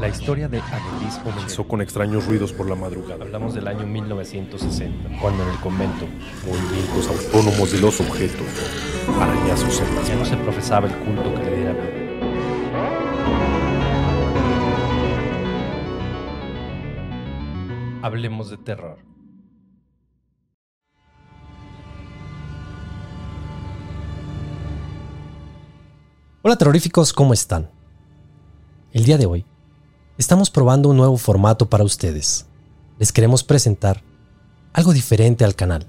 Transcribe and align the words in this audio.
La 0.00 0.08
historia 0.08 0.48
de 0.48 0.60
Annelies 0.60 1.18
comenzó 1.18 1.68
con 1.68 1.82
extraños 1.82 2.24
ruidos 2.24 2.54
por 2.54 2.66
la 2.66 2.74
madrugada. 2.74 3.22
Hablamos 3.22 3.52
del 3.52 3.68
año 3.68 3.86
1960, 3.86 5.20
cuando 5.20 5.42
en 5.42 5.50
el 5.50 5.60
convento, 5.60 6.06
movimientos 6.46 7.06
autónomos 7.06 7.70
de 7.70 7.80
los 7.82 8.00
objetos, 8.00 8.46
arañazos 9.20 9.78
en 9.78 9.94
las 9.94 10.08
Ya 10.08 10.16
no 10.16 10.24
se 10.24 10.38
profesaba 10.38 10.88
el 10.88 10.96
culto 11.00 11.34
que 11.34 11.44
le 11.44 11.56
diera 11.56 11.76
Hablemos 18.00 18.48
de 18.48 18.56
terror. 18.56 18.98
Hola 26.40 26.56
terroríficos, 26.56 27.12
¿cómo 27.12 27.34
están? 27.34 27.70
El 28.92 29.04
día 29.04 29.18
de 29.18 29.26
hoy 29.26 29.44
estamos 30.20 30.50
probando 30.50 30.90
un 30.90 30.98
nuevo 30.98 31.16
formato 31.16 31.70
para 31.70 31.82
ustedes. 31.82 32.44
Les 32.98 33.10
queremos 33.10 33.42
presentar 33.42 34.02
algo 34.74 34.92
diferente 34.92 35.44
al 35.44 35.54
canal. 35.54 35.86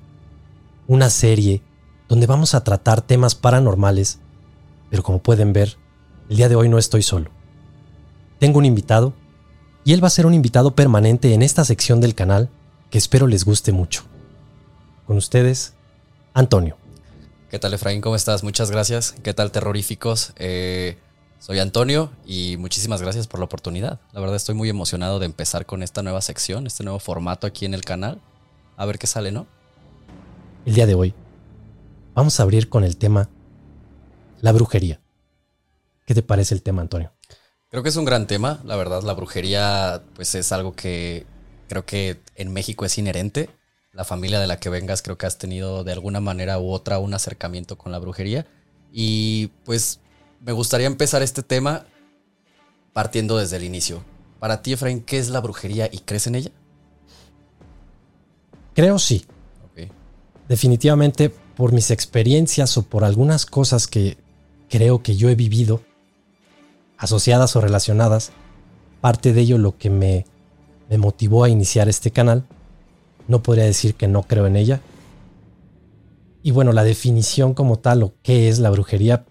Una 0.88 1.10
serie 1.10 1.62
donde 2.08 2.28
vamos 2.28 2.56
a 2.56 2.64
tratar 2.64 3.02
temas 3.02 3.36
paranormales, 3.36 4.20
pero 4.90 5.04
como 5.04 5.22
pueden 5.22 5.52
ver, 5.52 5.76
el 6.30 6.38
día 6.38 6.48
de 6.48 6.56
hoy 6.56 6.70
no 6.70 6.78
estoy 6.78 7.04
solo. 7.04 7.30
Tengo 8.40 8.60
un 8.60 8.64
invitado 8.64 9.14
y 9.84 9.92
él 9.92 10.02
va 10.02 10.08
a 10.08 10.12
ser 10.12 10.26
un 10.26 10.34
invitado 10.34 10.76
permanente 10.76 11.34
en 11.34 11.42
esta 11.42 11.66
sección 11.66 12.00
del 12.00 12.16
canal 12.16 12.50
que 12.90 13.00
espero 13.00 13.28
les 13.28 13.44
guste 13.44 13.74
mucho. 13.74 14.04
Con 15.08 15.18
ustedes, 15.18 15.74
Antonio. 16.34 16.78
¿Qué 17.50 17.60
tal 17.60 17.74
Efraín? 17.74 18.00
¿Cómo 18.00 18.16
estás? 18.16 18.46
Muchas 18.46 18.72
gracias. 18.72 19.14
¿Qué 19.24 19.34
tal 19.34 19.52
terroríficos? 19.52 20.32
Eh, 20.38 20.98
soy 21.42 21.58
Antonio 21.58 22.12
y 22.24 22.56
muchísimas 22.58 23.02
gracias 23.02 23.26
por 23.26 23.40
la 23.40 23.46
oportunidad. 23.46 24.00
La 24.14 24.20
verdad 24.20 24.36
estoy 24.36 24.54
muy 24.54 24.70
emocionado 24.70 25.18
de 25.18 25.26
empezar 25.26 25.66
con 25.66 25.82
esta 25.82 26.04
nueva 26.04 26.22
sección, 26.22 26.68
este 26.68 26.84
nuevo 26.84 27.00
formato 27.00 27.48
aquí 27.48 27.66
en 27.66 27.74
el 27.74 27.82
canal. 27.82 28.22
A 28.78 28.86
ver 28.86 29.00
qué 29.00 29.08
sale, 29.08 29.32
¿no? 29.32 29.48
El 30.68 30.76
día 30.76 30.86
de 30.86 30.94
hoy 30.94 31.16
vamos 32.14 32.40
a 32.40 32.44
abrir 32.44 32.70
con 32.70 32.84
el 32.84 32.96
tema 32.96 33.28
la 34.40 34.52
brujería. 34.52 35.02
¿Qué 36.06 36.14
te 36.14 36.22
parece 36.22 36.54
el 36.54 36.62
tema, 36.62 36.84
Antonio? 36.84 37.12
Creo 37.70 37.82
que 37.82 37.90
es 37.90 37.96
un 37.96 38.06
gran 38.06 38.28
tema, 38.28 38.62
la 38.64 38.76
verdad. 38.76 39.02
La 39.02 39.14
brujería, 39.14 40.04
pues 40.14 40.36
es 40.36 40.52
algo 40.52 40.74
que 40.74 41.26
creo 41.68 41.88
que 41.88 42.22
en 42.36 42.54
México 42.54 42.86
es 42.86 43.00
inherente. 43.00 43.50
La 43.94 44.04
familia 44.04 44.40
de 44.40 44.46
la 44.46 44.60
que 44.60 44.70
vengas, 44.70 45.02
creo 45.02 45.18
que 45.18 45.26
has 45.26 45.40
tenido 45.40 45.84
de 45.84 45.92
alguna 45.92 46.20
manera 46.20 46.60
u 46.60 46.70
otra 46.70 47.00
un 47.00 47.16
acercamiento 47.16 47.80
con 47.80 47.92
la 47.92 47.98
brujería. 47.98 48.46
Y 48.92 49.48
pues 49.66 50.01
me 50.44 50.52
gustaría 50.52 50.88
empezar 50.88 51.22
este 51.22 51.44
tema 51.44 51.86
partiendo 52.94 53.38
desde 53.38 53.58
el 53.58 53.64
inicio. 53.64 54.04
Para 54.40 54.62
ti, 54.62 54.74
Efraín, 54.74 55.02
¿qué 55.02 55.20
es 55.20 55.30
la 55.30 55.40
brujería 55.40 55.88
y 55.92 56.00
crees 56.00 56.28
en 56.28 56.36
ella? 56.36 56.52
Creo 58.74 59.00
sí. 59.00 59.26
Definitivamente 60.48 61.30
por 61.30 61.72
mis 61.72 61.92
experiencias 61.92 62.78
o 62.78 62.84
por 62.84 63.06
algunas 63.06 63.46
cosas 63.46 63.88
que 63.88 64.18
creo 64.70 65.02
que 65.02 65.16
yo 65.16 65.30
he 65.30 65.36
vivido, 65.36 65.82
asociadas 66.98 67.56
o 67.56 67.62
relacionadas, 67.62 68.32
parte 69.00 69.32
de 69.32 69.42
ello 69.42 69.58
lo 69.58 69.78
que 69.78 69.90
me, 69.90 70.26
me 70.90 70.98
motivó 70.98 71.44
a 71.44 71.50
iniciar 71.50 71.88
este 71.88 72.12
canal. 72.12 72.46
No 73.28 73.44
podría 73.44 73.64
decir 73.64 73.96
que 73.96 74.08
no 74.08 74.24
creo 74.24 74.48
en 74.48 74.58
ella. 74.58 74.82
Y 76.44 76.52
bueno, 76.52 76.74
la 76.74 76.84
definición 76.84 77.54
como 77.54 77.80
tal 77.80 78.04
o 78.04 78.14
qué 78.24 78.50
es 78.50 78.60
la 78.60 78.72
brujería, 78.72 79.26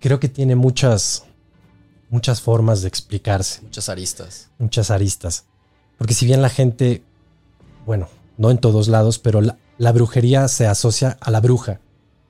creo 0.00 0.20
que 0.20 0.28
tiene 0.28 0.56
muchas, 0.56 1.24
muchas 2.10 2.40
formas 2.40 2.82
de 2.82 2.88
explicarse. 2.88 3.62
Muchas 3.62 3.88
aristas. 3.88 4.48
Muchas 4.58 4.90
aristas. 4.90 5.44
Porque 5.96 6.14
si 6.14 6.26
bien 6.26 6.42
la 6.42 6.48
gente, 6.48 7.02
bueno, 7.86 8.08
no 8.36 8.50
en 8.50 8.58
todos 8.58 8.88
lados, 8.88 9.18
pero 9.18 9.40
la, 9.40 9.58
la 9.78 9.92
brujería 9.92 10.46
se 10.48 10.66
asocia 10.66 11.18
a 11.20 11.30
la 11.30 11.40
bruja. 11.40 11.80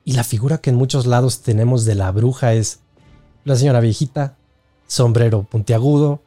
Y 0.05 0.13
la 0.13 0.23
figura 0.23 0.57
que 0.59 0.71
en 0.71 0.75
muchos 0.75 1.05
lados 1.05 1.41
tenemos 1.41 1.85
de 1.85 1.95
la 1.95 2.11
bruja 2.11 2.53
es 2.53 2.79
la 3.43 3.55
señora 3.55 3.79
viejita, 3.79 4.37
sombrero 4.87 5.43
puntiagudo, 5.43 6.21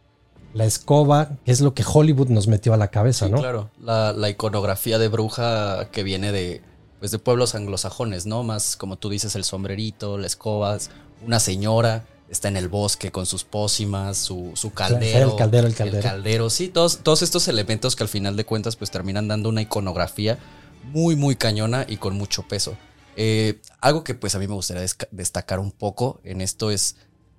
la 0.54 0.66
escoba, 0.66 1.30
que 1.44 1.50
es 1.50 1.60
lo 1.60 1.74
que 1.74 1.84
Hollywood 1.86 2.28
nos 2.28 2.46
metió 2.46 2.74
a 2.74 2.76
la 2.76 2.88
cabeza, 2.88 3.26
Sí, 3.26 3.32
¿no? 3.32 3.38
claro. 3.38 3.70
La, 3.80 4.12
la 4.12 4.28
iconografía 4.30 4.98
de 4.98 5.08
bruja 5.08 5.88
que 5.90 6.02
viene 6.02 6.30
de, 6.30 6.62
pues, 7.00 7.10
de 7.10 7.18
pueblos 7.18 7.54
anglosajones, 7.54 8.26
¿no? 8.26 8.42
Más 8.42 8.76
como 8.76 8.96
tú 8.98 9.08
dices, 9.08 9.34
el 9.34 9.44
sombrerito, 9.44 10.18
la 10.18 10.26
escoba, 10.26 10.76
una 11.24 11.40
señora 11.40 12.06
está 12.28 12.48
en 12.48 12.56
el 12.56 12.68
bosque 12.68 13.12
con 13.12 13.26
sus 13.26 13.44
pócimas, 13.44 14.16
su, 14.16 14.52
su 14.54 14.72
caldero. 14.72 15.32
el 15.32 15.36
caldero, 15.36 15.66
el 15.66 15.74
caldero. 15.74 16.02
caldero, 16.02 16.50
sí, 16.50 16.68
todos, 16.68 16.98
todos 16.98 17.22
estos 17.22 17.46
elementos 17.48 17.94
que 17.94 18.04
al 18.04 18.08
final 18.08 18.36
de 18.36 18.46
cuentas 18.46 18.76
pues 18.76 18.90
terminan 18.90 19.28
dando 19.28 19.50
una 19.50 19.60
iconografía 19.60 20.38
muy, 20.84 21.14
muy 21.14 21.36
cañona 21.36 21.84
y 21.88 21.98
con 21.98 22.16
mucho 22.16 22.42
peso. 22.44 22.76
Eh, 23.16 23.60
algo 23.80 24.02
que 24.02 24.14
pues 24.14 24.34
a 24.34 24.38
mí 24.38 24.48
me 24.48 24.54
gustaría 24.54 24.86
destacar 25.10 25.58
un 25.58 25.70
poco 25.70 26.20
en 26.24 26.40
esto 26.40 26.70
es 26.70 26.96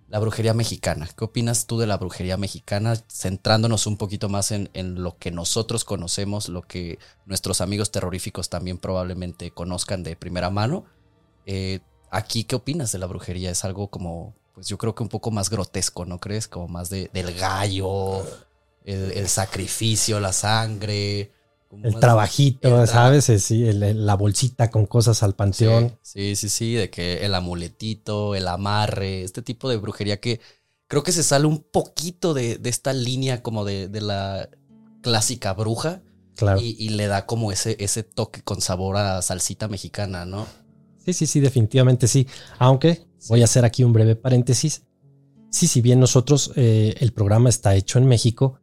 la 0.10 0.20
brujería 0.20 0.54
mexicana. 0.54 1.10
¿Qué 1.18 1.26
opinas 1.26 1.66
tú 1.66 1.80
de 1.80 1.88
la 1.88 1.98
brujería 1.98 2.38
mexicana? 2.38 2.96
Centrándonos 3.12 3.88
un 3.88 3.98
poquito 3.98 4.30
más 4.30 4.52
en, 4.52 4.70
en 4.76 5.02
lo 5.02 5.18
que 5.18 5.32
nosotros 5.32 5.86
conocemos, 5.86 6.50
lo 6.50 6.62
que 6.62 7.00
nuestros 7.26 7.62
amigos 7.62 7.90
terroríficos 7.90 8.50
también 8.50 8.78
probablemente 8.78 9.50
conozcan 9.50 10.04
de 10.04 10.16
primera 10.16 10.52
mano. 10.52 10.86
Eh, 11.48 11.80
aquí, 12.14 12.44
¿qué 12.46 12.56
opinas 12.56 12.92
de 12.92 13.00
la 13.00 13.08
brujería? 13.08 13.52
Es 13.52 13.66
algo 13.66 13.90
como, 13.90 14.34
pues 14.54 14.68
yo 14.68 14.78
creo 14.78 14.96
que 14.96 15.04
un 15.04 15.10
poco 15.10 15.32
más 15.32 15.50
grotesco, 15.50 16.06
¿no 16.06 16.20
crees? 16.20 16.48
Como 16.48 16.68
más 16.68 16.90
de, 16.90 17.10
del 17.14 17.34
gallo, 17.34 18.24
el, 18.86 19.12
el 19.12 19.28
sacrificio, 19.30 20.20
la 20.20 20.34
sangre. 20.34 21.32
El 21.84 22.00
trabajito, 22.00 22.82
el 22.82 22.88
¿sabes? 22.88 23.26
Sí, 23.26 23.68
el- 23.68 23.82
el- 23.82 24.06
la 24.06 24.16
bolsita 24.16 24.70
con 24.70 24.86
cosas 24.86 25.24
al 25.24 25.34
panteón. 25.36 25.98
Sí, 26.04 26.36
sí, 26.36 26.50
sí, 26.50 26.74
de 26.76 26.90
que 26.90 27.26
el 27.26 27.34
amuletito, 27.34 28.36
el 28.36 28.48
amarre, 28.48 29.24
este 29.24 29.42
tipo 29.42 29.70
de 29.70 29.78
brujería 29.78 30.20
que 30.20 30.40
creo 30.88 31.02
que 31.04 31.12
se 31.12 31.24
sale 31.24 31.48
un 31.48 31.64
poquito 31.64 32.36
de, 32.36 32.58
de 32.58 32.70
esta 32.70 32.94
línea 32.94 33.42
como 33.42 33.66
de, 33.66 33.88
de 33.88 34.02
la 34.02 34.50
clásica 35.02 35.54
bruja 35.54 36.02
Claro. 36.36 36.60
y, 36.62 36.76
y 36.84 36.90
le 36.90 37.08
da 37.08 37.26
como 37.26 37.52
ese, 37.52 37.76
ese 37.80 38.04
toque 38.04 38.42
con 38.44 38.62
sabor 38.62 38.98
a 38.98 39.22
salsita 39.22 39.68
mexicana, 39.68 40.26
¿no? 40.26 40.48
Sí, 41.06 41.14
sí, 41.14 41.28
sí, 41.28 41.40
definitivamente 41.40 42.08
sí. 42.08 42.28
Aunque 42.60 43.06
voy 43.28 43.42
a 43.42 43.46
hacer 43.46 43.66
aquí 43.66 43.84
un 43.84 43.94
breve 43.94 44.16
paréntesis. 44.16 44.84
Sí, 45.50 45.68
si 45.68 45.82
bien 45.82 46.00
nosotros, 46.00 46.52
eh, 46.56 46.96
el 47.00 47.14
programa 47.14 47.50
está 47.50 47.76
hecho 47.76 48.00
en 48.00 48.08
México, 48.08 48.60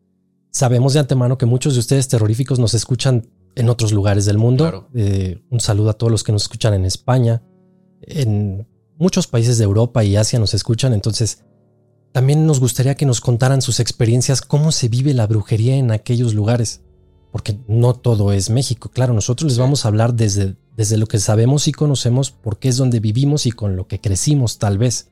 sabemos 0.50 0.94
de 0.94 1.00
antemano 1.00 1.38
que 1.38 1.46
muchos 1.46 1.74
de 1.74 1.80
ustedes 1.80 2.08
terroríficos 2.08 2.58
nos 2.58 2.74
escuchan 2.74 3.28
en 3.54 3.68
otros 3.68 3.92
lugares 3.92 4.24
del 4.24 4.38
mundo. 4.38 4.64
Claro. 4.64 4.88
Eh, 4.94 5.42
un 5.50 5.60
saludo 5.60 5.90
a 5.90 5.94
todos 5.94 6.10
los 6.10 6.24
que 6.24 6.32
nos 6.32 6.42
escuchan 6.42 6.74
en 6.74 6.84
España, 6.84 7.42
en 8.02 8.66
muchos 8.98 9.26
países 9.26 9.58
de 9.58 9.64
Europa 9.64 10.02
y 10.04 10.16
Asia 10.16 10.38
nos 10.38 10.54
escuchan. 10.54 10.92
Entonces, 10.92 11.44
también 12.12 12.46
nos 12.46 12.58
gustaría 12.58 12.96
que 12.96 13.06
nos 13.06 13.20
contaran 13.20 13.62
sus 13.62 13.78
experiencias, 13.78 14.42
cómo 14.42 14.72
se 14.72 14.88
vive 14.88 15.14
la 15.14 15.26
brujería 15.26 15.76
en 15.76 15.92
aquellos 15.92 16.34
lugares. 16.34 16.82
Porque 17.32 17.58
no 17.68 17.94
todo 17.94 18.32
es 18.32 18.50
México. 18.50 18.90
Claro, 18.92 19.12
nosotros 19.14 19.50
les 19.52 19.58
vamos 19.58 19.84
a 19.84 19.88
hablar 19.88 20.14
desde, 20.14 20.56
desde 20.76 20.96
lo 20.96 21.06
que 21.06 21.18
sabemos 21.20 21.68
y 21.68 21.72
conocemos, 21.72 22.30
porque 22.32 22.68
es 22.68 22.76
donde 22.76 22.98
vivimos 23.00 23.46
y 23.46 23.52
con 23.52 23.76
lo 23.76 23.86
que 23.86 24.00
crecimos, 24.00 24.58
tal 24.58 24.78
vez. 24.78 25.10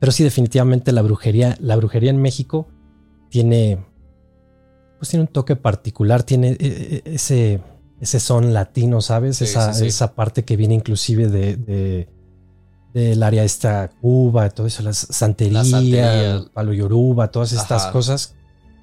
Pero 0.00 0.10
sí, 0.10 0.24
definitivamente 0.24 0.90
la 0.90 1.02
brujería, 1.02 1.56
la 1.60 1.76
brujería 1.76 2.10
en 2.10 2.20
México 2.20 2.66
tiene, 3.30 3.78
pues 4.98 5.10
tiene 5.10 5.22
un 5.22 5.28
toque 5.28 5.54
particular, 5.54 6.24
tiene 6.24 6.50
eh, 6.52 6.58
eh, 6.60 7.02
ese, 7.04 7.60
ese 8.00 8.18
son 8.18 8.52
latino, 8.52 9.00
¿sabes? 9.00 9.36
Sí, 9.36 9.44
esa, 9.44 9.72
sí, 9.72 9.80
sí. 9.82 9.86
esa 9.86 10.14
parte 10.16 10.44
que 10.44 10.56
viene 10.56 10.74
inclusive 10.74 11.28
de, 11.28 11.56
de- 11.56 12.08
del 12.92 13.22
área 13.22 13.42
esta 13.44 13.88
Cuba, 14.00 14.50
todo 14.50 14.66
eso, 14.66 14.82
la 14.82 14.92
santería, 14.92 15.64
santería. 15.64 16.44
palo 16.52 16.72
yoruba, 16.74 17.30
todas 17.30 17.52
estas 17.52 17.84
Ajá. 17.84 17.92
cosas 17.92 18.34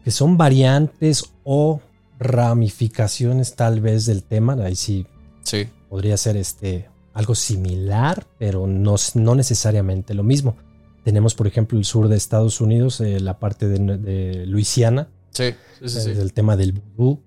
que 0.03 0.09
son 0.09 0.35
variantes 0.37 1.25
o 1.43 1.79
ramificaciones 2.19 3.55
tal 3.55 3.81
vez 3.81 4.05
del 4.05 4.23
tema. 4.23 4.53
Ahí 4.63 4.75
sí 4.75 5.05
Sí. 5.43 5.67
podría 5.89 6.17
ser 6.17 6.37
este 6.37 6.89
algo 7.13 7.35
similar, 7.35 8.25
pero 8.37 8.67
no, 8.67 8.95
no 9.15 9.35
necesariamente 9.35 10.13
lo 10.13 10.23
mismo. 10.23 10.55
Tenemos, 11.03 11.33
por 11.33 11.47
ejemplo, 11.47 11.77
el 11.77 11.85
sur 11.85 12.07
de 12.07 12.15
Estados 12.17 12.61
Unidos, 12.61 13.01
eh, 13.01 13.19
la 13.19 13.39
parte 13.39 13.67
de, 13.67 13.97
de 13.97 14.45
Luisiana, 14.45 15.09
Sí, 15.31 15.53
sí. 15.85 16.09
El 16.09 16.33
tema 16.33 16.55
del 16.57 16.73
vudú. 16.73 17.21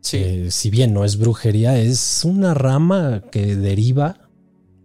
Sí, 0.00 0.18
Eh, 0.18 0.50
si 0.50 0.70
bien 0.70 0.92
no 0.94 1.04
es 1.04 1.18
brujería, 1.18 1.78
es 1.78 2.24
una 2.24 2.54
rama 2.54 3.22
que 3.32 3.56
deriva. 3.56 4.28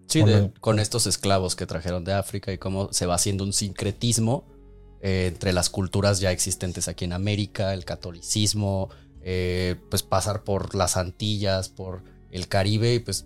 sí, 0.08 0.20
con 0.22 0.30
de- 0.30 0.36
el- 0.38 0.54
con 0.60 0.80
estos 0.80 1.08
esclavos 1.08 1.56
que 1.56 1.66
trajeron 1.66 2.04
de 2.04 2.14
África 2.14 2.52
y 2.54 2.58
cómo 2.58 2.90
se 2.92 3.06
va 3.06 3.16
haciendo 3.16 3.44
un 3.44 3.54
sincretismo 3.54 4.46
eh, 5.02 5.28
entre 5.28 5.52
las 5.54 5.70
culturas 5.70 6.20
ya 6.22 6.32
existentes 6.32 6.88
aquí 6.88 7.04
en 7.06 7.12
América, 7.14 7.74
el 7.74 7.84
catolicismo, 7.84 8.90
eh, 9.24 9.76
pues 9.90 10.04
pasar 10.04 10.44
por 10.44 10.76
las 10.76 10.98
Antillas, 10.98 11.70
por 11.70 12.04
el 12.32 12.48
Caribe 12.48 12.96
y 12.96 13.00
pues 13.00 13.26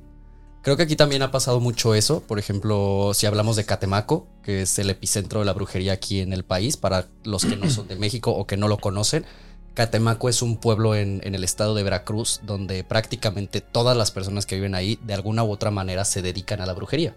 creo 0.61 0.77
que 0.77 0.83
aquí 0.83 0.95
también 0.95 1.21
ha 1.21 1.31
pasado 1.31 1.59
mucho 1.59 1.95
eso. 1.95 2.21
Por 2.21 2.39
ejemplo, 2.39 3.11
si 3.13 3.25
hablamos 3.25 3.55
de 3.55 3.65
Catemaco, 3.65 4.27
que 4.43 4.63
es 4.63 4.77
el 4.79 4.89
epicentro 4.89 5.39
de 5.39 5.45
la 5.45 5.53
brujería 5.53 5.93
aquí 5.93 6.19
en 6.19 6.33
el 6.33 6.43
país, 6.43 6.77
para 6.77 7.07
los 7.23 7.45
que 7.45 7.55
no 7.55 7.69
son 7.69 7.87
de 7.87 7.95
México 7.95 8.31
o 8.31 8.45
que 8.45 8.57
no 8.57 8.67
lo 8.67 8.77
conocen, 8.77 9.25
Catemaco 9.73 10.27
es 10.27 10.41
un 10.41 10.57
pueblo 10.57 10.95
en, 10.95 11.21
en 11.23 11.35
el 11.35 11.43
estado 11.43 11.75
de 11.75 11.83
Veracruz 11.83 12.41
donde 12.43 12.83
prácticamente 12.83 13.61
todas 13.61 13.95
las 13.95 14.11
personas 14.11 14.45
que 14.45 14.55
viven 14.55 14.75
ahí 14.75 14.99
de 15.03 15.13
alguna 15.13 15.43
u 15.43 15.51
otra 15.51 15.71
manera 15.71 16.03
se 16.03 16.21
dedican 16.21 16.61
a 16.61 16.65
la 16.65 16.73
brujería. 16.73 17.15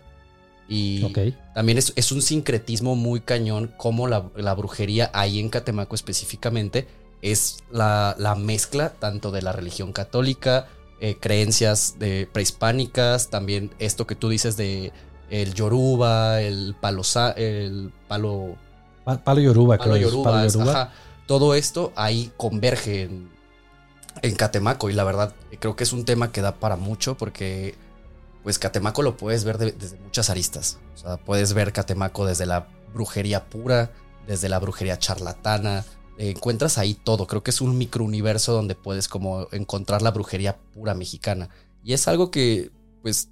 Y 0.69 1.13
también 1.53 1.79
es, 1.79 1.93
es 1.97 2.13
un 2.13 2.23
sincretismo 2.23 2.95
muy 2.95 3.23
cañón 3.23 3.73
como 3.77 4.07
la, 4.07 4.31
la 4.37 4.55
brujería 4.55 5.11
ahí 5.13 5.41
en 5.41 5.49
Catemaco 5.49 5.97
específicamente 5.97 6.87
es 7.23 7.59
la, 7.71 8.15
la 8.19 8.35
mezcla 8.35 8.91
tanto 8.91 9.31
de 9.31 9.43
la 9.43 9.53
religión 9.53 9.93
católica, 9.93 10.69
eh, 11.01 11.17
creencias 11.21 11.97
de 11.99 12.29
prehispánicas, 12.33 13.29
también 13.29 13.71
esto 13.79 14.07
que 14.07 14.15
tú 14.15 14.29
dices 14.29 14.57
de 14.57 14.93
el 15.31 15.55
yoruba, 15.55 16.41
el 16.41 16.75
palo, 16.81 17.03
el 17.37 17.93
palo, 18.09 18.57
Pa- 19.05 19.19
Palo 19.19 19.41
Yoruba, 19.41 19.79
palo 19.79 19.95
creo. 19.95 20.09
es 20.09 20.25
Palo 20.25 20.49
Yoruba. 20.49 20.73
ajá. 20.83 20.93
todo 21.27 21.55
esto 21.55 21.93
ahí 21.97 22.33
converge 22.37 23.03
en, 23.05 23.31
en 24.23 24.35
Catemaco 24.35 24.91
y 24.91 24.93
la 24.93 25.05
verdad 25.05 25.33
creo 25.61 25.77
que 25.77 25.85
es 25.85 25.93
un 25.93 26.05
tema 26.05 26.33
que 26.33 26.41
da 26.43 26.57
para 26.57 26.77
mucho 26.77 27.17
porque 27.17 27.75
pues 28.43 28.59
Catemaco 28.59 29.03
lo 29.03 29.17
puedes 29.17 29.45
ver 29.45 29.57
de- 29.59 29.73
desde 29.73 29.99
muchas 30.01 30.31
aristas. 30.31 30.79
O 30.95 30.99
sea, 30.99 31.17
puedes 31.19 31.53
ver 31.55 31.73
Catemaco 31.73 32.27
desde 32.27 32.47
la 32.47 32.67
brujería 32.93 33.45
pura, 33.47 33.91
desde 34.27 34.49
la 34.49 34.59
brujería 34.59 34.99
charlatana. 34.99 35.85
Encuentras 36.29 36.79
ahí 36.79 36.95
todo. 36.95 37.27
Creo 37.27 37.43
que 37.43 37.51
es 37.51 37.61
un 37.61 37.79
microuniverso 37.79 38.53
donde 38.53 38.75
puedes 38.75 39.09
como 39.09 39.49
encontrar 39.53 40.03
la 40.03 40.11
brujería 40.11 40.59
pura 40.75 40.95
mexicana. 40.95 41.49
Y 41.83 41.95
es 41.95 42.07
algo 42.09 42.31
que, 42.31 42.71
pues, 43.03 43.31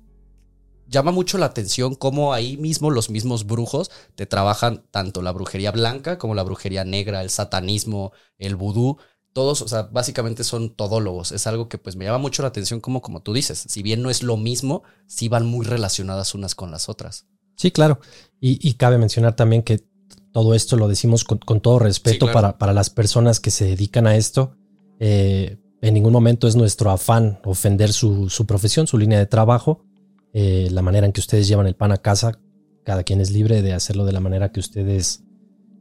llama 0.89 1.13
mucho 1.13 1.37
la 1.37 1.47
atención 1.47 1.95
cómo 1.95 2.33
ahí 2.33 2.57
mismo 2.57 2.91
los 2.91 3.11
mismos 3.11 3.47
brujos 3.47 3.91
te 4.15 4.25
trabajan 4.25 4.85
tanto 4.91 5.21
la 5.21 5.33
brujería 5.33 5.71
blanca 5.71 6.17
como 6.17 6.35
la 6.35 6.43
brujería 6.43 6.85
negra, 6.85 7.21
el 7.23 7.31
satanismo, 7.31 8.13
el 8.39 8.57
vudú. 8.57 8.97
Todos, 9.35 9.61
o 9.61 9.69
sea, 9.69 9.83
básicamente 9.83 10.43
son 10.43 10.75
todólogos. 10.75 11.33
Es 11.33 11.47
algo 11.47 11.69
que 11.69 11.77
pues 11.77 11.95
me 11.95 12.07
llama 12.07 12.19
mucho 12.19 12.43
la 12.43 12.49
atención 12.49 12.81
como, 12.81 13.03
como 13.03 13.21
tú 13.21 13.35
dices. 13.35 13.59
Si 13.69 13.83
bien 13.83 14.03
no 14.03 14.09
es 14.09 14.23
lo 14.23 14.39
mismo, 14.39 14.83
sí 15.07 15.29
van 15.29 15.47
muy 15.47 15.67
relacionadas 15.67 16.35
unas 16.35 16.55
con 16.55 16.71
las 16.71 16.89
otras. 16.89 17.27
Sí, 17.55 17.71
claro. 17.71 18.01
Y, 18.41 18.67
y 18.67 18.75
cabe 18.75 18.97
mencionar 18.99 19.37
también 19.37 19.63
que 19.63 19.88
todo 20.33 20.55
esto 20.55 20.77
lo 20.77 20.89
decimos 20.89 21.25
con, 21.25 21.39
con 21.39 21.61
todo 21.61 21.79
respeto 21.79 22.15
Sí, 22.15 22.19
claro. 22.19 22.33
para, 22.35 22.59
para 22.59 22.73
las 22.73 22.91
personas 22.91 23.41
que 23.41 23.51
se 23.51 23.65
dedican 23.67 24.07
a 24.07 24.17
esto. 24.17 24.55
Eh, 25.01 25.59
en 25.81 25.95
ningún 25.95 26.13
momento 26.13 26.49
es 26.49 26.57
nuestro 26.57 26.91
afán 26.91 27.39
ofender 27.45 27.93
su, 27.93 28.29
su 28.31 28.47
profesión, 28.47 28.87
su 28.87 28.99
línea 28.99 29.19
de 29.19 29.27
trabajo, 29.27 29.85
eh, 30.33 30.69
la 30.71 30.83
manera 30.83 31.07
en 31.07 31.13
que 31.13 31.21
ustedes 31.21 31.47
llevan 31.49 31.67
el 31.67 31.75
pan 31.77 31.93
a 31.93 31.99
casa. 31.99 32.39
Cada 32.85 33.03
quien 33.05 33.21
es 33.21 33.31
libre 33.31 33.63
de 33.63 33.73
hacerlo 33.75 34.05
de 34.05 34.13
la 34.13 34.21
manera 34.21 34.51
que 34.51 34.61
ustedes 34.61 35.23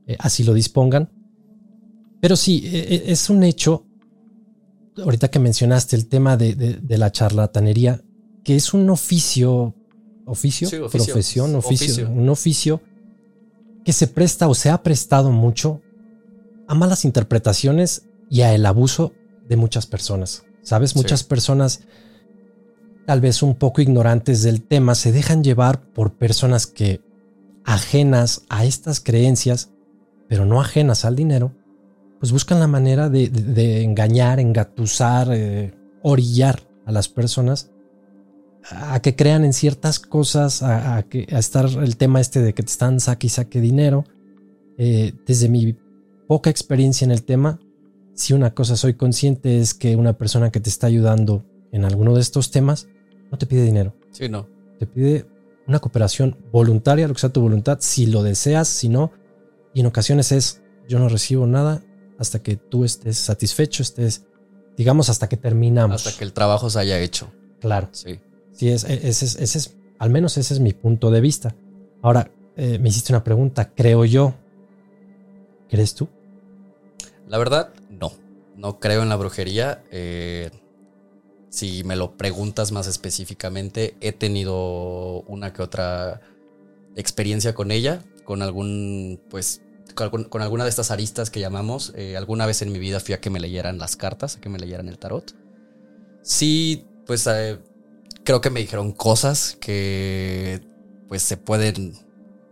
eh, 0.07 0.15
así 0.19 0.43
lo 0.43 0.53
dispongan. 0.53 1.09
Pero 2.21 2.35
sí, 2.35 2.63
eh, 2.65 2.87
eh, 2.95 3.03
es 3.07 3.29
un 3.29 3.43
hecho, 3.43 3.85
ahorita 5.03 5.29
que 5.29 5.39
mencionaste 5.39 5.95
el 5.95 6.07
tema 6.07 6.37
de, 6.37 6.55
de- 6.55 6.73
de 6.75 6.97
la 6.97 7.11
charlatanería, 7.11 8.01
que 8.43 8.55
es 8.55 8.73
un 8.73 8.89
oficio, 8.89 9.75
oficio, 10.25 10.69
Sí, 10.69 10.77
oficio. 10.77 11.05
profesión, 11.13 11.55
oficio, 11.55 11.85
Oficio. 11.87 12.09
un 12.09 12.29
oficio 12.29 12.81
que 13.87 13.93
se 13.93 14.07
presta 14.07 14.49
o 14.49 14.53
se 14.53 14.69
ha 14.69 14.83
prestado 14.83 15.31
mucho 15.31 15.79
a 16.67 16.75
malas 16.75 17.05
interpretaciones 17.05 18.05
y 18.29 18.41
a 18.41 18.53
el 18.53 18.65
abuso 18.65 19.13
de 19.47 19.55
muchas 19.55 19.85
personas. 19.85 20.43
Sabes, 20.61 20.91
Sí. 20.91 20.97
muchas 20.97 21.23
personas 21.23 21.83
tal 23.05 23.21
vez 23.21 23.41
un 23.41 23.55
poco 23.55 23.79
ignorantes 23.81 24.43
del 24.43 24.61
tema 24.61 24.93
se 24.93 25.13
dejan 25.13 25.41
llevar 25.41 25.79
por 25.93 26.17
personas 26.17 26.67
que 26.67 26.99
ajenas 27.63 28.41
a 28.49 28.65
estas 28.65 28.99
creencias, 28.99 29.69
pero 30.27 30.45
no 30.45 30.59
ajenas 30.59 31.05
al 31.05 31.15
dinero, 31.15 31.53
pues 32.19 32.33
buscan 32.33 32.59
la 32.59 32.67
manera 32.67 33.07
de, 33.09 33.29
de- 33.29 33.41
de 33.53 33.83
engañar, 33.83 34.41
engatusar, 34.41 35.29
eh, 35.31 35.73
orillar 36.03 36.59
a 36.85 36.91
las 36.91 37.07
personas 37.07 37.71
a 38.69 38.99
que 39.01 39.15
crean 39.15 39.45
en 39.45 39.53
ciertas 39.53 39.99
cosas, 39.99 40.61
a, 40.63 40.97
a 40.97 41.03
que, 41.03 41.27
a 41.31 41.39
estar 41.39 41.65
el 41.65 41.97
tema 41.97 42.19
este 42.19 42.41
de 42.41 42.53
que 42.53 42.63
te 42.63 42.71
están 42.71 42.99
saque 42.99 43.27
y 43.27 43.29
saque 43.29 43.61
dinero. 43.61 44.03
Eh, 44.77 45.13
desde 45.25 45.49
mi 45.49 45.75
poca 46.27 46.49
experiencia 46.49 47.05
en 47.05 47.11
el 47.11 47.23
tema, 47.23 47.59
si 48.13 48.33
una 48.33 48.53
cosa 48.53 48.75
soy 48.75 48.93
consciente 48.95 49.59
es 49.59 49.73
que 49.73 49.95
una 49.95 50.17
persona 50.17 50.51
que 50.51 50.59
te 50.59 50.69
está 50.69 50.87
ayudando 50.87 51.45
en 51.71 51.85
alguno 51.85 52.13
de 52.13 52.21
estos 52.21 52.51
temas 52.51 52.87
no 53.31 53.37
te 53.37 53.45
pide 53.45 53.63
dinero, 53.63 53.95
Sí, 54.11 54.29
no. 54.29 54.47
te 54.79 54.85
pide 54.87 55.25
una 55.67 55.79
cooperación 55.79 56.37
voluntaria, 56.51 57.07
lo 57.07 57.13
que 57.13 57.19
sea 57.19 57.29
tu 57.33 57.41
voluntad, 57.41 57.79
si 57.81 58.05
lo 58.05 58.23
deseas, 58.23 58.67
si 58.67 58.87
no, 58.89 59.11
y 59.73 59.81
en 59.81 59.85
ocasiones 59.87 60.31
es 60.31 60.61
yo 60.87 60.97
no 60.99 61.09
recibo 61.09 61.45
nada 61.45 61.81
hasta 62.17 62.39
que 62.41 62.55
tú 62.55 62.85
estés 62.85 63.17
satisfecho, 63.17 63.83
estés, 63.83 64.25
digamos, 64.77 65.09
hasta 65.09 65.27
que 65.27 65.37
terminamos. 65.37 66.05
Hasta 66.07 66.17
que 66.17 66.23
el 66.25 66.33
trabajo 66.33 66.69
se 66.69 66.79
haya 66.79 66.99
hecho. 66.99 67.31
Claro. 67.59 67.89
Sí. 67.91 68.19
Sí, 68.57 68.69
es, 68.69 68.83
ese, 68.85 69.07
es, 69.07 69.35
ese 69.35 69.57
es, 69.57 69.75
al 69.99 70.09
menos 70.09 70.35
ese 70.37 70.55
es 70.55 70.59
mi 70.59 70.73
punto 70.73 71.11
de 71.11 71.21
vista. 71.21 71.55
Ahora, 72.01 72.31
eh, 72.55 72.79
me 72.79 72.89
hiciste 72.89 73.13
una 73.13 73.23
pregunta, 73.23 73.71
creo 73.75 74.03
yo. 74.03 74.33
¿Crees 75.69 75.93
tú? 75.93 76.09
La 77.27 77.37
verdad, 77.37 77.71
no. 77.89 78.11
No 78.55 78.79
creo 78.79 79.03
en 79.03 79.09
la 79.09 79.15
brujería. 79.15 79.83
Eh, 79.91 80.49
si 81.49 81.83
me 81.83 81.95
lo 81.95 82.17
preguntas 82.17 82.71
más 82.71 82.87
específicamente, 82.87 83.95
he 84.01 84.11
tenido 84.11 85.21
una 85.27 85.53
que 85.53 85.61
otra 85.61 86.21
experiencia 86.95 87.53
con 87.53 87.69
ella, 87.69 88.01
con 88.23 88.41
algún, 88.41 89.21
pues, 89.29 89.61
con, 89.93 90.23
con 90.23 90.41
alguna 90.41 90.63
de 90.63 90.71
estas 90.71 90.89
aristas 90.89 91.29
que 91.29 91.39
llamamos. 91.39 91.93
Eh, 91.95 92.17
alguna 92.17 92.47
vez 92.47 92.63
en 92.63 92.71
mi 92.71 92.79
vida 92.79 92.99
fui 92.99 93.13
a 93.13 93.21
que 93.21 93.29
me 93.29 93.39
leyeran 93.39 93.77
las 93.77 93.95
cartas, 93.95 94.37
a 94.37 94.41
que 94.41 94.49
me 94.49 94.57
leyeran 94.57 94.89
el 94.89 94.97
tarot. 94.97 95.35
Sí, 96.23 96.87
pues 97.05 97.27
eh, 97.27 97.59
creo 98.27 98.41
que 98.41 98.49
me 98.49 98.59
dijeron 98.59 98.91
cosas 98.91 99.57
que 99.61 100.59
pues 101.07 101.23
se 101.23 101.37
pueden 101.37 101.97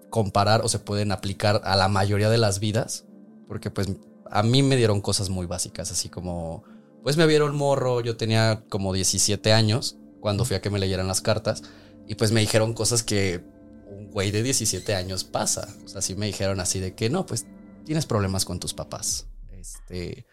comparar 0.10 0.62
o 0.62 0.70
se 0.70 0.80
pueden 0.80 1.12
aplicar 1.12 1.60
a 1.66 1.76
la 1.76 1.90
mayoría 1.90 2.30
de 2.30 2.38
las 2.38 2.62
vidas, 2.62 3.04
porque 3.50 3.70
pues 3.72 3.90
a 4.32 4.42
mí 4.42 4.64
me 4.64 4.78
dieron 4.78 5.02
cosas 5.02 5.30
muy 5.30 5.48
básicas, 5.48 5.92
así 5.92 6.08
como, 6.08 6.64
pues 7.04 7.18
me 7.18 7.28
vieron 7.28 7.58
morro, 7.58 8.00
yo 8.00 8.16
tenía 8.16 8.64
como 8.70 8.94
17 8.94 9.52
años 9.52 9.98
cuando 10.22 10.46
fui 10.46 10.56
a 10.56 10.62
que 10.62 10.70
me 10.70 10.80
leyeran 10.80 11.10
las 11.10 11.20
cartas, 11.20 11.62
y 12.08 12.16
pues 12.16 12.32
me 12.32 12.40
dijeron 12.40 12.74
cosas 12.74 13.04
que 13.04 13.44
un 13.90 14.12
güey 14.12 14.32
de 14.32 14.44
17 14.44 14.96
años 14.96 15.26
pasa, 15.26 15.68
o 15.84 15.90
sea, 15.90 16.02
sí 16.02 16.16
me 16.16 16.28
dijeron 16.28 16.62
así 16.62 16.80
de 16.80 16.96
que 16.96 17.10
no, 17.10 17.26
pues 17.26 17.48
tienes 17.84 18.06
problemas 18.06 18.46
con 18.46 18.62
tus 18.62 18.74
papás, 18.74 19.28
este, 19.52 20.26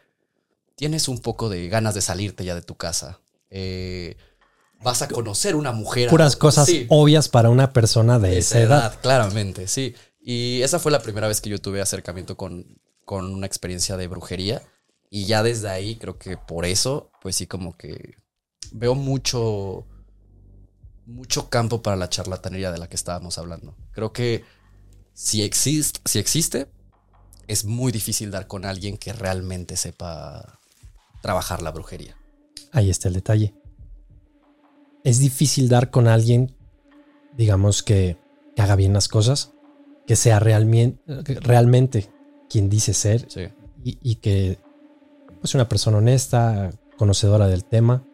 tienes 0.76 1.08
un 1.08 1.18
poco 1.18 1.48
de 1.48 1.68
ganas 1.68 1.96
de 1.96 2.00
salirte 2.00 2.44
ya 2.44 2.54
de 2.54 2.62
tu 2.62 2.76
casa, 2.76 3.18
eh, 3.50 4.16
vas 4.82 5.02
a 5.02 5.08
conocer 5.08 5.56
una 5.56 5.72
mujer. 5.72 6.08
Puras 6.08 6.36
cosas 6.36 6.66
Sí 6.66 6.86
obvias 6.88 7.28
para 7.28 7.50
una 7.50 7.72
persona 7.72 8.18
de 8.18 8.38
esa 8.38 8.60
edad. 8.60 9.00
Claramente, 9.00 9.68
sí. 9.68 9.94
Y 10.20 10.62
esa 10.62 10.78
fue 10.78 10.92
la 10.92 11.02
primera 11.02 11.28
vez 11.28 11.40
que 11.40 11.50
yo 11.50 11.60
tuve 11.60 11.80
acercamiento 11.80 12.36
con, 12.36 12.80
con 13.04 13.32
una 13.32 13.46
experiencia 13.46 13.96
de 13.96 14.06
brujería. 14.06 14.62
Y 15.10 15.26
ya 15.26 15.42
desde 15.42 15.68
ahí, 15.68 15.96
creo 15.96 16.18
que 16.18 16.36
por 16.36 16.64
eso, 16.64 17.10
pues 17.20 17.36
sí, 17.36 17.46
como 17.46 17.76
que 17.76 18.16
veo 18.72 18.94
mucho, 18.94 19.86
mucho 21.06 21.50
campo 21.50 21.82
para 21.82 21.96
la 21.96 22.08
charlatanería 22.08 22.72
de 22.72 22.78
la 22.78 22.88
que 22.88 22.96
estábamos 22.96 23.36
hablando. 23.38 23.76
Creo 23.92 24.12
que 24.12 24.44
si, 25.12 25.42
existe 25.42 26.00
si 26.06 26.18
existe, 26.18 26.68
es 27.46 27.64
muy 27.64 27.92
difícil 27.92 28.30
dar 28.30 28.46
con 28.46 28.64
alguien 28.64 28.96
que 28.96 29.12
realmente 29.12 29.76
sepa 29.76 30.58
trabajar 31.20 31.60
la 31.62 31.70
brujería. 31.72 32.16
Ahí 32.72 32.88
está 32.88 33.08
el 33.08 33.14
detalle. 33.14 33.54
Es 35.04 35.18
difícil 35.18 35.68
dar 35.68 35.90
con 35.90 36.08
alguien, 36.08 36.54
digamos, 37.36 37.82
que, 37.82 38.18
que 38.54 38.62
haga 38.62 38.76
bien 38.76 38.92
las 38.92 39.08
cosas, 39.08 39.52
que 40.06 40.16
sea 40.16 40.38
realmente, 40.38 41.00
realmente 41.40 42.08
quien 42.48 42.68
dice 42.68 42.92
ser 42.94 43.26
Sí. 43.28 43.42
y, 43.84 43.98
y 44.02 44.16
que 44.16 44.58
pues 45.40 45.54
una 45.54 45.68
persona 45.68 45.98
honesta, 45.98 46.70
conocedora 46.96 47.48
del 47.48 47.64
tema 47.64 48.04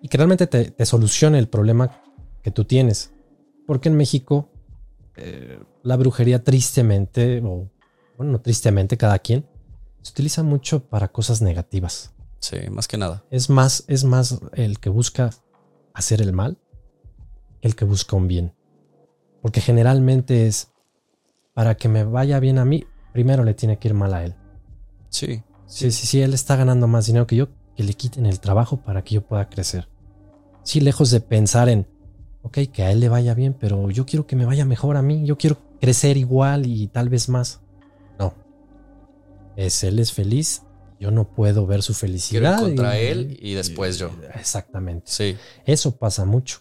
y 0.00 0.08
que 0.08 0.16
realmente 0.16 0.46
te, 0.46 0.70
te 0.70 0.86
solucione 0.86 1.38
el 1.38 1.48
problema 1.48 2.00
que 2.42 2.50
tú 2.50 2.64
tienes. 2.64 3.12
Porque 3.66 3.88
en 3.88 3.96
México 3.96 4.48
eh, 5.16 5.60
la 5.82 5.96
brujería 5.96 6.42
tristemente, 6.42 7.40
o 7.44 7.68
bueno, 8.16 8.32
no 8.32 8.40
tristemente 8.40 8.96
cada 8.96 9.18
quien, 9.18 9.46
se 10.00 10.12
utiliza 10.12 10.42
mucho 10.42 10.84
para 10.84 11.08
cosas 11.08 11.42
negativas. 11.42 12.12
Sí, 12.40 12.56
más 12.70 12.88
que 12.88 12.96
nada. 12.98 13.22
Es 13.30 13.50
más, 13.50 13.84
es 13.86 14.04
más 14.04 14.40
el 14.54 14.80
que 14.80 14.88
busca 14.88 15.30
hacer 15.94 16.20
el 16.20 16.32
mal 16.32 16.58
el 17.60 17.76
que 17.76 17.84
busca 17.84 18.16
un 18.16 18.28
bien. 18.28 18.54
Porque 19.40 19.60
generalmente 19.60 20.46
es 20.46 20.72
para 21.54 21.76
que 21.76 21.88
me 21.88 22.04
vaya 22.04 22.40
bien 22.40 22.58
a 22.58 22.64
mí, 22.64 22.84
primero 23.12 23.44
le 23.44 23.54
tiene 23.54 23.78
que 23.78 23.88
ir 23.88 23.94
mal 23.94 24.14
a 24.14 24.24
él. 24.24 24.34
Sí. 25.08 25.42
Sí, 25.66 25.90
sí, 25.90 26.06
sí, 26.06 26.20
él 26.20 26.34
está 26.34 26.56
ganando 26.56 26.86
más 26.86 27.06
dinero 27.06 27.26
que 27.26 27.36
yo, 27.36 27.48
que 27.74 27.82
le 27.82 27.94
quiten 27.94 28.26
el 28.26 28.40
trabajo 28.40 28.78
para 28.78 29.02
que 29.02 29.14
yo 29.14 29.22
pueda 29.22 29.48
crecer. 29.48 29.88
Sí, 30.64 30.80
lejos 30.80 31.10
de 31.10 31.20
pensar 31.20 31.68
en, 31.68 31.86
ok, 32.42 32.58
que 32.72 32.82
a 32.82 32.90
él 32.90 33.00
le 33.00 33.08
vaya 33.08 33.34
bien, 33.34 33.54
pero 33.58 33.90
yo 33.90 34.04
quiero 34.04 34.26
que 34.26 34.36
me 34.36 34.44
vaya 34.44 34.64
mejor 34.64 34.96
a 34.96 35.02
mí, 35.02 35.24
yo 35.24 35.38
quiero 35.38 35.56
crecer 35.80 36.16
igual 36.16 36.66
y 36.66 36.88
tal 36.88 37.08
vez 37.08 37.28
más. 37.28 37.62
No. 38.18 38.34
Es 39.56 39.82
él 39.82 39.98
es 39.98 40.12
feliz, 40.12 40.62
yo 41.02 41.10
no 41.10 41.34
puedo 41.34 41.66
ver 41.66 41.82
su 41.82 41.92
Quiero 41.92 42.00
felicidad. 42.00 42.60
contra 42.60 43.00
y- 43.00 43.06
él 43.06 43.38
y 43.42 43.54
después 43.54 43.98
yo. 43.98 44.10
Exactamente. 44.34 45.04
Sí. 45.10 45.36
Eso 45.66 45.96
pasa 45.98 46.24
mucho. 46.24 46.60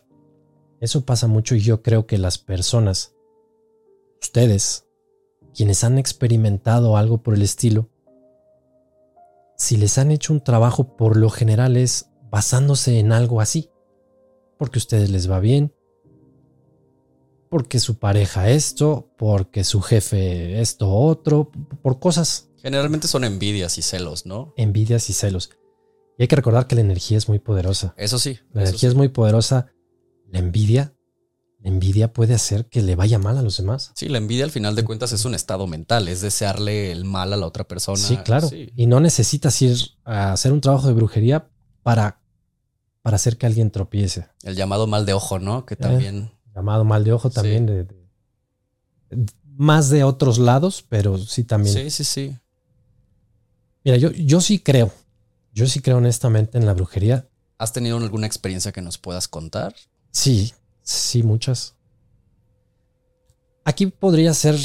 Eso 0.80 1.06
pasa 1.06 1.28
mucho 1.28 1.54
y 1.56 1.60
yo 1.60 1.84
creo 1.84 2.08
que 2.08 2.18
las 2.18 2.40
personas, 2.40 3.14
ustedes, 4.22 4.88
quienes 5.54 5.84
han 5.84 5.98
experimentado 6.00 6.98
algo 6.98 7.22
por 7.22 7.36
el 7.36 7.44
estilo, 7.44 7.90
si 9.58 9.78
les 9.78 9.98
han 10.00 10.10
hecho 10.10 10.34
un 10.34 10.44
trabajo, 10.44 10.98
por 10.98 11.18
lo 11.18 11.30
general 11.30 11.78
es 11.78 12.10
basándose 12.32 12.98
en 13.00 13.12
algo 13.12 13.42
así. 13.42 13.70
Porque 14.58 14.80
a 14.80 14.82
ustedes 14.82 15.10
les 15.12 15.30
va 15.30 15.40
bien, 15.40 15.74
porque 17.50 17.80
su 17.80 18.00
pareja 18.00 18.50
esto, 18.50 19.10
porque 19.18 19.64
su 19.64 19.82
jefe 19.82 20.62
esto 20.62 20.90
otro, 20.90 21.52
por 21.82 22.00
cosas, 22.00 22.50
Generalmente 22.62 23.08
son 23.08 23.24
envidias 23.24 23.78
y 23.78 23.82
celos, 23.82 24.26
¿no? 24.26 24.54
envidias 24.58 25.10
y 25.10 25.14
celos. 25.14 25.50
Y 26.18 26.24
hay 26.24 26.28
que 26.28 26.36
recordar 26.36 26.68
que 26.68 26.76
la 26.76 26.82
energía 26.82 27.18
es 27.18 27.28
muy 27.28 27.40
poderosa. 27.40 27.94
Eso 27.98 28.20
sí. 28.20 28.40
La 28.52 28.62
eso 28.64 28.70
energía 28.70 28.80
sí. 28.80 28.86
es 28.88 28.96
muy 28.96 29.08
poderosa. 29.10 29.68
La 30.30 30.40
envidia, 30.40 30.94
la 31.60 31.70
envidia 31.70 32.14
puede 32.14 32.34
hacer 32.36 32.68
que 32.68 32.82
le 32.82 32.96
vaya 32.96 33.18
mal 33.18 33.38
a 33.38 33.42
los 33.42 33.58
demás. 33.58 33.92
Sí, 33.96 34.08
la 34.10 34.18
envidia 34.20 34.44
al 34.44 34.52
final 34.52 34.76
de 34.76 34.84
cuentas 34.84 35.12
es 35.14 35.26
un 35.26 35.34
estado 35.34 35.66
mental, 35.68 36.08
es 36.08 36.22
desearle 36.22 36.92
el 36.92 37.06
mal 37.06 37.34
a 37.34 37.38
la 37.38 37.48
otra 37.48 37.68
persona. 37.68 37.98
sí, 37.98 38.18
claro. 38.18 38.48
Sí. 38.50 38.72
Y 38.76 38.86
no 38.88 39.00
necesitas 39.00 39.60
ir 39.62 39.78
a 40.04 40.34
hacer 40.34 40.52
un 40.54 40.62
trabajo 40.62 40.88
de 40.88 40.94
brujería 40.94 41.50
para, 41.82 42.22
para 43.02 43.16
hacer 43.16 43.38
que 43.38 43.46
alguien 43.48 43.72
tropiece. 43.72 44.28
El 44.44 44.56
llamado 44.56 44.86
mal 44.88 45.06
de 45.06 45.14
ojo, 45.14 45.40
¿no? 45.40 45.66
Que 45.66 45.76
también. 45.76 46.32
Llamado 46.54 46.84
mal 46.84 47.04
de 47.04 47.14
ojo 47.14 47.30
también. 47.32 47.66
de- 47.66 47.86
de- 47.86 49.26
más 49.58 49.90
de 49.90 50.04
otros 50.04 50.38
lados, 50.40 50.84
pero 50.88 51.18
sí 51.18 51.44
también. 51.44 51.76
Sí, 51.76 51.90
sí, 51.90 52.04
sí. 52.04 52.38
Mira, 53.84 53.98
yo, 53.98 54.12
yo 54.12 54.42
sí 54.42 54.60
creo. 54.60 54.92
Yo 55.54 55.68
sí 55.68 55.82
creo 55.82 55.98
honestamente 55.98 56.58
en 56.58 56.66
la 56.66 56.74
brujería. 56.74 57.28
¿Has 57.58 57.74
tenido 57.74 57.98
alguna 57.98 58.28
experiencia 58.28 58.72
que 58.72 58.82
nos 58.82 58.98
puedas 58.98 59.28
contar? 59.28 59.76
Sí, 60.12 60.54
sí, 60.82 61.24
muchas. 61.24 61.76
Aquí 63.66 63.88
podría 63.88 64.34
ser. 64.34 64.56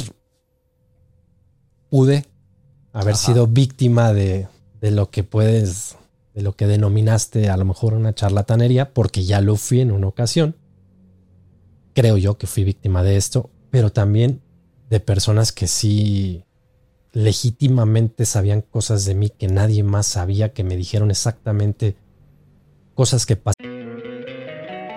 Pude 1.89 2.25
haber 2.93 3.13
Ajá. 3.13 3.25
sido 3.25 3.47
víctima 3.47 4.13
de, 4.13 4.47
de 4.81 4.91
lo 4.91 5.09
que 5.09 5.23
puedes. 5.23 5.95
de 6.33 6.41
lo 6.41 6.55
que 6.55 6.67
denominaste 6.67 7.49
a 7.49 7.57
lo 7.57 7.65
mejor 7.65 7.93
una 7.93 8.13
charlatanería, 8.13 8.93
porque 8.93 9.23
ya 9.25 9.41
lo 9.41 9.55
fui 9.55 9.81
en 9.81 9.91
una 9.91 10.07
ocasión. 10.07 10.55
Creo 11.93 12.17
yo 12.17 12.37
que 12.37 12.45
fui 12.47 12.63
víctima 12.63 13.01
de 13.03 13.17
esto, 13.17 13.49
pero 13.71 13.91
también 13.91 14.41
de 14.89 14.99
personas 14.99 15.51
que 15.51 15.67
sí 15.67 16.43
legítimamente 17.17 18.25
sabían 18.25 18.61
cosas 18.61 19.05
de 19.05 19.15
mí 19.15 19.29
que 19.29 19.47
nadie 19.47 19.81
más 19.81 20.05
sabía, 20.05 20.53
que 20.53 20.63
me 20.63 20.77
dijeron 20.77 21.09
exactamente 21.09 21.95
cosas 22.93 23.25
que 23.25 23.35
pasaron. 23.35 23.97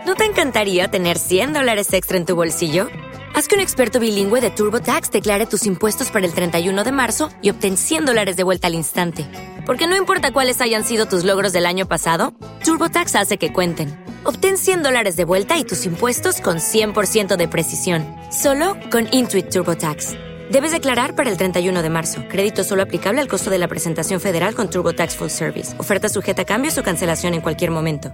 ¿No 0.06 0.14
te 0.16 0.24
encantaría 0.26 0.88
tener 0.88 1.18
100 1.18 1.54
dólares 1.54 1.92
extra 1.94 2.18
en 2.18 2.26
tu 2.26 2.36
bolsillo? 2.36 2.88
Haz 3.34 3.48
que 3.48 3.54
un 3.54 3.62
experto 3.62 4.00
bilingüe 4.00 4.42
de 4.42 4.50
TurboTax 4.50 5.10
declare 5.10 5.46
tus 5.46 5.64
impuestos 5.64 6.10
para 6.10 6.26
el 6.26 6.34
31 6.34 6.84
de 6.84 6.92
marzo 6.92 7.30
y 7.40 7.48
obtén 7.50 7.78
100 7.78 8.04
dólares 8.04 8.36
de 8.36 8.42
vuelta 8.42 8.66
al 8.66 8.74
instante. 8.74 9.26
Porque 9.64 9.86
no 9.86 9.96
importa 9.96 10.32
cuáles 10.32 10.60
hayan 10.60 10.84
sido 10.84 11.06
tus 11.06 11.24
logros 11.24 11.54
del 11.54 11.64
año 11.64 11.86
pasado, 11.86 12.34
TurboTax 12.64 13.14
hace 13.16 13.38
que 13.38 13.52
cuenten. 13.52 13.98
Obtén 14.24 14.58
100 14.58 14.82
dólares 14.82 15.16
de 15.16 15.24
vuelta 15.24 15.58
y 15.58 15.64
tus 15.64 15.86
impuestos 15.86 16.42
con 16.42 16.58
100% 16.58 17.36
de 17.36 17.48
precisión, 17.48 18.04
solo 18.30 18.76
con 18.90 19.08
Intuit 19.10 19.48
TurboTax. 19.48 20.29
Debes 20.50 20.72
declarar 20.72 21.14
para 21.14 21.30
el 21.30 21.36
31 21.36 21.80
de 21.80 21.90
marzo. 21.90 22.24
Crédito 22.28 22.64
solo 22.64 22.82
aplicable 22.82 23.20
al 23.20 23.28
costo 23.28 23.50
de 23.50 23.58
la 23.58 23.68
presentación 23.68 24.20
federal 24.20 24.56
con 24.56 24.68
TurboTax 24.68 25.14
Full 25.14 25.28
Service. 25.28 25.78
Oferta 25.78 26.08
sujeta 26.08 26.42
a 26.42 26.44
cambios 26.44 26.76
o 26.76 26.82
cancelación 26.82 27.34
en 27.34 27.40
cualquier 27.40 27.70
momento. 27.70 28.10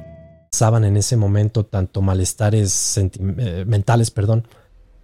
pasaban 0.52 0.84
en 0.84 0.98
ese 0.98 1.16
momento 1.16 1.64
tanto 1.64 2.02
malestares 2.02 2.98
eh, 2.98 3.64
mentales, 3.66 4.10
perdón, 4.10 4.46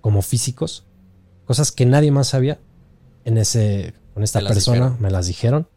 como 0.03 0.21
físicos, 0.21 0.85
cosas 1.47 1.73
que 1.73 1.87
nadie 1.87 2.11
más 2.11 2.29
sabía. 2.29 2.61
En 3.25 3.39
ese, 3.39 3.95
con 4.13 4.23
esta 4.23 4.41
persona 4.41 4.77
dijeron. 4.77 4.97
me 5.01 5.11
las 5.11 5.27
dijeron. 5.27 5.69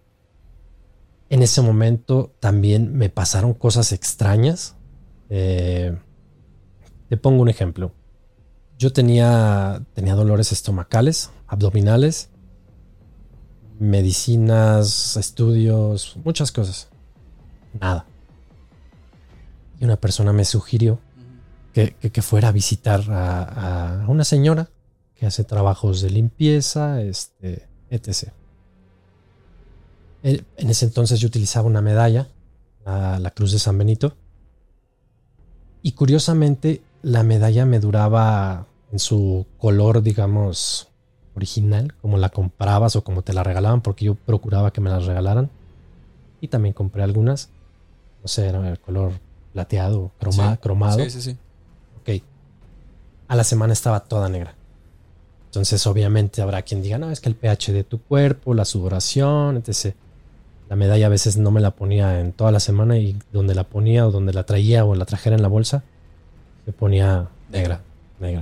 En 1.30 1.42
ese 1.42 1.62
momento 1.62 2.36
también 2.42 2.98
me 2.98 3.10
pasaron 3.10 3.54
cosas 3.54 3.94
extrañas. 3.94 4.76
Eh, 5.30 5.98
te 7.08 7.16
pongo 7.16 7.42
un 7.42 7.48
ejemplo. 7.48 7.94
Yo 8.78 8.92
tenía, 8.92 9.82
tenía 9.94 10.16
dolores 10.16 10.52
estomacales, 10.52 11.30
abdominales, 11.48 12.30
medicinas, 13.80 15.18
estudios, 15.18 16.18
muchas 16.24 16.52
cosas. 16.52 16.88
Nada. 17.80 18.06
Y 19.80 19.86
una 19.86 19.98
persona 19.98 20.32
me 20.34 20.46
sugirió 20.46 21.00
que, 21.74 21.94
que- 21.96 22.22
fuera 22.22 22.48
a 22.50 22.52
visitar 22.54 23.04
a, 23.10 24.06
una 24.08 24.24
señora 24.24 24.70
que 25.16 25.26
hace 25.26 25.44
trabajos 25.44 26.02
de 26.02 26.10
limpieza, 26.10 27.02
este, 27.02 27.68
etc. 27.90 28.30
En 30.24 30.70
ese 30.70 30.86
entonces 30.86 31.20
yo 31.20 31.28
utilizaba 31.28 31.68
una 31.68 31.82
medalla, 31.82 32.30
la, 32.86 33.20
la 33.20 33.32
Cruz 33.32 33.52
de 33.52 33.60
San 33.60 33.78
Benito, 33.78 34.16
y 35.82 35.92
curiosamente 35.92 36.82
la 37.04 37.22
medalla 37.24 37.66
me 37.66 37.80
duraba 37.80 38.66
en 38.92 38.98
su 39.00 39.46
color, 39.60 40.02
digamos, 40.02 40.88
original, 41.36 41.94
como 42.02 42.18
la 42.18 42.30
comprabas 42.30 42.96
o 42.96 43.04
como 43.04 43.22
te 43.22 43.34
la 43.34 43.44
regalaban, 43.44 43.82
porque 43.82 44.06
yo 44.06 44.16
procuraba 44.16 44.72
que 44.72 44.82
me 44.82 44.90
las 44.90 45.06
regalaran. 45.06 45.50
Y 46.42 46.48
también 46.48 46.74
compré 46.74 47.04
algunas, 47.04 47.50
no 48.22 48.28
sé, 48.28 48.48
era 48.48 48.70
el 48.70 48.80
color 48.80 49.14
plateado, 49.54 50.12
croma- 50.20 50.54
Sí. 50.54 50.58
cromado. 50.62 51.00
Sí, 51.00 51.10
sí, 51.10 51.22
sí. 51.22 51.38
Ok. 52.02 52.22
A 53.28 53.36
la 53.36 53.44
semana 53.44 53.74
estaba 53.74 54.02
toda 54.02 54.30
negra. 54.30 54.54
Entonces, 55.48 55.88
obviamente, 55.88 56.42
habrá 56.42 56.62
quien 56.62 56.82
diga, 56.82 56.98
no, 56.98 57.10
es 57.12 57.22
que 57.22 57.30
el 57.30 57.36
pH 57.36 57.72
de 57.72 57.84
tu 57.84 58.02
cuerpo, 58.02 58.54
la 58.54 58.66
sudoración, 58.66 59.58
etc. 59.58 59.96
La 60.70 60.76
medalla 60.76 61.06
a 61.06 61.10
veces 61.10 61.38
no 61.38 61.52
me 61.52 61.62
la 61.62 61.72
ponía 61.72 62.20
en 62.20 62.34
toda 62.34 62.52
la 62.52 62.60
semana 62.60 62.98
y 62.98 63.18
donde 63.32 63.56
la 63.56 63.64
ponía 63.64 64.06
o 64.08 64.12
donde 64.12 64.34
la 64.34 64.44
traía 64.46 64.84
o 64.84 64.96
la 64.96 65.06
trajera 65.06 65.36
en 65.36 65.42
la 65.42 65.48
bolsa, 65.48 65.84
se 66.66 66.72
ponía 66.74 67.30
negra. 67.50 67.82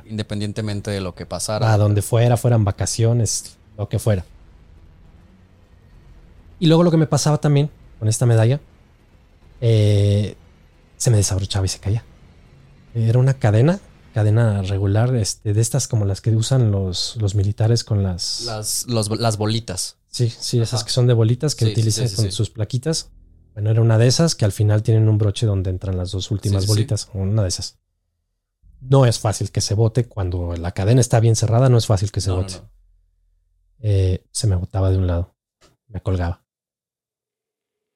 Independientemente 0.06 0.92
de 0.92 1.02
lo 1.02 1.16
que 1.16 1.26
pasara. 1.26 1.74
A 1.74 1.78
donde 1.78 2.02
fuera, 2.02 2.38
fueran 2.38 2.64
vacaciones, 2.66 3.58
lo 3.78 3.90
que 3.90 4.00
fuera. 4.00 4.24
Y 6.60 6.68
luego 6.68 6.84
lo 6.84 6.92
que 6.92 6.98
me 6.98 7.08
pasaba 7.08 7.38
también 7.40 7.70
con 8.00 8.08
esta 8.08 8.26
medalla, 8.26 8.60
eh, 9.62 10.36
se 10.98 11.10
me 11.12 11.18
desabrochaba 11.18 11.66
y 11.66 11.70
se 11.70 11.80
caía. 11.80 12.04
Era 12.96 13.20
una 13.20 13.34
cadena, 13.34 13.80
cadena 14.14 14.62
regular, 14.62 15.16
este, 15.16 15.54
de 15.54 15.62
estas 15.62 15.88
como 15.88 16.06
las 16.06 16.22
que 16.22 16.30
usan 16.36 16.72
los, 16.72 17.16
los 17.18 17.36
militares 17.36 17.84
con 17.84 18.04
las... 18.04 18.42
Las, 18.46 18.86
los- 18.88 19.10
las 19.20 19.38
bolitas. 19.38 19.98
Sí, 20.10 20.30
sí, 20.30 20.60
esas 20.62 20.84
que 20.84 20.92
son 20.92 21.08
de 21.08 21.14
bolitas 21.14 21.56
que 21.56 21.66
Sí, 21.66 21.72
utilizan 21.72 22.08
sí, 22.08 22.16
sí, 22.16 22.22
con 22.22 22.32
sus 22.32 22.50
plaquitas. 22.52 23.10
Bueno, 23.56 23.72
era 23.72 23.82
una 23.82 23.98
de 23.98 24.08
esas 24.08 24.36
que 24.36 24.46
al 24.46 24.52
final 24.52 24.84
tienen 24.84 25.10
un 25.10 25.18
broche 25.18 25.46
donde 25.48 25.70
entran 25.72 25.98
las 25.98 26.12
dos 26.12 26.30
últimas 26.32 26.68
bolitas. 26.68 27.10
Una 27.14 27.42
de 27.42 27.48
esas. 27.50 27.78
No 28.90 29.06
es 29.06 29.20
fácil 29.20 29.52
que 29.52 29.62
se 29.62 29.76
bote 29.76 30.06
cuando 30.06 30.56
la 30.56 30.72
cadena 30.72 31.02
está 31.02 31.20
bien 31.20 31.36
cerrada, 31.36 31.70
no 31.70 31.78
es 31.78 31.86
fácil 31.86 32.12
que 32.12 32.22
se 32.22 32.30
No, 32.30 32.42
no. 32.42 32.48
Eh, 33.80 34.26
se 34.32 34.48
me 34.48 34.56
botaba 34.56 34.92
de 34.92 34.98
un 34.98 35.08
lado, 35.08 35.36
me 35.88 36.02
colgaba. 36.02 36.46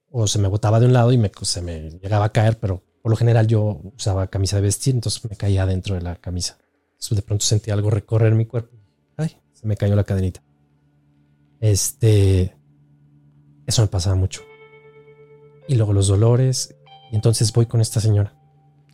O 0.09 0.27
se 0.27 0.39
me 0.39 0.47
botaba 0.47 0.79
de 0.79 0.85
un 0.85 0.93
lado 0.93 1.11
y 1.11 1.17
me, 1.17 1.31
se 1.41 1.61
me 1.61 1.91
llegaba 1.91 2.25
a 2.25 2.31
caer, 2.31 2.59
pero 2.59 2.83
por 3.01 3.09
lo 3.09 3.17
general 3.17 3.47
yo 3.47 3.79
usaba 3.95 4.27
camisa 4.27 4.57
de 4.57 4.63
vestir, 4.63 4.95
entonces 4.95 5.23
me 5.29 5.35
caía 5.35 5.65
dentro 5.65 5.95
de 5.95 6.01
la 6.01 6.15
camisa. 6.15 6.57
Entonces 6.91 7.15
de 7.17 7.21
pronto 7.21 7.45
sentí 7.45 7.71
algo 7.71 7.89
recorrer 7.89 8.33
mi 8.33 8.45
cuerpo. 8.45 8.75
Ay, 9.17 9.37
se 9.53 9.67
me 9.67 9.77
cayó 9.77 9.95
la 9.95 10.03
cadenita. 10.03 10.43
Este, 11.59 12.57
eso 13.65 13.81
me 13.81 13.87
pasaba 13.87 14.15
mucho. 14.15 14.41
Y 15.67 15.75
luego 15.75 15.93
los 15.93 16.07
dolores. 16.07 16.75
Y 17.11 17.15
entonces 17.15 17.51
voy 17.53 17.65
con 17.65 17.81
esta 17.81 17.99
señora. 17.99 18.36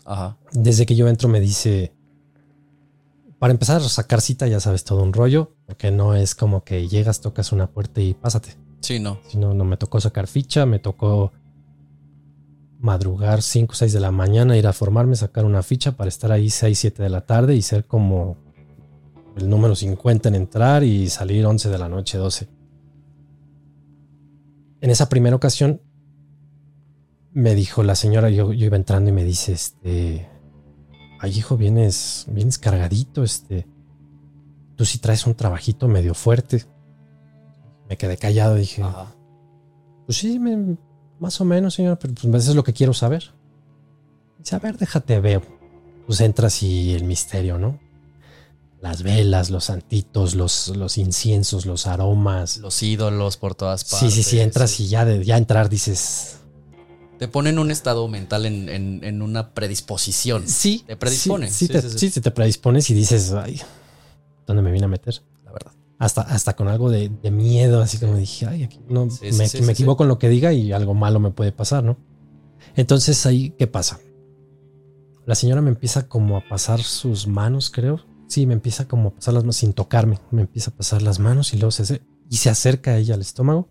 Ajá. 0.05 0.38
Desde 0.51 0.86
que 0.86 0.95
yo 0.95 1.07
entro 1.07 1.29
me 1.29 1.39
dice, 1.39 1.93
para 3.39 3.51
empezar 3.51 3.77
a 3.77 3.89
sacar 3.89 4.22
cita 4.22 4.48
ya 4.48 4.60
sabes 4.60 4.83
todo 4.83 5.03
un 5.03 5.13
rollo, 5.13 5.55
porque 5.65 5.91
no 5.91 6.15
es 6.15 6.36
como 6.36 6.63
que 6.63 6.88
llegas, 6.88 7.22
tocas 7.22 7.51
una 7.51 7.67
puerta 7.67 8.01
y 8.01 8.13
pásate. 8.13 8.55
Sí, 8.81 9.00
no. 9.00 9.19
Si 9.27 9.38
no, 9.38 9.53
no 9.53 9.63
me 9.63 9.77
tocó 9.77 10.00
sacar 10.01 10.27
ficha, 10.27 10.65
me 10.65 10.79
tocó 10.79 11.31
madrugar 12.79 13.41
5 13.41 13.72
o 13.72 13.75
6 13.75 13.93
de 13.93 14.00
la 14.01 14.12
mañana, 14.12 14.57
ir 14.57 14.67
a 14.67 14.74
formarme, 14.74 15.15
sacar 15.15 15.45
una 15.45 15.63
ficha 15.63 15.93
para 15.93 16.10
estar 16.10 16.33
ahí 16.33 16.50
6, 16.50 16.77
7 16.77 17.03
de 17.03 17.10
la 17.10 17.25
tarde 17.25 17.55
y 17.55 17.62
ser 17.62 17.86
como 17.86 18.36
el 19.38 19.50
número 19.50 19.75
50 19.75 20.29
en 20.29 20.36
entrar 20.36 20.83
y 20.83 21.10
salir 21.10 21.45
11 21.45 21.69
de 21.69 21.77
la 21.77 21.88
noche, 21.88 22.17
12. 22.17 22.48
En 24.81 24.89
esa 24.89 25.07
primera 25.07 25.36
ocasión 25.36 25.81
me 27.34 27.56
dijo 27.56 27.84
la 27.84 27.96
señora, 27.96 28.30
yo, 28.30 28.54
yo 28.54 28.66
iba 28.66 28.78
entrando 28.78 29.10
y 29.10 29.13
me 29.13 29.24
dice, 29.24 29.54
este, 29.54 30.28
ay 31.20 31.32
hijo, 31.38 31.58
vienes, 31.58 32.25
vienes 32.30 32.58
cargadito, 32.60 33.24
este, 33.24 33.68
tú 34.75 34.86
sí 34.86 35.00
traes 35.00 35.25
un 35.25 35.36
trabajito 35.36 35.88
medio 35.88 36.13
fuerte. 36.13 36.66
Me 37.90 37.98
quedé 37.98 38.18
callado, 38.18 38.56
dije, 38.56 38.82
Ajá. 38.84 39.16
pues 40.06 40.18
sí, 40.18 40.40
me- 40.40 40.78
más 41.20 41.40
o 41.42 41.46
menos, 41.46 41.74
señor, 41.74 41.98
pero 42.00 42.13
pues 42.13 42.44
eso 42.44 42.52
es 42.52 42.56
lo 42.56 42.63
que 42.63 42.74
quiero 42.74 42.94
saber. 42.94 43.34
Dice, 44.40 44.56
a 44.56 44.60
ver, 44.60 44.78
déjate 44.78 45.20
veo. 45.20 45.42
Pues 46.06 46.20
entras 46.20 46.62
y 46.63 46.94
el 46.94 47.06
misterio, 47.06 47.58
¿no? 47.58 47.80
Las 48.82 49.04
velas, 49.04 49.50
los 49.50 49.66
santitos, 49.66 50.36
los, 50.36 50.68
los 50.75 50.98
inciensos, 50.98 51.66
los 51.66 51.88
aromas. 51.88 52.58
Los 52.58 52.84
ídolos 52.84 53.38
por 53.38 53.56
todas 53.56 53.82
sí, 53.82 53.92
partes. 53.92 54.13
sí, 54.13 54.24
sí, 54.24 54.40
entras 54.42 54.78
y 54.82 54.88
ya 54.90 55.06
de 55.06 55.24
ya 55.24 55.38
entrar 55.38 55.70
dices. 55.70 56.40
Te 57.24 57.30
pone 57.30 57.51
en 57.51 57.58
un 57.58 57.72
estado 57.72 58.06
mental, 58.10 58.46
en, 58.46 58.68
en- 58.68 59.01
en 59.01 59.22
una 59.22 59.53
predisposición. 59.53 60.46
Sí. 60.46 60.84
Te 60.86 60.98
predispone. 60.98 61.48
Sí, 61.48 61.53
sí, 61.53 61.68
Sí, 61.68 61.72
te, 61.72 61.82
sí, 61.82 61.89
sí. 61.92 62.00
sí, 62.00 62.10
sí 62.10 62.20
te 62.20 62.32
predispones 62.32 62.89
y 62.89 62.94
dices, 62.94 63.32
ay, 63.32 63.62
¿dónde 64.46 64.62
me 64.62 64.74
vine 64.74 64.84
a 64.84 64.88
meter? 64.89 65.22
La 65.46 65.53
verdad. 65.53 65.72
Hasta, 66.00 66.24
hasta 66.24 66.53
con 66.58 66.68
algo 66.68 66.89
de, 66.89 67.08
de 67.08 67.32
miedo, 67.32 67.82
así 67.82 67.98
como 67.98 68.18
dije, 68.18 68.46
ay, 68.46 68.63
aquí 68.63 68.82
no, 68.89 69.08
me, 69.38 69.72
equivoco 69.72 70.03
en 70.03 70.10
lo 70.10 70.20
que 70.20 70.27
diga 70.27 70.51
y 70.51 70.74
algo 70.74 70.94
malo 70.96 71.22
me 71.22 71.32
puede 71.32 71.53
pasar, 71.53 71.82
¿no? 71.86 71.96
Entonces 72.75 73.25
ahí, 73.25 73.51
¿qué 73.58 73.68
pasa? 73.68 74.01
La 75.25 75.36
señora 75.36 75.62
me 75.62 75.70
empieza 75.70 76.10
como 76.10 76.36
a 76.36 76.42
pasar 76.50 76.82
sus 76.84 77.25
manos, 77.25 77.70
creo. 77.70 78.01
Sí, 78.27 78.46
me 78.46 78.53
empieza 78.53 78.86
como 78.86 79.08
a 79.08 79.15
pasar 79.15 79.34
las 79.36 79.44
manos 79.44 79.56
sin 79.56 79.72
tocarme. 79.72 80.20
Me 80.30 80.42
empieza 80.42 80.72
a 80.72 80.74
pasar 80.75 81.01
las 81.01 81.20
manos 81.20 81.53
y 81.53 81.58
luego 81.58 81.72
se, 81.72 82.01
y 82.30 82.36
se 82.36 82.50
acerca 82.50 82.92
a 82.92 82.98
ella 82.98 83.15
al 83.15 83.22
estómago. 83.22 83.70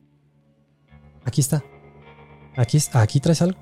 Aquí 1.27 1.43
está. 1.43 1.63
Aquí, 2.57 2.79
aquí 2.93 3.21
traes 3.21 3.43
algo. 3.43 3.59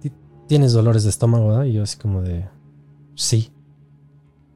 Ti- 0.00 0.12
Tienes 0.46 0.72
dolores 0.72 1.04
de 1.04 1.10
estómago, 1.10 1.48
¿verdad? 1.48 1.64
Y 1.64 1.74
yo 1.74 1.82
así 1.82 1.98
como 1.98 2.22
de, 2.22 2.48
sí. 3.14 3.52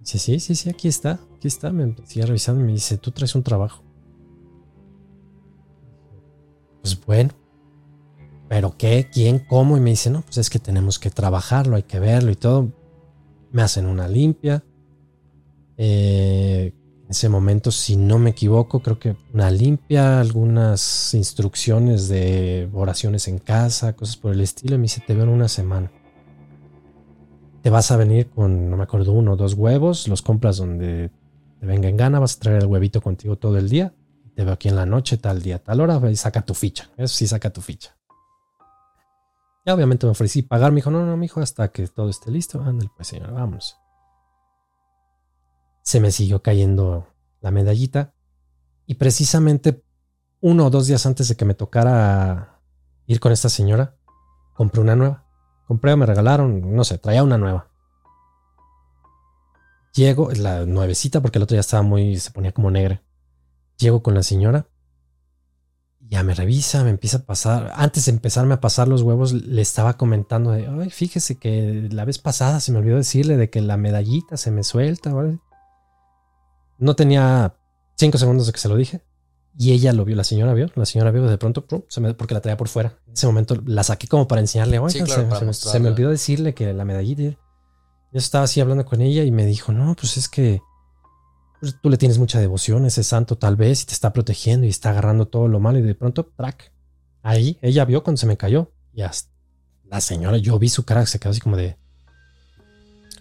Dice, 0.01 0.19
sí, 0.19 0.41
sí, 0.41 0.55
sí, 0.55 0.71
aquí 0.71 0.89
está, 0.89 1.21
aquí 1.37 1.49
está. 1.49 1.71
Me 1.73 1.95
sigue 2.05 2.27
revisando 2.27 2.61
y 2.63 2.65
me 2.65 2.73
dice, 2.73 2.99
tú 2.99 3.11
traes 3.11 3.35
un 3.35 3.43
trabajo. 3.43 3.83
Pues 6.83 6.99
bueno. 7.05 7.31
¿Pero 8.49 8.77
qué? 8.77 9.09
¿Quién? 9.13 9.39
¿Cómo? 9.39 9.77
Y 9.77 9.81
me 9.81 9.91
dice, 9.91 10.11
no, 10.11 10.23
pues 10.23 10.39
es 10.39 10.51
que 10.51 10.59
tenemos 10.59 10.99
que 10.99 11.11
trabajarlo, 11.11 11.77
hay 11.77 11.85
que 11.85 12.01
verlo 12.01 12.31
y 12.33 12.37
todo. 12.37 12.71
Me 13.51 13.63
hacen 13.63 13.87
una 13.87 14.09
limpia. 14.09 14.63
Eh, 15.79 16.75
ese 17.09 17.29
momento, 17.29 17.71
si 17.71 17.97
no 17.97 18.19
me 18.19 18.31
equivoco, 18.31 18.81
creo 18.81 18.99
que 18.99 19.17
una 19.35 19.51
limpia, 19.51 20.21
algunas 20.21 21.13
instrucciones 21.15 22.09
de 22.09 22.71
oraciones 22.73 23.29
en 23.29 23.39
casa, 23.39 23.95
cosas 23.95 24.17
por 24.17 24.33
el 24.33 24.41
estilo. 24.41 24.77
Y 24.77 24.79
me 24.79 24.83
dice, 24.83 25.03
te 25.07 25.15
veo 25.15 25.25
en 25.25 25.31
una 25.31 25.49
semana 25.49 25.91
te 27.63 27.71
vas 27.71 27.91
a 27.93 27.97
venir 27.97 28.29
con, 28.29 28.69
no 28.69 28.77
me 28.77 28.83
acuerdo, 28.83 29.13
uno 29.13 29.33
o 29.33 29.37
dos 29.37 29.55
huevos, 29.55 30.09
los 30.09 30.21
compras 30.21 30.57
donde 30.57 31.11
te 31.61 31.67
venga 31.67 31.89
en 31.89 31.97
gana, 31.97 32.19
vas 32.19 32.37
a 32.37 32.41
traer 32.41 32.63
el 32.63 32.67
huevito 32.67 33.01
contigo 33.01 33.37
todo 33.37 33.57
el 33.57 33.69
día, 33.69 33.95
te 34.35 34.45
veo 34.45 34.53
aquí 34.53 34.69
en 34.69 34.77
la 34.77 34.85
noche, 34.85 35.17
tal 35.17 35.41
día, 35.43 35.63
tal 35.63 35.81
hora, 35.81 36.01
y 36.11 36.17
saca 36.17 36.43
tu 36.43 36.55
ficha. 36.55 36.91
Eso 36.97 37.15
sí, 37.15 37.27
saca 37.27 37.51
tu 37.51 37.61
ficha. 37.61 37.97
Ya 39.65 39.75
obviamente 39.75 40.07
me 40.07 40.11
ofrecí 40.11 40.43
pagar, 40.43 40.73
me 40.73 40.77
dijo, 40.77 40.91
no, 40.91 41.07
no, 41.07 41.17
mi 41.17 41.27
hijo, 41.27 41.41
hasta 41.41 41.69
que 41.69 41.87
todo 41.87 42.09
esté 42.09 42.33
listo. 42.33 42.61
Ándale, 42.61 42.91
pues 42.97 43.07
señora, 43.07 43.31
vámonos. 43.31 43.77
Se 45.83 46.01
me 46.01 46.13
siguió 46.13 46.43
cayendo 46.43 47.09
la 47.41 47.51
medallita 47.51 48.15
y 48.87 48.95
precisamente 48.95 49.85
uno 50.41 50.67
o 50.67 50.71
dos 50.71 50.87
días 50.87 51.07
antes 51.07 51.29
de 51.29 51.37
que 51.37 51.45
me 51.45 51.55
tocara 51.55 52.61
ir 53.07 53.21
con 53.21 53.33
esta 53.33 53.49
señora, 53.49 53.97
compré 54.55 54.81
una 54.81 54.97
nueva. 54.97 55.25
Compré, 55.67 55.95
me 55.97 56.07
regalaron, 56.07 56.75
no 56.75 56.85
sé, 56.85 56.99
traía 56.99 57.23
una 57.23 57.39
nueva. 57.39 57.71
Llego, 59.95 60.31
la 60.33 60.67
nuevecita, 60.67 61.21
porque 61.21 61.39
el 61.39 61.45
otro 61.45 61.55
ya 61.55 61.61
estaba 61.61 61.83
muy, 61.83 62.19
se 62.19 62.31
ponía 62.31 62.53
como 62.53 62.71
negra. 62.71 63.03
Llego 63.79 64.03
con 64.03 64.15
la 64.15 64.23
señora, 64.23 64.69
ya 66.13 66.23
me 66.23 66.35
revisa, 66.35 66.85
me 66.85 66.91
empieza 66.91 67.19
a 67.19 67.23
pasar. 67.23 67.73
Antes 67.75 68.05
de 68.05 68.13
empezarme 68.13 68.55
a 68.55 68.61
pasar 68.61 68.87
los 68.87 69.01
huevos, 69.01 69.33
le 69.33 69.63
estaba 69.63 69.97
comentando 69.97 70.51
de, 70.51 70.67
ay, 70.67 70.91
fíjese 70.91 71.39
que 71.39 71.89
la 71.91 72.05
vez 72.05 72.19
pasada 72.19 72.61
se 72.61 72.71
me 72.71 72.79
olvidó 72.79 72.97
decirle 72.97 73.39
de 73.39 73.49
que 73.49 73.63
la 73.63 73.79
medallita 73.79 74.37
se 74.37 74.51
me 74.51 74.63
suelta. 74.63 75.15
¿vale? 75.15 75.39
No 76.83 76.97
tenía 76.97 77.55
cinco 77.97 78.19
segundos 78.19 78.47
de 78.47 78.53
que 78.53 78.59
se 78.59 78.69
lo 78.69 78.77
dije. 78.77 79.03
Y 79.59 79.73
ella 79.73 79.93
lo 79.93 80.05
vio, 80.05 80.17
la 80.17 80.25
señora 80.25 80.55
vio, 80.55 80.67
la 80.75 80.87
señora 80.87 81.11
vio 81.11 81.23
de 81.27 81.37
pronto, 81.39 81.67
pum, 81.67 81.83
se 81.89 82.01
me- 82.01 82.15
porque 82.15 82.33
la 82.35 82.41
traía 82.41 82.57
por 82.57 82.69
fuera. 82.69 82.99
En 83.07 83.13
ese 83.13 83.27
momento 83.27 83.55
la 83.67 83.85
saqué 83.85 84.09
como 84.09 84.27
para 84.27 84.41
enseñarle, 84.41 84.81
Sí, 84.89 85.03
claro, 85.03 85.23
se, 85.23 85.29
para 85.29 85.39
se 85.41 85.45
me- 85.47 85.53
se 85.55 85.79
me 85.81 85.89
olvidó 85.91 86.09
decirle 86.11 86.55
que 86.55 86.73
la 86.73 86.85
medallita. 86.85 87.23
Yo 87.23 87.39
estaba 88.19 88.45
así 88.45 88.61
hablando 88.61 88.85
con 88.87 89.01
ella 89.01 89.23
y 89.25 89.31
me 89.31 89.45
dijo, 89.47 89.71
no, 89.73 89.95
pues 89.95 90.17
es 90.17 90.29
que 90.29 90.61
pues, 91.61 91.77
tú 91.81 91.91
le 91.91 91.99
tienes 91.99 92.19
mucha 92.19 92.41
devoción 92.41 92.85
a 92.85 92.89
ese 92.89 93.05
santo 93.05 93.37
tal 93.39 93.57
vez 93.57 93.83
y 93.83 93.87
te 93.87 93.93
está 93.93 94.13
protegiendo 94.13 94.67
y 94.67 94.71
está 94.71 94.91
agarrando 94.91 95.29
todo 95.29 95.47
lo 95.49 95.61
malo 95.61 95.79
y 95.79 95.83
de 95.83 95.95
pronto, 95.95 96.25
track. 96.37 96.73
Ahí 97.23 97.59
ella 97.63 97.85
vio 97.85 98.03
cuando 98.03 98.19
se 98.19 98.27
me 98.27 98.37
cayó 98.37 98.73
y 98.93 99.03
hasta 99.03 99.31
la 99.85 100.01
señora, 100.01 100.39
yo 100.39 100.59
vi 100.59 100.69
su 100.71 100.85
cara, 100.85 101.07
se 101.07 101.19
quedó 101.21 101.31
así 101.31 101.41
como 101.41 101.57
de, 101.57 101.77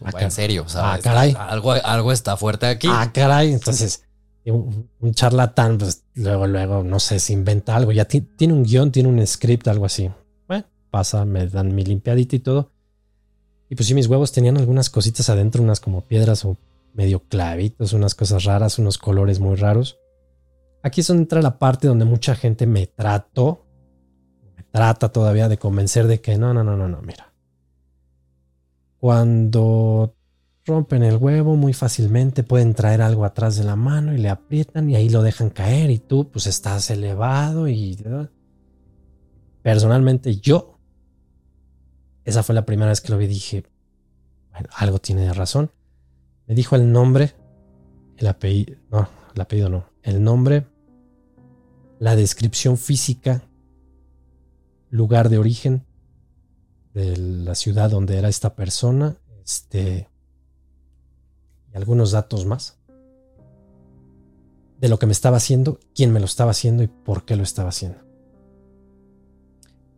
Ah, 0.04 0.12
en 0.24 0.32
serio, 0.32 0.64
o 0.66 0.70
sea, 0.70 0.94
Ah, 0.94 0.98
está- 0.98 1.46
algo, 1.50 1.72
algo 1.74 2.12
está 2.12 2.38
fuerte 2.38 2.66
aquí. 2.66 2.88
Ah, 2.90 3.12
caray. 3.14 3.54
Entonces, 3.54 4.04
un, 4.46 4.90
un 5.00 5.14
charlatán, 5.14 5.78
pues 5.78 6.04
luego, 6.16 6.48
luego, 6.48 6.84
no 6.84 7.00
sé, 7.00 7.20
se 7.20 7.34
inventa 7.34 7.76
algo. 7.76 7.92
Ya 7.92 8.06
ti- 8.06 8.22
tiene 8.22 8.54
un 8.54 8.64
guion, 8.64 8.92
tiene 8.92 9.10
un 9.10 9.26
script, 9.28 9.68
algo 9.68 9.86
así. 9.86 10.10
Bueno, 10.48 10.66
pasa, 10.90 11.24
me 11.26 11.46
dan 11.48 11.76
mi 11.76 11.84
limpiadita 11.84 12.36
y 12.36 12.40
todo. 12.40 12.72
Y 13.70 13.76
pues 13.76 13.88
sí, 13.88 13.94
mis 13.94 14.08
huevos 14.08 14.32
tenían 14.32 14.58
algunas 14.58 14.90
cositas 14.90 15.30
adentro, 15.30 15.62
unas 15.64 15.80
como 15.80 16.02
piedras 16.02 16.44
o 16.46 16.58
medio 16.94 17.22
clavitos, 17.22 17.94
unas 17.94 18.16
cosas 18.16 18.44
raras, 18.44 18.80
unos 18.80 18.98
colores 18.98 19.40
muy 19.40 19.56
raros. 19.56 19.98
Aquí 20.84 21.02
es 21.02 21.08
donde 21.08 21.22
entra 21.24 21.42
la 21.42 21.58
parte 21.60 21.88
donde 21.88 22.06
mucha 22.06 22.36
gente 22.36 22.66
me 22.66 22.88
trató, 22.88 23.66
me 24.58 24.64
trata 24.64 25.10
todavía 25.10 25.48
de 25.48 25.58
convencer 25.58 26.08
de 26.08 26.20
que 26.20 26.38
no, 26.38 26.54
no, 26.54 26.64
no, 26.64 26.76
no, 26.76 26.88
no, 26.90 27.02
mira. 27.02 27.31
Cuando 29.02 30.16
rompen 30.64 31.02
el 31.02 31.18
huevo 31.18 31.56
muy 31.56 31.74
fácilmente, 31.74 32.44
pueden 32.44 32.76
traer 32.76 33.02
algo 33.02 33.26
atrás 33.26 33.56
de 33.56 33.64
la 33.64 33.76
mano 33.76 34.14
y 34.14 34.20
le 34.20 34.30
aprietan 34.30 34.92
y 34.92 34.96
ahí 34.96 35.10
lo 35.10 35.24
dejan 35.24 35.50
caer 35.50 35.90
y 35.90 35.98
tú 35.98 36.30
pues 36.30 36.46
estás 36.46 36.88
elevado 36.92 37.68
y... 37.68 37.98
Personalmente 39.64 40.36
yo, 40.36 40.78
esa 42.26 42.44
fue 42.44 42.54
la 42.54 42.64
primera 42.64 42.90
vez 42.90 43.02
que 43.02 43.12
lo 43.12 43.18
vi, 43.18 43.26
dije, 43.26 43.66
algo 44.76 45.00
tiene 45.00 45.34
razón. 45.34 45.72
Me 46.46 46.54
dijo 46.54 46.76
el 46.76 46.92
nombre, 46.92 47.34
el 48.18 48.28
apellido, 48.28 48.78
no, 48.92 49.10
el 49.34 49.42
apellido 49.42 49.70
no, 49.70 49.86
el 50.04 50.24
nombre, 50.24 50.68
la 51.98 52.16
descripción 52.16 52.78
física, 52.78 53.42
lugar 54.92 55.30
de 55.30 55.40
origen 55.40 55.88
de 56.93 57.15
la 57.17 57.56
ciudad 57.56 57.89
donde 57.89 58.17
era 58.17 58.30
esta 58.30 58.56
persona, 58.56 59.17
este 59.43 60.10
y 61.73 61.77
algunos 61.77 62.12
datos 62.12 62.45
más 62.45 62.77
de 64.80 64.89
lo 64.89 64.97
que 64.99 65.06
me 65.06 65.12
estaba 65.12 65.38
haciendo, 65.38 65.80
quién 65.95 66.12
me 66.12 66.19
lo 66.19 66.25
estaba 66.25 66.51
haciendo 66.51 66.84
y 66.84 66.88
por 66.88 67.23
qué 67.23 67.36
lo 67.36 67.43
estaba 67.43 67.69
haciendo. 67.69 67.99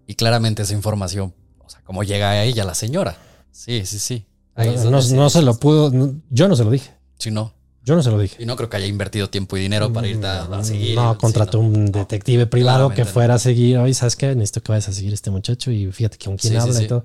Y 0.05 0.15
claramente 0.15 0.63
esa 0.63 0.73
información, 0.73 1.33
o 1.59 1.69
sea, 1.69 1.81
cómo 1.83 2.03
llega 2.03 2.31
a 2.31 2.43
ella 2.43 2.65
la 2.65 2.75
señora. 2.75 3.15
Sí, 3.51 3.85
sí, 3.85 3.97
sí. 3.99 4.27
Ahí 4.55 4.75
No, 4.83 5.01
no 5.01 5.29
se 5.29 5.41
lo 5.41 5.55
pudo, 5.55 5.89
no- 5.89 6.21
yo 6.29 6.47
no 6.47 6.55
se 6.55 6.63
lo 6.65 6.69
dije, 6.71 6.91
Sí, 7.17 7.31
no. 7.31 7.53
Yo 7.83 7.95
no 7.95 8.03
se 8.03 8.09
lo 8.11 8.17
dije. 8.19 8.41
Y 8.41 8.45
no 8.45 8.55
creo 8.55 8.69
que 8.69 8.77
haya 8.77 8.87
invertido 8.87 9.29
tiempo 9.29 9.57
y 9.57 9.61
dinero 9.61 9.91
para 9.91 10.07
irte 10.07 10.25
a, 10.25 10.43
a 10.43 10.63
seguir. 10.63 10.95
No, 10.95 11.13
Sí, 11.13 11.19
contrató 11.19 11.57
no. 11.61 11.67
un 11.67 11.85
detective 11.91 12.47
privado 12.47 12.89
que 12.89 13.03
no. 13.03 13.07
fuera 13.07 13.35
a 13.35 13.39
seguir. 13.39 13.77
Oye, 13.77 13.93
¿sabes 13.93 14.15
qué? 14.15 14.27
Necesito 14.35 14.61
que 14.63 14.71
vayas 14.71 14.89
a 14.89 14.93
seguir 14.93 15.11
a 15.11 15.15
este 15.15 15.31
muchacho 15.31 15.69
y 15.71 15.91
fíjate 15.91 16.17
con 16.23 16.37
quién 16.37 16.53
Sí, 16.53 16.57
habla 16.59 16.73
sí. 16.73 16.85
y 16.85 16.87
todo. 16.87 17.03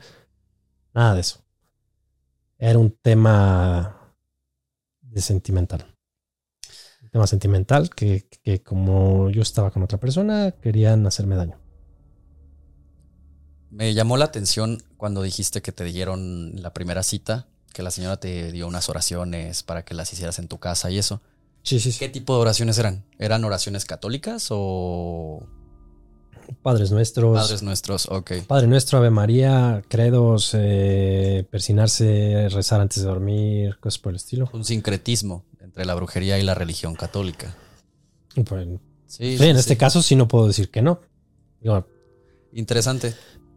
Nada 0.95 1.15
de 1.15 1.21
eso. 1.21 1.41
Era 2.59 2.79
un 2.79 2.91
tema 3.03 4.15
de 5.01 5.21
sentimental. 5.21 5.95
Un 7.03 7.11
tema 7.11 7.27
sentimental 7.27 7.91
que, 7.91 8.29
que 8.43 8.63
como 8.63 9.31
yo 9.31 9.43
estaba 9.43 9.71
con 9.71 9.83
otra 9.83 9.99
persona, 9.99 10.53
querían 10.61 11.07
hacerme 11.07 11.37
daño. 11.37 11.59
Me 13.71 13.93
llamó 13.95 14.17
la 14.17 14.25
atención 14.27 14.83
cuando 14.97 15.23
dijiste 15.23 15.61
que 15.63 15.73
te 15.73 15.85
dieron 15.85 16.53
la 16.63 16.73
primera 16.73 17.03
cita, 17.03 17.49
que 17.79 17.85
la 17.85 17.93
señora 17.93 18.17
te 18.19 18.51
dio 18.51 18.67
unas 18.67 18.89
oraciones 18.89 19.63
para 19.63 19.85
que 19.85 19.95
las 19.95 20.13
hicieras 20.13 20.41
en 20.41 20.49
tu 20.49 20.59
casa 20.59 20.91
y 20.91 20.99
eso. 20.99 21.23
Sí, 21.63 21.79
sí, 21.79 21.93
sí. 21.93 22.01
¿Qué 22.01 22.09
tipo 22.09 22.35
de 22.35 22.41
oraciones 22.41 22.77
eran? 22.77 23.05
¿Eran 23.21 23.45
oraciones 23.45 23.85
católicas 23.85 24.49
o 24.51 25.47
Padres 26.61 26.91
nuestros. 26.91 27.39
padres 27.39 27.63
nuestros? 27.63 28.07
Ok. 28.07 28.33
Padre 28.49 28.67
nuestro, 28.67 28.99
Ave 28.99 29.11
María, 29.11 29.85
credos, 29.87 30.51
eh, 30.55 31.47
persinarse, 31.53 32.49
rezar 32.51 32.81
antes 32.81 33.05
de 33.05 33.09
dormir, 33.09 33.79
cosas 33.79 34.01
por 34.01 34.11
el 34.11 34.17
estilo. 34.17 34.51
Un 34.53 34.65
sincretismo 34.65 35.45
entre 35.61 35.85
la 35.85 35.95
brujería 35.95 36.37
y 36.37 36.43
la 36.43 36.55
religión 36.55 36.97
católica. 36.97 37.55
Sí, 39.07 39.37
en 39.37 39.39
sí. 39.39 39.45
este 39.51 39.77
caso 39.77 40.03
sí 40.03 40.17
no 40.17 40.27
puedo 40.27 40.49
decir 40.49 40.69
que 40.69 40.83
no. 40.83 41.01
Interesante. 42.53 43.15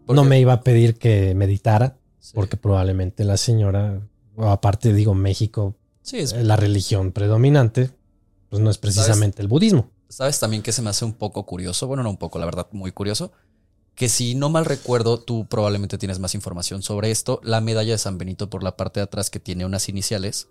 no 0.08 0.24
me 0.24 0.40
iba 0.40 0.54
a 0.54 0.62
pedir 0.62 1.00
que 1.00 1.34
meditara, 1.34 1.98
porque 2.36 2.58
probablemente 2.58 3.24
la 3.24 3.38
señora, 3.38 4.08
aparte 4.38 4.94
digo 4.94 5.14
México, 5.14 5.76
Sí, 6.04 6.18
es- 6.20 6.34
eh, 6.34 6.44
la 6.44 6.56
religión 6.56 7.12
predominante, 7.12 7.92
pues 8.50 8.62
no 8.62 8.70
es 8.72 8.78
precisamente 8.78 9.42
el 9.42 9.48
budismo. 9.48 9.90
¿Sabes 10.10 10.40
también 10.40 10.62
que 10.64 10.72
se 10.72 10.82
me 10.82 10.90
hace 10.90 11.06
un 11.06 11.14
poco 11.14 11.46
curioso? 11.46 11.88
Bueno, 11.88 12.04
no 12.04 12.10
un 12.10 12.18
poco, 12.18 12.40
la 12.40 12.46
verdad, 12.46 12.68
muy 12.72 12.92
curioso. 12.92 13.32
Que 13.96 14.10
si 14.10 14.36
no 14.36 14.50
mal 14.50 14.66
recuerdo, 14.66 15.20
tú 15.20 15.46
probablemente 15.48 15.98
tienes 15.98 16.20
más 16.20 16.34
información 16.34 16.82
sobre 16.82 17.12
esto. 17.12 17.40
La 17.44 17.62
medalla 17.62 17.92
de 17.92 17.98
San 17.98 18.18
Benito 18.18 18.50
por 18.50 18.64
la 18.64 18.76
parte 18.76 19.00
de 19.00 19.04
atrás 19.04 19.30
que 19.30 19.40
tiene 19.40 19.66
unas 19.66 19.88
iniciales, 19.90 20.48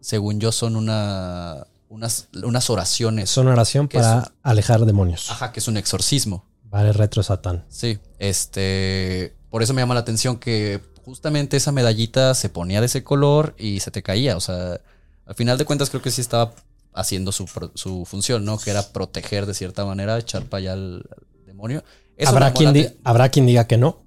según 0.00 0.40
yo, 0.40 0.52
son 0.52 0.74
una, 0.74 1.66
unas, 1.88 2.28
unas 2.42 2.68
oraciones. 2.70 3.30
Es 3.30 3.36
una 3.36 3.52
oración 3.52 3.88
¿Qué 3.88 3.98
es 3.98 4.02
para 4.04 4.32
alejar 4.42 4.84
demonios. 4.84 5.30
Ajá, 5.30 5.52
que 5.52 5.60
es 5.60 5.68
un 5.68 5.76
exorcismo. 5.76 6.44
Vale, 6.64 6.92
retro 6.92 7.22
satán. 7.22 7.64
Sí, 7.68 7.98
este, 8.18 9.34
por 9.50 9.62
eso 9.62 9.72
me 9.74 9.80
llama 9.82 9.94
la 9.94 10.00
atención 10.00 10.38
que 10.38 10.80
justamente 11.08 11.56
esa 11.56 11.72
medallita 11.72 12.34
se 12.34 12.50
ponía 12.50 12.80
de 12.80 12.86
ese 12.86 13.02
color 13.02 13.54
y 13.58 13.80
se 13.80 13.90
te 13.90 14.02
caía. 14.02 14.36
O 14.36 14.40
sea, 14.40 14.78
al 15.24 15.34
final 15.34 15.56
de 15.56 15.64
cuentas 15.64 15.88
creo 15.88 16.02
que 16.02 16.10
sí 16.10 16.20
estaba 16.20 16.52
haciendo 16.92 17.32
su, 17.32 17.46
su 17.74 18.04
función, 18.04 18.44
¿no? 18.44 18.58
Que 18.58 18.70
era 18.70 18.82
proteger 18.82 19.46
de 19.46 19.54
cierta 19.54 19.86
manera, 19.86 20.18
echar 20.18 20.42
para 20.44 20.58
allá 20.58 20.72
al, 20.74 21.02
al 21.16 21.46
demonio. 21.46 21.82
Eso 22.18 22.30
Habrá 22.32 22.52
quien, 22.52 22.68
mola 22.70 22.78
di- 22.78 22.82
de- 22.84 22.96
habrá 23.04 23.28
quien 23.30 23.46
diga 23.46 23.66
que 23.66 23.78
no, 23.78 24.02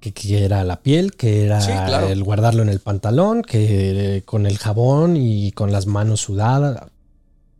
que, 0.00 0.12
que 0.14 0.46
era 0.46 0.64
la 0.64 0.80
piel, 0.82 1.12
que 1.14 1.44
era 1.44 1.60
Sí, 1.60 1.72
claro. 1.72 2.08
el 2.08 2.24
guardarlo 2.24 2.62
en 2.62 2.70
el 2.70 2.80
pantalón, 2.80 3.42
que 3.42 4.22
con 4.24 4.46
el 4.46 4.56
jabón 4.56 5.16
y 5.18 5.52
con 5.52 5.72
las 5.72 5.86
manos 5.86 6.22
sudadas. 6.22 6.88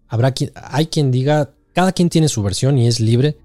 Habrá 0.09 0.33
quien, 0.33 0.53
hay 0.55 0.87
quien 0.87 1.11
diga, 1.11 1.51
cada 1.75 1.93
quien 1.93 2.09
tiene 2.09 2.29
su 2.29 2.43
versión 2.43 2.79
y 2.79 2.87
es 2.87 2.99
libre 2.99 3.37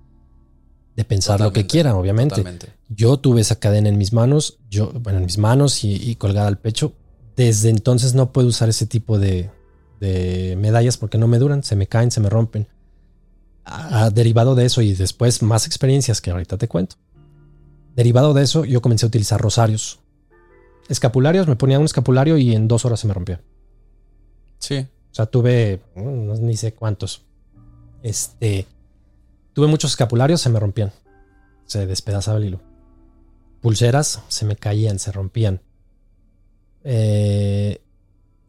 de 0.95 1.03
pensar 1.03 1.41
lo 1.41 1.51
que 1.51 1.67
quiera, 1.67 1.95
obviamente. 1.95 2.35
Totalmente. 2.35 2.67
Yo 2.93 3.17
tuve 3.17 3.41
esa 3.41 3.59
cadena 3.59 3.89
en 3.89 3.97
mis 3.97 4.11
manos, 4.11 4.59
yo, 4.69 4.91
bueno, 4.91 5.19
en 5.19 5.25
mis 5.25 5.37
manos 5.37 5.83
y, 5.83 5.93
y 5.93 6.15
colgada 6.15 6.47
al 6.47 6.57
pecho. 6.57 6.93
Desde 7.35 7.69
entonces 7.69 8.13
no 8.13 8.31
puedo 8.31 8.49
usar 8.49 8.69
ese 8.69 8.85
tipo 8.85 9.17
de, 9.17 9.49
de 10.01 10.57
medallas 10.57 10.97
porque 10.97 11.17
no 11.17 11.27
me 11.27 11.39
duran, 11.39 11.63
se 11.63 11.75
me 11.75 11.87
caen, 11.87 12.11
se 12.11 12.19
me 12.19 12.29
rompen. 12.29 12.67
Ah, 13.63 14.09
derivado 14.11 14.55
de 14.55 14.65
eso 14.65 14.81
y 14.81 14.93
después 14.93 15.41
más 15.43 15.67
experiencias 15.67 16.19
que 16.19 16.31
ahorita 16.31 16.57
te 16.57 16.67
cuento. 16.67 16.97
Derivado 17.95 18.33
de 18.33 18.43
eso, 18.43 18.65
yo 18.65 18.81
comencé 18.81 19.05
a 19.05 19.07
utilizar 19.07 19.39
rosarios. 19.39 19.99
Escapularios, 20.89 21.47
me 21.47 21.55
ponía 21.55 21.79
un 21.79 21.85
escapulario 21.85 22.37
y 22.37 22.55
en 22.55 22.67
dos 22.67 22.83
horas 22.83 22.99
se 22.99 23.07
me 23.07 23.13
rompía. 23.13 23.41
Sí. 24.57 24.87
O 25.11 25.13
sea, 25.13 25.27
tuve, 25.27 25.81
mm, 25.95 26.25
no, 26.25 26.35
ni 26.35 26.57
sé 26.57 26.73
cuántos. 26.73 27.23
Este, 28.01 28.65
tuve 29.53 29.67
muchos 29.67 29.91
escapularios, 29.91 30.41
se 30.41 30.49
me 30.49 30.59
rompían. 30.59 30.91
Se 31.65 31.85
despedazaba 31.85 32.39
el 32.39 32.45
hilo. 32.45 32.61
Pulseras, 33.61 34.21
se 34.27 34.45
me 34.45 34.55
caían, 34.55 34.99
se 34.99 35.11
rompían. 35.11 35.61
Eh, 36.83 37.81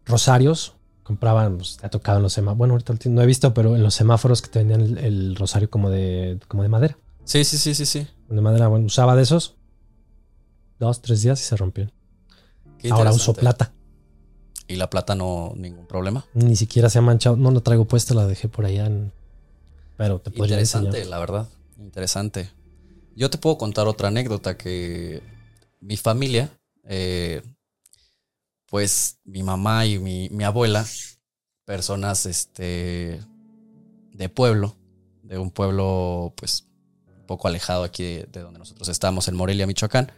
rosarios, 0.06 0.74
compraban, 1.02 1.58
pues, 1.58 1.76
te 1.76 1.86
ha 1.86 1.90
tocado 1.90 2.16
en 2.18 2.22
los 2.22 2.32
semáforos. 2.32 2.58
Bueno, 2.58 2.74
ahorita 2.74 2.94
no 3.10 3.22
he 3.22 3.26
visto, 3.26 3.52
pero 3.54 3.76
en 3.76 3.82
los 3.82 3.94
semáforos 3.94 4.42
que 4.42 4.48
te 4.48 4.58
vendían 4.58 4.80
el, 4.80 4.98
el 4.98 5.36
rosario 5.36 5.70
como 5.70 5.90
de, 5.90 6.38
como 6.48 6.62
de 6.62 6.68
madera. 6.68 6.98
Sí, 7.24 7.44
sí, 7.44 7.58
sí, 7.58 7.74
sí, 7.74 7.86
sí. 7.86 8.06
De 8.28 8.40
madera, 8.40 8.68
bueno, 8.68 8.86
usaba 8.86 9.14
de 9.14 9.22
esos. 9.22 9.54
Dos, 10.80 11.02
tres 11.02 11.22
días 11.22 11.40
y 11.40 11.44
se. 11.44 11.92
Qué 12.78 12.90
Ahora 12.90 13.12
uso 13.12 13.34
plata. 13.34 13.72
Y 14.66 14.76
la 14.76 14.88
plata 14.90 15.14
no, 15.14 15.52
ningún 15.56 15.86
problema. 15.86 16.24
Ni 16.34 16.56
siquiera 16.56 16.88
se 16.88 16.98
ha 16.98 17.02
manchado. 17.02 17.36
No 17.36 17.50
la 17.50 17.60
traigo 17.60 17.84
puesta, 17.84 18.14
la 18.14 18.26
dejé 18.26 18.48
por 18.48 18.64
allá 18.64 18.86
en... 18.86 19.12
Pero 19.96 20.20
te 20.20 20.30
podría 20.30 20.54
Interesante, 20.54 20.88
enseñar. 20.88 21.08
la 21.08 21.18
verdad. 21.18 21.48
Interesante. 21.78 22.50
Yo 23.14 23.30
te 23.30 23.38
puedo 23.38 23.58
contar 23.58 23.86
otra 23.86 24.08
anécdota 24.08 24.56
que 24.56 25.22
mi 25.80 25.96
familia, 25.96 26.50
eh, 26.84 27.42
pues 28.66 29.18
mi 29.24 29.42
mamá 29.42 29.84
y 29.86 29.98
mi, 29.98 30.28
mi 30.30 30.44
abuela, 30.44 30.86
personas 31.64 32.26
este, 32.26 33.20
de 34.12 34.28
pueblo, 34.28 34.76
de 35.22 35.38
un 35.38 35.50
pueblo 35.50 36.32
pues 36.36 36.66
un 37.06 37.26
poco 37.26 37.48
alejado 37.48 37.84
aquí 37.84 38.02
de, 38.02 38.28
de 38.32 38.40
donde 38.40 38.58
nosotros 38.58 38.88
estamos, 38.88 39.28
en 39.28 39.36
Morelia, 39.36 39.66
Michoacán, 39.66 40.10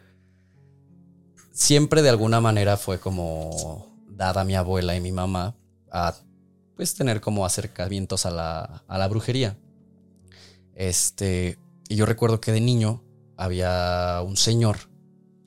siempre 1.51 2.03
de 2.03 2.11
alguna 2.11 2.41
manera 2.41 2.77
fue 2.77 3.01
como 3.01 3.99
dada 4.09 4.45
mi 4.45 4.55
abuela 4.55 4.95
y 4.97 5.01
mi 5.01 5.13
mamá 5.13 5.57
a 5.91 6.15
pues 6.77 6.95
tener 6.95 7.21
como 7.21 7.45
acercamientos 7.45 8.27
a 8.27 8.31
la, 8.31 8.85
a 8.87 8.99
la 8.99 9.09
brujería. 9.09 9.57
Este, 10.75 11.59
y 11.95 11.97
yo 11.97 12.07
recuerdo 12.07 12.41
que 12.41 12.51
de 12.51 12.61
niño 12.61 13.05
había 13.37 14.21
un 14.27 14.37
señor 14.37 14.91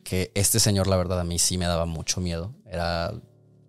que 0.06 0.32
este 0.34 0.62
señor, 0.62 0.88
la 0.88 0.96
verdad, 0.96 1.20
a 1.20 1.26
mí 1.26 1.40
sí 1.40 1.58
me 1.58 1.66
daba 1.66 1.86
mucho 1.86 2.22
miedo. 2.22 2.56
Era 2.66 3.12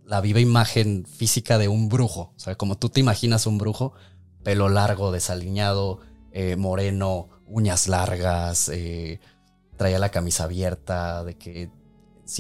la 0.05 0.21
viva 0.21 0.39
imagen 0.39 1.05
física 1.05 1.59
de 1.59 1.67
un 1.67 1.89
brujo. 1.89 2.33
O 2.37 2.39
sea, 2.39 2.55
como 2.55 2.79
tú 2.79 2.89
te 2.89 3.01
imaginas 3.01 3.49
un 3.49 3.59
brujo, 3.59 3.95
pelo 4.45 4.69
largo, 4.69 5.11
desaliñado, 5.11 5.99
eh, 6.31 6.55
moreno, 6.55 7.29
uñas 7.49 7.89
largas, 7.89 8.69
eh, 8.69 9.19
traía 9.77 9.99
la 9.99 10.11
camisa 10.11 10.45
abierta, 10.45 11.25
de 11.25 11.37
que 11.37 11.73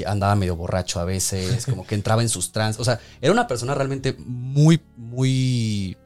andaba 0.07 0.37
medio 0.37 0.55
borracho 0.55 1.01
a 1.01 1.05
veces, 1.05 1.67
como 1.67 1.85
que 1.85 1.97
entraba 1.97 2.23
en 2.23 2.29
sus 2.29 2.53
trans. 2.53 2.79
O 2.79 2.85
sea, 2.85 3.01
era 3.21 3.33
una 3.33 3.49
persona 3.49 3.75
realmente 3.75 4.15
muy, 4.21 4.81
muy 4.97 5.97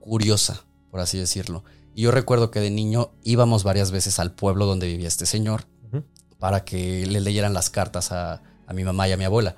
curiosa, 0.00 0.64
por 0.90 1.00
así 1.00 1.18
decirlo. 1.18 1.62
Y 1.94 2.02
yo 2.02 2.10
recuerdo 2.10 2.50
que 2.50 2.60
de 2.60 2.70
niño 2.70 3.12
íbamos 3.22 3.62
varias 3.62 3.90
veces 3.90 4.18
al 4.18 4.32
pueblo 4.32 4.66
donde 4.66 4.86
vivía 4.86 5.08
este 5.08 5.26
señor 5.26 5.66
para 6.38 6.64
que 6.64 7.06
le 7.06 7.20
leyeran 7.20 7.54
las 7.54 7.70
cartas 7.70 8.12
a, 8.12 8.42
a 8.66 8.72
mi 8.74 8.84
mamá 8.84 9.08
y 9.08 9.12
a 9.12 9.16
mi 9.16 9.24
abuela. 9.24 9.56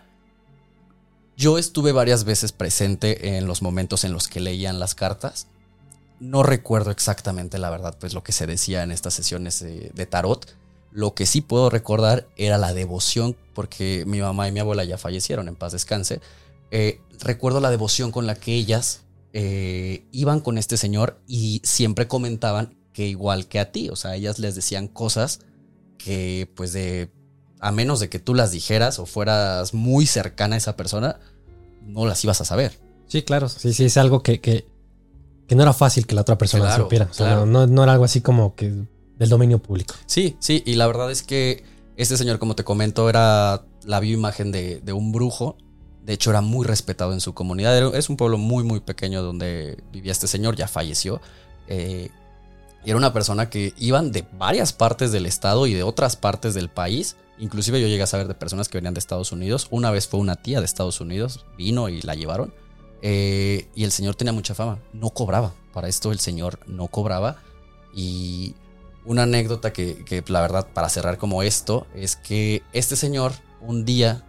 Yo 1.37 1.59
estuve 1.59 1.93
varias 1.93 2.25
veces 2.25 2.53
presente 2.53 3.37
en 3.37 3.47
los 3.47 3.61
momentos 3.61 4.05
en 4.05 4.13
los 4.13 4.29
que 4.29 4.41
leían 4.41 4.79
las 4.79 4.95
cartas. 4.95 5.49
No 6.21 6.43
recuerdo 6.43 6.91
exactamente 6.91 7.59
la 7.59 7.71
verdad, 7.71 7.97
pues 7.99 8.15
lo 8.15 8.23
que 8.23 8.33
se 8.33 8.47
decía 8.47 8.83
en 8.83 8.93
estas 8.93 9.15
sesiones 9.15 9.61
de, 9.61 9.91
de 9.95 10.07
tarot. 10.07 10.57
Lo 10.93 11.15
que 11.15 11.27
sí 11.27 11.43
puedo 11.43 11.69
recordar 11.69 12.27
era 12.37 12.57
la 12.57 12.73
devoción, 12.73 13.37
porque 13.55 14.05
mi 14.07 14.21
mamá 14.21 14.49
y 14.49 14.53
mi 14.53 14.61
abuela 14.61 14.85
ya 14.85 14.97
fallecieron, 14.97 15.49
en 15.49 15.57
paz 15.57 15.73
descanse. 15.73 16.21
Eh, 16.71 17.01
recuerdo 17.21 17.61
la 17.61 17.71
devoción 17.71 18.13
con 18.13 18.27
la 18.27 18.35
que 18.35 18.55
ellas 18.55 19.03
eh, 19.39 20.07
iban 20.13 20.41
con 20.41 20.57
este 20.57 20.79
señor 20.79 21.21
y 21.27 21.61
siempre 21.63 22.09
comentaban 22.09 22.75
que 22.95 23.07
igual 23.07 23.49
que 23.49 23.61
a 23.61 23.71
ti, 23.71 23.91
o 23.91 23.97
sea, 23.97 24.17
ellas 24.17 24.39
les 24.39 24.55
decían 24.55 24.89
cosas 24.89 25.41
que 25.99 26.51
pues 26.57 26.73
de, 26.73 27.11
a 27.61 27.71
menos 27.71 28.01
de 28.01 28.09
que 28.09 28.19
tú 28.19 28.35
las 28.35 28.51
dijeras 28.51 28.99
o 28.99 29.05
fueras 29.05 29.75
muy 29.75 30.07
cercana 30.07 30.55
a 30.55 30.57
esa 30.57 30.75
persona, 30.79 31.21
no 31.83 32.07
las 32.07 32.25
ibas 32.25 32.41
a 32.41 32.47
saber. 32.47 32.81
Sí, 33.09 33.25
claro. 33.25 33.51
Sí, 33.51 33.75
sí, 33.75 33.85
es 33.85 33.99
algo 33.99 34.23
que, 34.23 34.41
que, 34.41 34.67
que 35.47 35.55
no 35.55 35.65
era 35.65 35.75
fácil 35.75 36.07
que 36.07 36.15
la 36.15 36.23
otra 36.23 36.39
persona 36.39 36.65
Claro, 36.65 36.85
supiera. 36.85 37.09
O 37.11 37.13
sea, 37.13 37.27
claro. 37.27 37.45
no, 37.45 37.67
no 37.67 37.83
era 37.83 37.93
algo 37.93 38.07
así 38.07 38.23
como 38.23 38.55
que 38.55 38.73
del 39.19 39.29
dominio 39.29 39.59
público. 39.59 39.95
Sí, 40.07 40.39
sí, 40.41 40.63
y 40.65 40.77
la 40.77 40.87
verdad 40.87 41.11
es 41.11 41.23
que 41.23 41.63
este 41.99 42.17
señor, 42.17 42.39
como 42.39 42.57
te 42.57 42.65
comento, 42.65 43.11
era 43.11 43.67
la 43.85 44.01
bioimagen 44.01 44.51
de, 44.51 44.81
de 44.81 44.93
un 44.95 45.13
brujo. 45.13 45.59
De 46.07 46.13
hecho, 46.13 46.31
era 46.31 46.41
muy 46.41 46.65
respetado 46.65 47.13
en 47.13 47.21
su 47.21 47.35
comunidad. 47.35 47.97
Es 47.97 48.09
un 48.09 48.17
pueblo 48.17 48.39
muy, 48.39 48.63
muy 48.63 48.79
pequeño 48.79 49.25
donde 49.25 49.83
vivía 49.93 50.13
este 50.13 50.29
señor, 50.29 50.55
ya 50.55 50.69
falleció. 50.69 51.21
Eh, 51.67 52.11
y 52.85 52.91
era 52.91 52.97
una 52.97 53.13
persona 53.13 53.51
que 53.51 53.75
iban 53.77 54.13
de 54.13 54.25
varias 54.39 54.73
partes 54.73 55.11
del 55.11 55.27
estado 55.27 55.67
y 55.67 55.75
de 55.75 55.83
otras 55.83 56.15
partes 56.15 56.55
del 56.55 56.69
país. 56.69 57.17
Inclusive 57.39 57.81
yo 57.81 57.89
llegué 57.89 58.05
a 58.05 58.07
saber 58.07 58.29
de 58.29 58.35
personas 58.35 58.69
que 58.69 58.79
venían 58.79 58.95
de 58.95 59.01
Estados 59.01 59.33
Unidos. 59.33 59.67
Una 59.73 59.91
vez 59.91 60.07
fue 60.07 60.21
una 60.21 60.37
tía 60.37 60.61
de 60.61 60.65
Estados 60.65 61.01
Unidos, 61.01 61.45
vino 61.59 61.89
y 61.89 62.01
la 62.03 62.15
llevaron. 62.15 62.55
Eh, 63.03 63.67
y 63.75 63.83
el 63.83 63.91
señor 63.91 64.15
tenía 64.15 64.33
mucha 64.33 64.55
fama. 64.55 64.79
No 64.93 65.11
cobraba. 65.11 65.55
Para 65.73 65.89
esto 65.89 66.13
el 66.13 66.21
señor 66.21 66.61
no 66.69 66.87
cobraba. 66.87 67.43
Y 67.93 68.55
una 69.05 69.25
anécdota 69.25 69.73
que, 69.73 70.05
que, 70.05 70.23
la 70.29 70.41
verdad, 70.41 70.69
para 70.73 70.89
cerrar 70.89 71.19
como 71.19 71.43
esto, 71.43 71.89
es 71.97 72.15
que 72.15 72.63
este 72.73 72.95
señor 72.95 73.33
un 73.61 73.85
día 73.85 74.25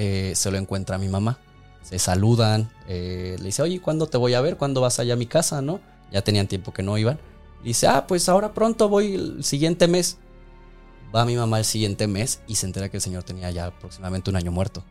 eh, 0.00 0.32
se 0.36 0.50
lo 0.52 0.58
encuentra 0.58 0.94
a 0.94 0.98
mi 1.00 1.08
mamá. 1.08 1.38
Se 1.82 1.98
saludan, 1.98 2.70
eh, 2.86 3.34
le 3.38 3.44
dice, 3.46 3.62
oye, 3.62 3.80
¿cuándo 3.80 4.06
te 4.06 4.16
voy 4.16 4.34
a 4.34 4.40
ver? 4.40 4.56
¿Cuándo 4.56 4.80
vas 4.80 4.98
allá 5.00 5.14
a 5.14 5.16
mi 5.16 5.26
casa? 5.26 5.60
¿No? 5.60 5.80
Ya 6.12 6.22
tenían 6.22 6.46
tiempo 6.46 6.72
que 6.72 6.82
no 6.84 6.96
iban. 6.98 7.18
Y 7.64 7.68
dice, 7.68 7.86
ah, 7.88 8.06
pues 8.06 8.28
ahora 8.28 8.54
pronto 8.54 8.88
voy 8.88 9.14
el 9.14 9.42
siguiente 9.44 9.88
mes. 9.88 10.18
Va 11.14 11.24
mi 11.24 11.34
mamá 11.36 11.58
el 11.58 11.64
siguiente 11.64 12.06
mes 12.06 12.40
y 12.46 12.54
se 12.56 12.66
entera 12.66 12.88
que 12.90 12.98
el 12.98 13.00
señor 13.02 13.24
tenía 13.24 13.50
ya 13.50 13.66
aproximadamente 13.66 14.30
un 14.30 14.36
año 14.36 14.52
muerto. 14.52 14.84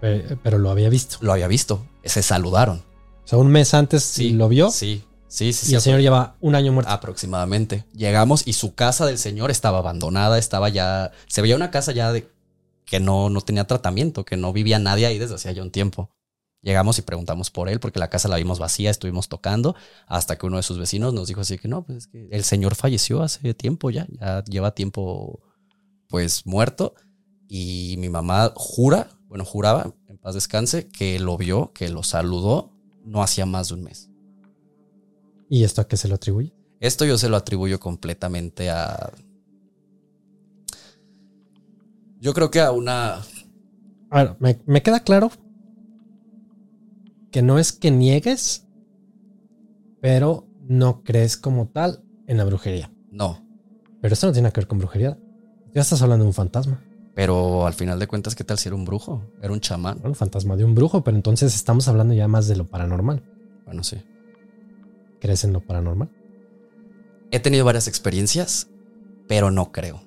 Pe- 0.00 0.36
Pero 0.42 0.58
lo 0.58 0.70
había 0.70 0.88
visto. 0.88 1.16
Lo 1.20 1.32
había 1.32 1.48
visto. 1.48 1.86
Se 2.04 2.22
saludaron. 2.22 2.82
O 3.24 3.28
sea, 3.28 3.38
un 3.38 3.48
mes 3.48 3.72
antes 3.74 4.02
Sí. 4.02 4.30
lo 4.30 4.48
vio 4.48 4.70
Sí, 4.70 5.04
sí, 5.28 5.52
sí. 5.52 5.66
y 5.66 5.68
sí, 5.70 5.74
el 5.74 5.80
señor 5.80 6.00
lleva 6.00 6.34
un 6.40 6.54
año 6.54 6.72
muerto. 6.72 6.90
Aproximadamente. 6.90 7.84
Llegamos 7.94 8.42
y 8.46 8.52
su 8.54 8.74
casa 8.74 9.06
del 9.06 9.18
señor 9.18 9.50
estaba 9.50 9.78
abandonada, 9.78 10.38
estaba 10.38 10.68
ya. 10.68 11.12
Se 11.28 11.40
veía 11.40 11.56
una 11.56 11.70
casa 11.70 11.92
ya 11.92 12.12
de 12.12 12.28
que 12.92 13.00
no, 13.00 13.30
no 13.30 13.40
tenía 13.40 13.64
tratamiento, 13.66 14.26
que 14.26 14.36
no 14.36 14.52
vivía 14.52 14.78
nadie 14.78 15.06
ahí 15.06 15.18
desde 15.18 15.36
hacía 15.36 15.50
ya 15.52 15.62
un 15.62 15.70
tiempo. 15.70 16.10
Llegamos 16.60 16.98
y 16.98 17.02
preguntamos 17.02 17.50
por 17.50 17.70
él 17.70 17.80
porque 17.80 17.98
la 17.98 18.10
casa 18.10 18.28
la 18.28 18.36
vimos 18.36 18.58
vacía, 18.58 18.90
estuvimos 18.90 19.30
tocando, 19.30 19.74
hasta 20.06 20.36
que 20.36 20.44
uno 20.44 20.58
de 20.58 20.62
sus 20.62 20.76
vecinos 20.76 21.14
nos 21.14 21.26
dijo 21.26 21.40
así 21.40 21.56
que 21.56 21.68
no, 21.68 21.86
pues 21.86 21.96
es 21.96 22.06
que 22.06 22.28
el 22.30 22.44
señor 22.44 22.74
falleció 22.74 23.22
hace 23.22 23.54
tiempo 23.54 23.88
ya, 23.88 24.06
ya 24.20 24.44
lleva 24.44 24.74
tiempo 24.74 25.40
pues 26.06 26.44
muerto. 26.44 26.92
Y 27.48 27.96
mi 27.96 28.10
mamá 28.10 28.52
jura, 28.56 29.08
bueno, 29.26 29.46
juraba, 29.46 29.94
en 30.06 30.18
paz 30.18 30.34
descanse, 30.34 30.88
que 30.88 31.18
lo 31.18 31.38
vio, 31.38 31.72
que 31.72 31.88
lo 31.88 32.02
saludó, 32.02 32.74
no 33.06 33.22
hacía 33.22 33.46
más 33.46 33.68
de 33.68 33.74
un 33.74 33.84
mes. 33.84 34.10
¿Y 35.48 35.64
esto 35.64 35.80
a 35.80 35.88
qué 35.88 35.96
se 35.96 36.08
lo 36.08 36.16
atribuye? 36.16 36.52
Esto 36.78 37.06
yo 37.06 37.16
se 37.16 37.30
lo 37.30 37.38
atribuyo 37.38 37.80
completamente 37.80 38.68
a. 38.68 39.14
Yo 42.22 42.34
creo 42.34 42.52
que 42.52 42.60
a 42.60 42.70
una. 42.70 43.16
A 44.10 44.22
ver, 44.22 44.36
me, 44.38 44.60
me 44.64 44.80
queda 44.80 45.00
claro 45.00 45.32
que 47.32 47.42
no 47.42 47.58
es 47.58 47.72
que 47.72 47.90
niegues, 47.90 48.64
pero 50.00 50.46
no 50.60 51.02
crees 51.02 51.36
como 51.36 51.66
tal 51.66 52.04
en 52.28 52.36
la 52.36 52.44
brujería. 52.44 52.92
No. 53.10 53.44
Pero 54.00 54.14
esto 54.14 54.28
no 54.28 54.32
tiene 54.32 54.52
que 54.52 54.60
ver 54.60 54.68
con 54.68 54.78
brujería. 54.78 55.18
Ya 55.74 55.80
estás 55.80 56.00
hablando 56.00 56.22
de 56.22 56.28
un 56.28 56.34
fantasma. 56.34 56.80
Pero 57.16 57.66
al 57.66 57.74
final 57.74 57.98
de 57.98 58.06
cuentas, 58.06 58.36
¿qué 58.36 58.44
tal 58.44 58.56
si 58.56 58.68
era 58.68 58.76
un 58.76 58.84
brujo? 58.84 59.26
Era 59.42 59.52
un 59.52 59.58
chamán. 59.58 59.96
Bueno, 59.96 60.10
un 60.10 60.14
fantasma 60.14 60.54
de 60.54 60.64
un 60.64 60.76
brujo, 60.76 61.02
pero 61.02 61.16
entonces 61.16 61.56
estamos 61.56 61.88
hablando 61.88 62.14
ya 62.14 62.28
más 62.28 62.46
de 62.46 62.54
lo 62.54 62.68
paranormal. 62.68 63.24
Bueno, 63.64 63.82
sí. 63.82 63.96
¿Crees 65.20 65.42
en 65.42 65.52
lo 65.52 65.60
paranormal? 65.60 66.08
He 67.32 67.40
tenido 67.40 67.64
varias 67.64 67.88
experiencias, 67.88 68.68
pero 69.26 69.50
no 69.50 69.72
creo. 69.72 70.04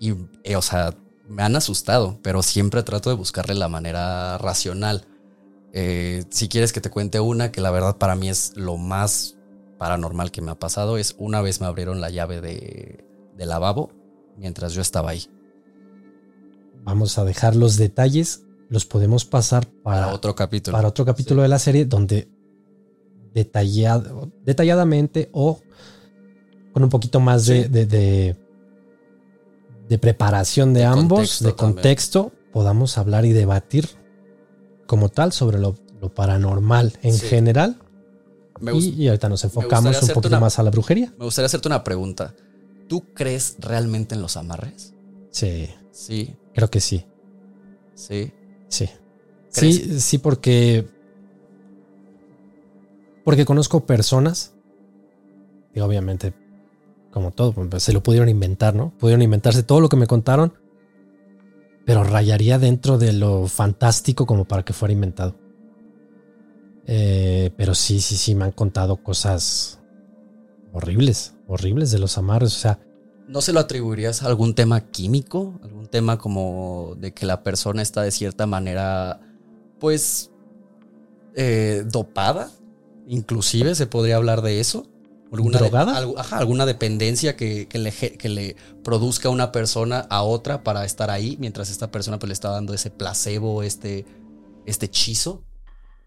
Y, 0.00 0.14
eh, 0.44 0.56
o 0.56 0.62
sea, 0.62 0.94
me 1.28 1.42
han 1.42 1.56
asustado, 1.56 2.18
pero 2.22 2.42
siempre 2.42 2.82
trato 2.82 3.10
de 3.10 3.16
buscarle 3.16 3.54
la 3.54 3.68
manera 3.68 4.38
racional. 4.38 5.06
Eh, 5.72 6.24
si 6.30 6.48
quieres 6.48 6.72
que 6.72 6.80
te 6.80 6.90
cuente 6.90 7.20
una, 7.20 7.52
que 7.52 7.60
la 7.60 7.70
verdad 7.70 7.96
para 7.98 8.14
mí 8.16 8.28
es 8.28 8.52
lo 8.56 8.76
más 8.78 9.36
paranormal 9.78 10.30
que 10.30 10.40
me 10.42 10.50
ha 10.50 10.58
pasado, 10.58 10.96
es 10.98 11.14
una 11.18 11.40
vez 11.42 11.60
me 11.60 11.66
abrieron 11.66 12.00
la 12.00 12.10
llave 12.10 12.40
de, 12.40 13.04
de 13.36 13.46
lavabo 13.46 13.92
mientras 14.36 14.72
yo 14.72 14.80
estaba 14.82 15.10
ahí. 15.10 15.26
Vamos 16.84 17.18
a 17.18 17.24
dejar 17.24 17.54
los 17.54 17.76
detalles, 17.76 18.44
los 18.70 18.86
podemos 18.86 19.24
pasar 19.24 19.66
Para, 19.82 20.02
para, 20.06 20.14
otro 20.14 20.34
capítulo. 20.34 20.76
para 20.76 20.88
otro 20.88 21.04
capítulo 21.04 21.42
de 21.42 21.48
la 21.48 21.58
serie 21.58 21.84
donde 21.84 22.28
detallado, 23.34 24.32
detalladamente 24.44 25.28
o 25.32 25.60
con 26.72 26.82
un 26.82 26.88
poquito 26.88 27.20
más 27.20 27.46
de, 27.46 27.64
Sí. 27.64 27.68
de, 27.68 27.86
de- 27.86 27.86
de 27.86 28.36
preparación 29.96 30.74
de, 30.74 30.80
De 30.80 30.86
ambos, 30.86 31.08
contexto 31.18 31.44
de 31.46 31.52
también. 31.52 31.74
contexto, 31.76 32.32
podamos 32.52 32.98
hablar 32.98 33.24
y 33.24 33.32
debatir 33.32 33.88
como 34.86 35.08
tal 35.08 35.32
sobre 35.32 35.58
lo, 35.58 35.76
lo 36.00 36.12
paranormal 36.12 36.98
en 37.02 37.14
Sí. 37.14 37.26
general. 37.28 37.78
me, 38.60 38.72
Y, 38.76 38.88
y 39.04 39.06
ahorita 39.08 39.28
nos 39.28 39.44
enfocamos 39.44 40.02
un 40.02 40.08
poquito 40.08 40.28
una- 40.28 40.40
más 40.40 40.58
a 40.58 40.64
la 40.64 40.70
brujería. 40.70 41.14
me 41.16 41.24
gustaría 41.24 41.46
hacerte 41.46 41.68
una 41.68 41.84
pregunta. 41.84 42.34
¿Tú 42.88 43.04
crees 43.14 43.54
realmente 43.60 44.16
en 44.16 44.20
los 44.22 44.36
amarres? 44.36 44.94
Sí, 45.30 45.68
Sí, 45.92 46.34
creo 46.54 46.68
que 46.68 46.80
sí. 46.80 47.04
sí. 47.94 48.32
Sí. 48.68 48.88
¿Crees? 49.54 49.76
Sí, 49.76 50.00
sí, 50.00 50.18
porque. 50.18 50.86
Porque 53.24 53.44
conozco 53.44 53.84
personas. 53.86 54.54
Y 55.74 55.80
obviamente, 55.80 56.32
como 57.18 57.32
todo, 57.32 57.52
pues, 57.52 57.82
se 57.82 57.92
lo 57.92 58.00
pudieron 58.00 58.28
inventar, 58.28 58.76
¿no? 58.76 58.92
Pudieron 58.96 59.22
inventarse 59.22 59.64
todo 59.64 59.80
lo 59.80 59.88
que 59.88 59.96
me 59.96 60.06
contaron. 60.06 60.52
Pero 61.84 62.04
rayaría 62.04 62.60
dentro 62.60 62.96
de 62.96 63.12
lo 63.12 63.48
fantástico 63.48 64.24
como 64.24 64.44
para 64.44 64.64
que 64.64 64.72
fuera 64.72 64.92
inventado. 64.92 65.34
Eh, 66.86 67.50
pero 67.56 67.74
sí, 67.74 68.00
sí, 68.00 68.16
sí, 68.16 68.36
me 68.36 68.44
han 68.44 68.52
contado 68.52 68.98
cosas 68.98 69.80
horribles, 70.72 71.34
horribles 71.48 71.90
de 71.90 71.98
los 71.98 72.18
amarres. 72.18 72.54
O 72.54 72.58
sea, 72.60 72.78
¿No 73.26 73.40
se 73.42 73.52
lo 73.52 73.58
atribuirías 73.58 74.22
a 74.22 74.26
algún 74.26 74.54
tema 74.54 74.80
químico? 74.80 75.58
¿Algún 75.64 75.88
tema 75.88 76.18
como 76.18 76.94
de 77.00 77.12
que 77.12 77.26
la 77.26 77.42
persona 77.42 77.82
está 77.82 78.02
de 78.02 78.12
cierta 78.12 78.46
manera, 78.46 79.20
pues, 79.80 80.30
eh, 81.34 81.84
dopada? 81.84 82.48
Inclusive 83.08 83.74
se 83.74 83.88
podría 83.88 84.16
hablar 84.16 84.40
de 84.40 84.60
eso. 84.60 84.86
¿Alguna 85.30 85.58
¿Drogada? 85.58 85.98
ajá, 86.16 86.38
alguna 86.38 86.64
dependencia 86.64 87.36
que, 87.36 87.68
que 87.68 87.78
le, 87.78 87.92
que 87.92 88.28
le 88.30 88.56
produzca 88.82 89.28
una 89.28 89.52
persona 89.52 90.06
a 90.08 90.22
otra 90.22 90.62
para 90.64 90.84
estar 90.86 91.10
ahí, 91.10 91.36
mientras 91.38 91.68
esta 91.70 91.90
persona 91.90 92.18
pues, 92.18 92.28
le 92.28 92.32
está 92.32 92.48
dando 92.50 92.72
ese 92.72 92.90
placebo, 92.90 93.62
este, 93.62 94.06
este 94.64 94.86
hechizo. 94.86 95.44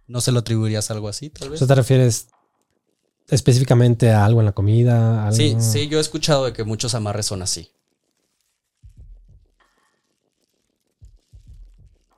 ¿No 0.08 0.20
se 0.22 0.32
lo 0.32 0.40
atribuirías 0.40 0.90
a 0.90 0.94
algo 0.96 1.08
así, 1.08 1.30
tal 1.30 1.48
¿tú 1.48 1.52
vez? 1.54 1.66
te 1.68 1.76
refieres 1.76 2.28
específicamente 3.30 4.12
a 4.12 4.26
algo 4.26 4.40
en 4.42 4.48
la 4.48 4.52
comida? 4.54 5.26
algo- 5.28 5.38
Sí, 5.38 5.56
sí, 5.60 5.88
yo 5.88 6.00
he 6.00 6.02
escuchado 6.02 6.46
de 6.46 6.54
que 6.54 6.64
muchos 6.64 6.96
amarres 6.96 7.28
son 7.28 7.42
así. 7.44 7.70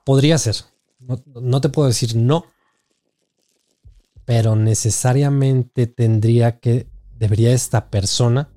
Podría 0.04 0.38
ser. 0.38 0.56
No, 1.00 1.22
no 1.26 1.60
te 1.60 1.68
puedo 1.68 1.88
decir 1.88 2.16
no. 2.16 2.46
Pero 4.24 4.56
necesariamente 4.56 5.86
tendría 5.86 6.58
que, 6.58 6.88
debería 7.24 7.54
esta 7.54 7.86
persona 7.88 8.50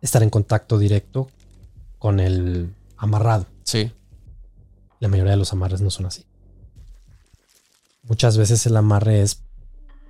estar 0.00 0.22
en 0.22 0.30
contacto 0.30 0.78
directo 0.78 1.28
con 1.98 2.18
el 2.18 2.74
amarrado. 2.96 3.44
Sí. 3.62 3.92
La 5.00 5.08
mayoría 5.08 5.32
de 5.32 5.36
los 5.36 5.52
amarres 5.52 5.82
no 5.82 5.90
son 5.90 6.06
así. 6.06 6.24
Muchas 8.04 8.38
veces 8.38 8.64
el 8.64 8.74
amarre 8.74 9.20
es 9.20 9.42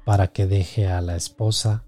para 0.04 0.28
que 0.28 0.46
deje 0.46 0.86
a 0.86 1.00
la 1.00 1.16
esposa, 1.16 1.82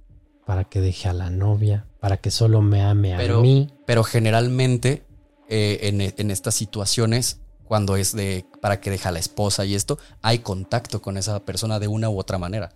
para 0.44 0.64
que 0.64 0.80
deje 0.80 1.08
a 1.08 1.12
la 1.12 1.30
novia, 1.30 1.86
para 2.00 2.16
que 2.16 2.32
solo 2.32 2.60
me 2.60 2.82
ame 2.82 3.14
a 3.14 3.18
mí. 3.38 3.72
Pero 3.86 4.02
generalmente 4.02 5.04
eh, 5.48 5.78
en, 5.82 6.00
en 6.00 6.30
estas 6.32 6.56
situaciones, 6.56 7.38
cuando 7.62 7.94
es 7.94 8.12
de 8.12 8.44
para 8.60 8.80
que 8.80 8.90
deja 8.90 9.10
a 9.10 9.12
la 9.12 9.20
esposa 9.20 9.64
y 9.66 9.76
esto, 9.76 10.00
hay 10.20 10.40
contacto 10.40 11.00
con 11.00 11.16
esa 11.16 11.44
persona 11.44 11.78
de 11.78 11.86
una 11.86 12.10
u 12.10 12.18
otra 12.18 12.38
manera. 12.38 12.72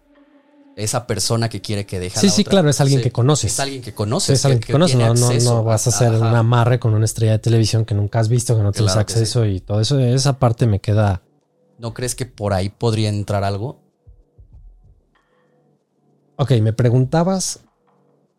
Esa 0.77 1.07
persona 1.07 1.49
que 1.49 1.63
quiere 1.63 1.87
que 1.87 1.99
deje 1.99 2.19
a 2.19 2.21
Sí, 2.21 2.27
la 2.27 2.33
sí, 2.35 2.43
otra. 2.43 2.51
claro, 2.51 2.69
es 2.69 2.81
alguien 2.83 3.01
Sí, 3.01 3.05
que 3.05 3.11
conoces. 3.11 3.51
Es 3.53 3.61
alguien 3.61 3.81
que 3.81 3.91
Sí, 3.91 3.97
conoces. 3.97 4.39
es 4.39 4.45
alguien 4.45 4.61
que, 4.61 4.73
conoces, 4.73 4.97
tiene 4.97 5.09
no, 5.15 5.15
no, 5.15 5.41
no 5.41 5.65
vas 5.65 5.87
a 5.87 5.91
a- 5.91 5.93
hacer 5.95 6.09
ajá. 6.15 6.19
un 6.29 6.35
amarre 6.37 6.79
con 6.79 6.93
una 6.93 7.07
estrella 7.07 7.33
de 7.33 7.39
televisión 7.39 7.87
que 7.87 7.95
nunca 7.95 8.21
has 8.21 8.29
visto, 8.29 8.55
que 8.57 8.63
no 8.63 8.73
tienes 8.73 8.93
Claro 8.93 9.07
que 9.07 9.13
acceso 9.15 9.47
y 9.47 9.61
todo 9.61 9.81
eso. 9.81 9.99
Esa 9.99 10.39
parte 10.39 10.67
me 10.67 10.81
queda. 10.81 11.23
¿No 11.79 11.95
crees 11.95 12.15
que 12.15 12.27
por 12.27 12.53
ahí 12.53 12.69
podría 12.69 13.09
entrar 13.09 13.43
algo? 13.43 13.81
Ok, 16.37 16.51
me 16.61 16.73
preguntabas 16.75 17.61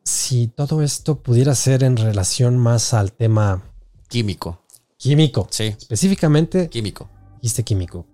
si 0.04 0.48
todo 0.48 0.84
esto 0.84 1.20
pudiera 1.24 1.56
ser 1.56 1.84
en 1.84 1.98
relación 1.98 2.58
más 2.58 2.94
al 2.94 3.12
tema 3.14 3.64
Químico. 4.08 4.62
químico. 4.98 5.48
Sí, 5.50 5.66
Específicamente, 5.78 6.70
químico. 6.70 7.10
dijiste 7.42 7.64
químico. 7.64 8.06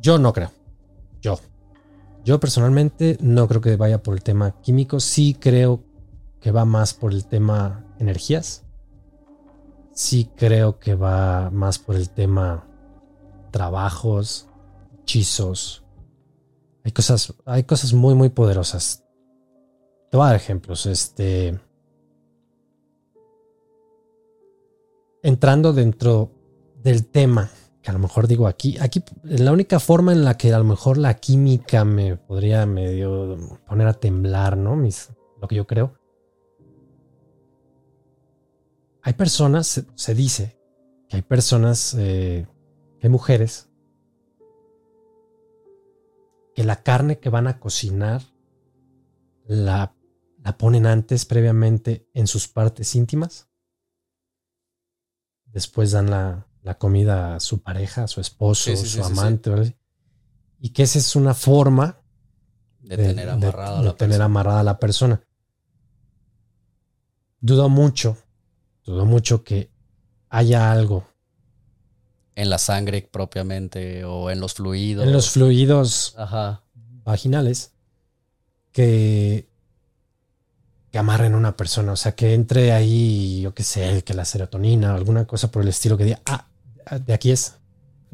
Yo 0.00 0.18
no 0.18 0.32
creo. 0.34 0.52
Yo. 1.22 1.40
Yo 2.26 2.40
personalmente 2.40 3.16
no 3.20 3.46
creo 3.46 3.60
que 3.60 3.76
vaya 3.76 4.02
por 4.02 4.14
el 4.14 4.22
tema 4.24 4.60
químico. 4.60 4.98
Sí 4.98 5.36
creo 5.38 5.84
que 6.40 6.50
va 6.50 6.64
más 6.64 6.92
por 6.92 7.12
el 7.12 7.24
tema 7.24 7.86
energías. 8.00 8.64
Sí 9.92 10.28
creo 10.34 10.80
que 10.80 10.96
va 10.96 11.50
más 11.50 11.78
por 11.78 11.94
el 11.94 12.10
tema 12.10 12.66
trabajos, 13.52 14.48
hechizos. 15.02 15.84
Hay 16.82 16.90
cosas, 16.90 17.32
hay 17.44 17.62
cosas 17.62 17.92
muy, 17.92 18.16
muy 18.16 18.30
poderosas. 18.30 19.04
Te 20.10 20.16
voy 20.16 20.24
a 20.24 20.30
dar 20.30 20.36
ejemplos. 20.36 20.84
Este. 20.86 21.60
Entrando 25.22 25.72
dentro 25.72 26.32
del 26.82 27.06
tema, 27.06 27.50
que 27.86 27.90
a 27.90 27.94
lo 27.94 28.00
mejor 28.00 28.26
digo 28.26 28.48
aquí, 28.48 28.76
aquí 28.80 29.00
la 29.22 29.52
única 29.52 29.78
forma 29.78 30.10
en 30.10 30.24
la 30.24 30.36
que 30.36 30.52
a 30.52 30.58
lo 30.58 30.64
mejor 30.64 30.98
la 30.98 31.14
química 31.14 31.84
me 31.84 32.16
podría 32.16 32.66
medio 32.66 33.36
poner 33.64 33.86
a 33.86 33.94
temblar, 33.94 34.56
¿no? 34.56 34.74
Lo 35.40 35.46
que 35.46 35.54
yo 35.54 35.68
creo. 35.68 35.96
Hay 39.02 39.12
personas, 39.12 39.68
se, 39.68 39.84
se 39.94 40.16
dice 40.16 40.58
que 41.08 41.14
hay 41.14 41.22
personas, 41.22 41.94
eh, 41.96 42.48
hay 43.00 43.08
mujeres 43.08 43.68
que 46.56 46.64
la 46.64 46.82
carne 46.82 47.20
que 47.20 47.30
van 47.30 47.46
a 47.46 47.60
cocinar 47.60 48.20
la, 49.44 49.94
la 50.42 50.58
ponen 50.58 50.86
antes, 50.86 51.24
previamente, 51.24 52.10
en 52.14 52.26
sus 52.26 52.48
partes 52.48 52.96
íntimas. 52.96 53.48
Después 55.44 55.92
dan 55.92 56.10
la, 56.10 56.45
la 56.66 56.76
comida 56.76 57.36
a 57.36 57.40
su 57.40 57.62
pareja, 57.62 58.02
a 58.02 58.08
su 58.08 58.20
esposo, 58.20 58.70
Sí, 58.72 58.76
sí, 58.76 58.82
sí, 58.86 58.98
su 58.98 59.04
sí, 59.04 59.12
amante, 59.12 59.76
y 60.58 60.70
que 60.70 60.82
esa 60.82 60.98
es 60.98 61.14
una 61.14 61.32
forma 61.32 62.00
De 62.80 62.96
tener 62.96 63.28
amarrado 63.30 63.76
a 63.76 63.80
de 63.80 63.84
la 63.86 63.96
tener 63.96 64.20
amarrada 64.20 64.60
a 64.60 64.64
la 64.64 64.78
persona. 64.80 65.22
Dudo 67.40 67.68
mucho, 67.68 68.16
dudo 68.84 69.04
mucho 69.04 69.44
que 69.44 69.70
haya 70.28 70.72
algo 70.72 71.06
En 72.34 72.50
la 72.50 72.58
sangre 72.58 73.08
propiamente 73.12 74.04
o 74.04 74.28
en 74.30 74.40
los 74.40 74.54
fluidos. 74.54 75.06
en 75.06 75.12
los 75.12 75.30
fluidos 75.30 76.14
Ajá. 76.18 76.64
vaginales 77.04 77.74
que, 78.72 79.48
que 80.90 80.98
amarren 80.98 81.34
a 81.34 81.36
una 81.36 81.56
persona. 81.56 81.92
O 81.92 81.96
sea, 81.96 82.16
que 82.16 82.34
entre 82.34 82.72
ahí, 82.72 83.40
yo 83.42 83.54
qué 83.54 83.62
sé, 83.62 84.02
que 84.02 84.14
la 84.14 84.24
serotonina, 84.24 84.94
alguna 84.96 85.26
cosa 85.26 85.50
por 85.52 85.62
el 85.62 85.68
estilo 85.68 85.96
que 85.96 86.04
diga, 86.04 86.20
ah, 86.26 86.48
de 86.90 87.12
aquí 87.14 87.30
es. 87.30 87.54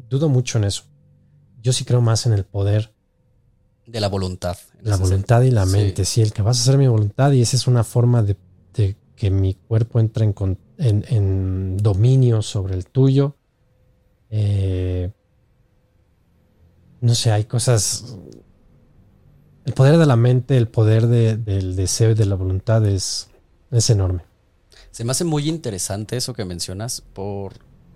Dudo 0.09 0.29
mucho 0.29 0.57
en 0.57 0.65
eso. 0.65 0.83
Yo 1.61 1.73
sí 1.73 1.85
creo 1.85 2.01
más 2.01 2.25
en 2.25 2.33
el 2.33 2.43
poder, 2.45 2.93
De 3.85 3.99
la 3.99 4.09
voluntad. 4.09 4.57
la 4.81 4.97
voluntad 4.97 5.41
y 5.43 5.51
la 5.51 5.65
mente. 5.65 6.05
Sí, 6.05 6.21
el 6.21 6.33
que 6.33 6.41
vas 6.41 6.57
a 6.59 6.61
hacer 6.61 6.77
mi 6.77 6.87
voluntad 6.87 7.31
y 7.31 7.41
esa 7.41 7.55
es 7.55 7.67
una 7.67 7.83
forma 7.83 8.21
de, 8.23 8.35
de 8.73 8.95
que 9.15 9.29
mi 9.31 9.53
cuerpo 9.53 9.99
entre 9.99 10.25
en, 10.25 10.35
en- 10.77 11.05
en 11.07 11.77
dominio 11.77 12.41
sobre 12.41 12.73
el 12.75 12.85
tuyo. 12.87 13.35
Eh, 14.29 15.11
no 17.01 17.15
sé, 17.15 17.31
hay 17.31 17.45
cosas. 17.45 18.17
El 19.65 19.73
poder 19.73 19.97
de 19.97 20.05
la 20.05 20.15
mente, 20.15 20.57
el 20.57 20.67
poder 20.67 21.07
de- 21.07 21.37
del 21.37 21.75
deseo 21.75 22.11
y 22.11 22.15
de 22.15 22.25
la 22.25 22.35
voluntad 22.35 22.85
es, 22.85 23.29
es 23.71 23.89
enorme. 23.89 24.23
Se 24.91 25.03
me 25.03 25.11
hace 25.11 25.23
muy 25.23 25.47
interesante 25.47 26.17
eso 26.17 26.33
que 26.33 26.43
mencionas 26.45 27.01
por, 27.01 27.53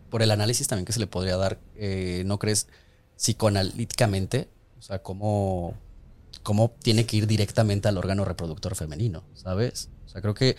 por 0.10 0.22
el 0.22 0.32
análisis 0.32 0.68
también 0.68 0.86
que 0.86 0.94
se 0.94 1.00
le 1.00 1.08
podría 1.08 1.38
dar, 1.38 1.60
eh, 1.76 2.24
¿no 2.26 2.40
crees? 2.40 2.68
Psicoanalíticamente, 3.18 4.50
o 4.78 4.82
sea, 4.82 5.00
cómo, 5.02 5.74
cómo 6.44 6.76
tiene 6.82 7.06
que 7.06 7.18
ir 7.18 7.28
directamente 7.28 7.88
al 7.88 7.98
órgano 7.98 8.26
reproductor 8.26 8.76
femenino, 8.76 9.24
¿sabes? 9.34 9.90
O 10.06 10.10
sea, 10.10 10.22
creo 10.22 10.34
que 10.34 10.56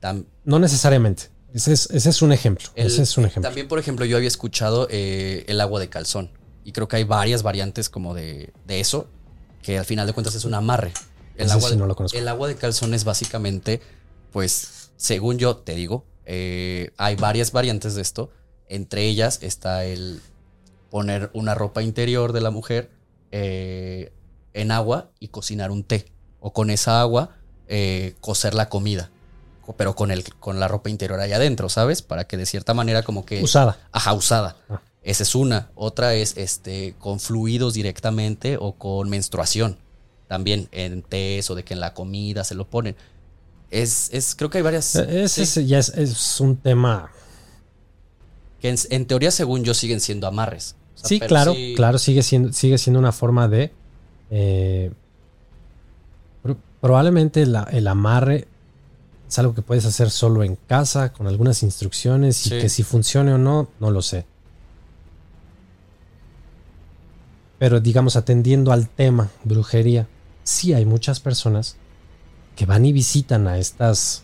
tam- 0.00 0.24
No 0.44 0.58
necesariamente. 0.58 1.30
Ese 1.54 1.72
es, 1.74 1.88
ese 1.90 2.08
es 2.10 2.22
un 2.22 2.32
ejemplo. 2.32 2.68
el- 2.74 2.86
ese 2.86 3.02
es 3.02 3.16
un 3.18 3.24
ejemplo. 3.26 3.48
también, 3.48 3.68
por 3.68 3.78
ejemplo, 3.78 4.04
yo 4.06 4.16
había 4.16 4.28
escuchado 4.28 4.88
eh, 4.90 5.44
el 5.48 5.60
agua 5.60 5.80
de 5.80 5.88
calzón 5.88 6.30
y 6.64 6.72
creo 6.72 6.88
que 6.88 6.96
hay 6.96 7.04
varias 7.04 7.42
variantes 7.42 7.88
como 7.90 8.14
de, 8.14 8.52
de 8.66 8.80
eso, 8.80 9.06
que 9.62 9.78
al 9.78 9.84
final 9.84 10.06
de 10.06 10.12
cuentas 10.14 10.34
es 10.34 10.44
un 10.44 10.54
amarre. 10.54 10.92
El 11.36 11.50
agua, 11.50 11.70
de- 11.70 11.76
no 11.76 11.86
lo 11.86 11.94
conozco. 11.96 12.16
el 12.18 12.28
agua 12.28 12.48
de 12.48 12.56
calzón 12.56 12.94
es 12.94 13.04
básicamente, 13.04 13.80
pues, 14.32 14.90
según 14.96 15.38
yo 15.38 15.56
te 15.56 15.74
digo, 15.74 16.04
eh, 16.24 16.90
hay 16.98 17.16
varias 17.16 17.52
variantes 17.52 17.94
de 17.94 18.02
esto. 18.02 18.30
Entre 18.74 19.04
ellas 19.06 19.38
está 19.42 19.84
el 19.84 20.20
poner 20.90 21.30
una 21.34 21.54
ropa 21.54 21.82
interior 21.82 22.32
de 22.32 22.40
la 22.40 22.50
mujer 22.50 22.90
eh, 23.30 24.12
en 24.54 24.70
agua 24.70 25.10
y 25.20 25.28
cocinar 25.28 25.70
un 25.70 25.84
té. 25.84 26.06
O 26.40 26.52
con 26.52 26.70
esa 26.70 27.00
agua 27.00 27.36
eh, 27.68 28.14
cocer 28.20 28.54
la 28.54 28.68
comida. 28.68 29.10
Co- 29.64 29.74
Pero 29.76 29.94
con, 29.94 30.10
el, 30.10 30.24
con 30.40 30.58
la 30.58 30.68
ropa 30.68 30.90
interior 30.90 31.20
ahí 31.20 31.32
adentro, 31.32 31.68
¿sabes? 31.68 32.02
Para 32.02 32.24
que 32.24 32.36
de 32.36 32.46
cierta 32.46 32.74
manera 32.74 33.02
como 33.02 33.24
que... 33.24 33.42
Usada. 33.42 33.78
Ajá, 33.92 34.12
usada. 34.12 34.56
Ah. 34.68 34.80
Esa 35.02 35.22
es 35.22 35.34
una. 35.34 35.70
Otra 35.74 36.14
es 36.14 36.36
este 36.36 36.94
con 36.98 37.20
fluidos 37.20 37.74
directamente 37.74 38.56
o 38.58 38.72
con 38.72 39.08
menstruación. 39.10 39.76
También 40.28 40.68
en 40.72 41.02
tés 41.02 41.50
o 41.50 41.54
de 41.54 41.62
que 41.64 41.74
en 41.74 41.80
la 41.80 41.92
comida 41.94 42.42
se 42.44 42.54
lo 42.54 42.66
ponen. 42.68 42.96
Es, 43.70 44.10
es 44.12 44.34
creo 44.34 44.48
que 44.50 44.58
hay 44.58 44.62
varias. 44.64 44.94
E- 44.96 45.24
Ese 45.24 45.46
sí, 45.46 45.60
es- 45.60 45.68
ya 45.68 45.78
es, 45.78 45.88
es 45.90 46.40
un 46.40 46.56
tema. 46.56 47.10
Que 48.62 48.70
en, 48.70 48.76
en 48.90 49.06
teoría, 49.06 49.30
según 49.30 49.64
yo, 49.64 49.74
siguen 49.74 50.00
siendo 50.00 50.26
amarres. 50.26 50.76
O 50.94 50.98
sea, 51.00 51.08
Sí, 51.08 51.20
claro, 51.20 51.52
sí- 51.54 51.74
claro, 51.76 51.98
sigue 51.98 52.22
siendo, 52.22 52.52
sigue 52.52 52.78
siendo 52.78 52.98
una 53.00 53.12
forma 53.12 53.48
de. 53.48 53.72
eh, 54.30 54.90
pro- 56.42 56.56
probablemente 56.80 57.44
la- 57.44 57.64
el 57.64 57.86
amarre 57.88 58.46
es 59.28 59.38
algo 59.38 59.54
que 59.54 59.62
puedes 59.62 59.84
hacer 59.84 60.10
solo 60.10 60.42
en 60.44 60.56
casa, 60.56 61.12
con 61.12 61.26
algunas 61.26 61.62
instrucciones, 61.62 62.46
y 62.46 62.50
que 62.50 62.68
si 62.68 62.82
funcione 62.82 63.34
o 63.34 63.38
no, 63.38 63.68
no 63.80 63.90
lo 63.90 64.00
sé. 64.00 64.24
Pero 67.58 67.80
digamos, 67.80 68.16
atendiendo 68.16 68.72
al 68.72 68.88
tema 68.88 69.30
brujería, 69.44 70.08
sí 70.42 70.72
hay 70.74 70.84
muchas 70.84 71.20
personas 71.20 71.76
que 72.56 72.66
van 72.66 72.84
y 72.84 72.92
visitan 72.92 73.46
a 73.48 73.58
estas 73.58 74.22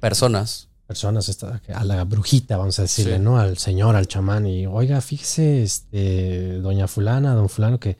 Personas. 0.00 0.67
Personas, 0.88 1.28
esta- 1.28 1.60
a 1.74 1.84
la 1.84 2.02
brujita, 2.04 2.56
vamos 2.56 2.78
a 2.78 2.82
decirle, 2.82 3.16
Sí. 3.18 3.22
¿no? 3.22 3.38
Al 3.38 3.58
señor, 3.58 3.94
al 3.94 4.08
chamán, 4.08 4.46
y 4.46 4.66
oiga, 4.66 5.00
fíjese, 5.02 5.62
este, 5.62 6.58
doña 6.60 6.88
fulana, 6.88 7.34
don 7.34 7.48
fulano, 7.50 7.78
que 7.78 7.98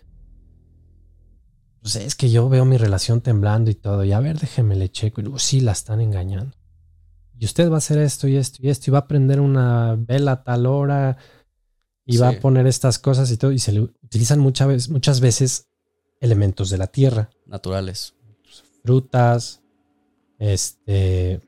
pues 1.81 1.97
es 1.97 2.15
que 2.17 2.29
yo 2.31 2.49
veo 2.49 2.65
mi 2.65 2.77
relación 2.77 3.21
temblando 3.21 3.71
y 3.71 3.75
todo, 3.75 4.05
y 4.05 4.13
a 4.13 4.21
ver, 4.21 4.39
déjeme 4.39 4.75
le 4.75 4.91
checo, 4.91 5.21
y 5.21 5.25
luego 5.25 5.39
sí 5.39 5.61
la 5.61 5.73
están 5.73 6.01
engañando. 6.01 6.57
Y 7.39 7.45
usted 7.45 7.71
va 7.71 7.77
a 7.77 7.79
hacer 7.79 7.99
esto 7.99 8.27
y 8.27 8.37
esto 8.37 8.59
y 8.63 8.69
esto, 8.69 8.91
y 8.91 8.93
va 8.93 9.01
a 9.01 9.07
prender 9.07 9.41
una 9.41 9.95
vela 9.97 10.33
a 10.33 10.43
tal 10.45 10.67
hora, 10.67 11.19
y 12.05 12.17
va 12.17 12.31
a 12.31 12.41
poner 12.41 12.67
estas 12.67 12.99
cosas 12.99 13.31
y 13.31 13.37
todo, 13.37 13.53
y 13.53 13.59
se 13.59 13.73
le 13.73 13.81
utilizan 13.83 14.41
muchas 14.41 14.67
veces, 14.67 14.89
muchas 14.89 15.21
veces 15.21 15.69
elementos 16.21 16.69
de 16.71 16.79
la 16.79 16.87
tierra, 16.89 17.31
Naturales. 17.47 18.15
frutas, 18.83 19.61
este, 20.39 21.41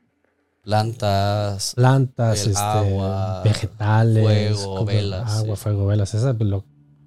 Plantas. 0.63 1.73
plantas, 1.75 2.45
este, 2.45 2.59
agua, 2.59 3.41
vegetales, 3.43 4.57
fuego, 4.59 4.85
velas, 4.85 5.31
agua, 5.31 5.55
sí. 5.55 5.61
fuego, 5.63 5.87
velas, 5.87 6.13
esa 6.13 6.29
es 6.31 6.39
lo, 6.39 6.65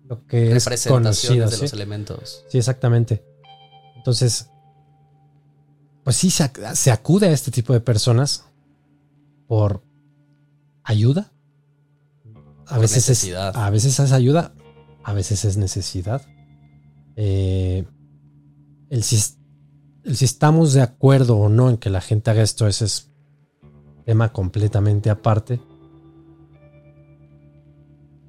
lo 0.08 0.26
que 0.26 0.52
es 0.56 0.86
conocido, 0.88 1.48
de 1.48 1.56
¿sí? 1.56 1.62
los 1.62 1.72
elementos. 1.72 2.44
Sí, 2.48 2.58
exactamente. 2.58 3.24
Entonces, 3.96 4.50
pues 6.02 6.16
sí, 6.16 6.30
se, 6.30 6.50
se 6.74 6.90
acude 6.90 7.28
a 7.28 7.32
este 7.32 7.50
tipo 7.50 7.72
de 7.72 7.80
personas 7.80 8.44
por 9.46 9.82
ayuda. 10.82 11.30
A 12.66 12.70
Por 12.74 12.80
veces, 12.80 13.04
es, 13.04 13.08
necesidad. 13.10 13.56
a 13.56 13.70
veces 13.70 14.00
es 14.00 14.12
ayuda, 14.12 14.52
a 15.04 15.12
veces 15.12 15.44
es 15.44 15.56
necesidad. 15.56 16.22
Eh, 17.14 17.86
el, 18.90 19.02
si, 19.04 19.16
es- 19.16 19.38
el 20.02 20.16
si 20.16 20.24
estamos 20.24 20.72
de 20.72 20.82
acuerdo 20.82 21.36
o 21.36 21.48
no 21.48 21.70
en 21.70 21.76
que 21.76 21.88
la 21.90 22.00
gente 22.00 22.30
haga 22.30 22.42
esto, 22.42 22.66
ese 22.66 22.86
es 22.86 23.10
tema 24.04 24.32
completamente 24.32 25.10
aparte. 25.10 25.60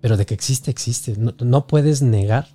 Pero 0.01 0.17
de 0.17 0.25
que 0.25 0.33
existe, 0.33 0.69
existe. 0.71 1.15
No, 1.17 1.33
no 1.39 1.67
puedes 1.67 2.01
negar. 2.01 2.49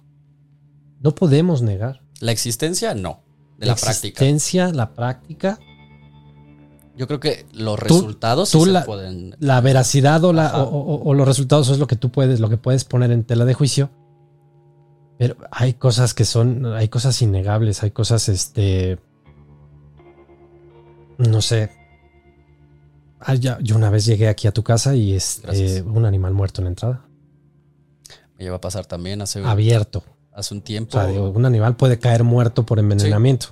No 1.00 1.14
podemos 1.14 1.62
negar. 1.62 2.02
La 2.20 2.32
existencia, 2.32 2.94
no. 2.94 3.20
De 3.58 3.66
la, 3.66 3.74
práctica. 3.74 4.08
existencia, 4.24 4.72
la 4.72 4.94
práctica, 4.94 5.58
Yo 6.96 7.06
creo 7.06 7.18
que 7.20 7.46
los 7.54 7.76
Tú- 7.78 7.84
resultados 7.94 8.48
sí 8.50 8.58
tú 8.58 8.64
se 8.66 8.72
la- 8.72 8.84
pueden. 8.84 9.34
la 9.38 9.60
veracidad 9.62 10.22
o, 10.24 10.34
la, 10.34 10.46
Ajá. 10.48 10.64
o, 10.64 10.68
o- 10.68 11.02
o 11.08 11.14
los 11.14 11.26
resultados 11.26 11.70
es 11.70 11.78
lo 11.78 11.86
que 11.86 11.96
tú 11.96 12.10
puedes, 12.10 12.40
lo 12.40 12.50
que 12.50 12.58
puedes 12.58 12.84
poner 12.84 13.10
en 13.10 13.24
tela 13.24 13.46
de 13.46 13.54
juicio. 13.54 13.90
Pero 15.18 15.36
hay 15.50 15.74
cosas 15.74 16.12
que 16.12 16.26
son, 16.26 16.66
hay 16.66 16.88
cosas 16.88 17.22
innegables, 17.22 17.82
hay 17.82 17.90
cosas, 17.90 18.28
este, 18.28 18.98
no 21.18 21.40
sé. 21.40 21.70
Ah, 23.20 23.34
ya- 23.34 23.58
yo 23.60 23.76
una 23.76 23.90
vez 23.90 24.04
llegué 24.06 24.28
aquí 24.28 24.48
a 24.48 24.52
tu 24.52 24.62
casa 24.62 24.94
y 24.96 25.14
es 25.14 25.40
Gracias. 25.42 25.82
un 25.86 26.04
animal 26.06 26.32
muerto 26.32 26.60
en 26.62 26.64
la 26.64 26.70
entrada, 26.70 27.06
Me 28.38 28.44
lleva 28.44 28.56
a 28.56 28.60
pasar 28.60 28.86
también 28.86 29.20
hace, 29.20 29.44
abierto. 29.44 30.02
hace 30.32 30.54
un 30.54 30.60
O 30.60 30.62
tiempo. 30.62 30.92
sea, 30.92 31.06
digo, 31.06 31.28
un 31.28 31.44
animal 31.44 31.76
puede 31.76 31.98
caer 31.98 32.24
muerto 32.24 32.64
por 32.64 32.78
envenenamiento. 32.78 33.48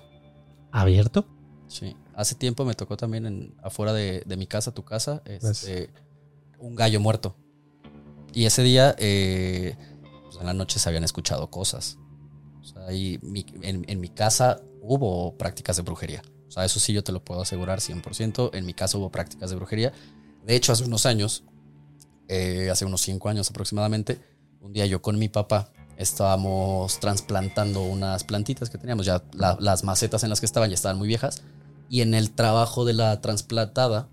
¿Abierto? 0.73 1.27
Sí. 1.67 1.95
Hace 2.15 2.35
tiempo 2.35 2.65
me 2.65 2.75
tocó 2.75 2.97
también 2.97 3.27
en, 3.27 3.55
afuera 3.63 3.93
de, 3.93 4.23
de 4.27 4.37
mi 4.39 4.47
casa, 4.47 4.73
tu 4.73 4.85
casa, 4.85 5.23
este, 5.27 5.91
un 6.59 6.75
gallo 6.75 6.99
muerto. 7.01 7.37
Y 8.33 8.47
ese 8.47 8.63
día, 8.63 8.95
eh, 8.99 9.77
pues 10.25 10.37
en 10.41 10.47
la 10.47 10.55
noche 10.55 10.79
se 10.79 10.89
habían 10.89 11.05
escuchado 11.05 11.51
cosas. 11.51 11.99
O 12.61 12.65
sea, 12.65 12.87
ahí 12.87 13.19
mi- 13.23 13.47
en, 13.63 13.85
en 13.89 14.01
mi 14.01 14.09
casa 14.09 14.61
hubo 14.83 15.37
prácticas 15.37 15.77
de 15.77 15.83
brujería. 15.83 16.23
O 16.49 16.51
sea, 16.51 16.65
eso 16.65 16.81
sí 16.81 16.93
yo 16.93 17.05
te 17.05 17.13
lo 17.13 17.23
puedo 17.25 17.43
asegurar 17.43 17.81
100%. 17.81 18.51
En 18.55 18.65
mi 18.67 18.75
casa 18.75 18.97
hubo 18.99 19.11
prácticas 19.11 19.51
de 19.51 19.57
brujería. 19.57 19.93
De 20.45 20.57
hecho, 20.57 20.73
hace 20.73 20.85
unos 20.85 21.05
años, 21.07 21.45
eh, 22.29 22.69
hace 22.71 22.85
unos 22.85 23.03
cinco 23.03 23.29
años 23.29 23.51
aproximadamente, 23.51 24.19
un 24.61 24.73
día 24.73 24.87
yo 24.87 25.03
con 25.03 25.19
mi 25.19 25.29
papá 25.29 25.71
estábamos 25.99 27.01
trasplantando 27.01 27.83
unas 27.83 28.25
plantitas 28.25 28.71
que 28.71 28.79
teníamos. 28.79 29.05
Ya 29.07 29.23
la- 29.33 29.57
las 29.61 29.85
macetas 29.85 30.23
en 30.25 30.31
las 30.31 30.41
que 30.41 30.47
estaban 30.47 30.71
ya 30.71 30.75
estaban 30.75 30.97
muy 30.99 31.09
viejas. 31.09 31.43
Y 31.91 32.01
en 32.03 32.15
el 32.15 32.31
trabajo 32.31 32.85
de 32.85 32.93
la 32.95 33.21
trasplantada 33.21 34.09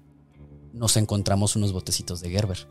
nos 0.73 0.97
encontramos 0.97 1.55
unos 1.55 1.71
botecitos 1.73 2.21
de 2.21 2.29
Gerber. 2.31 2.67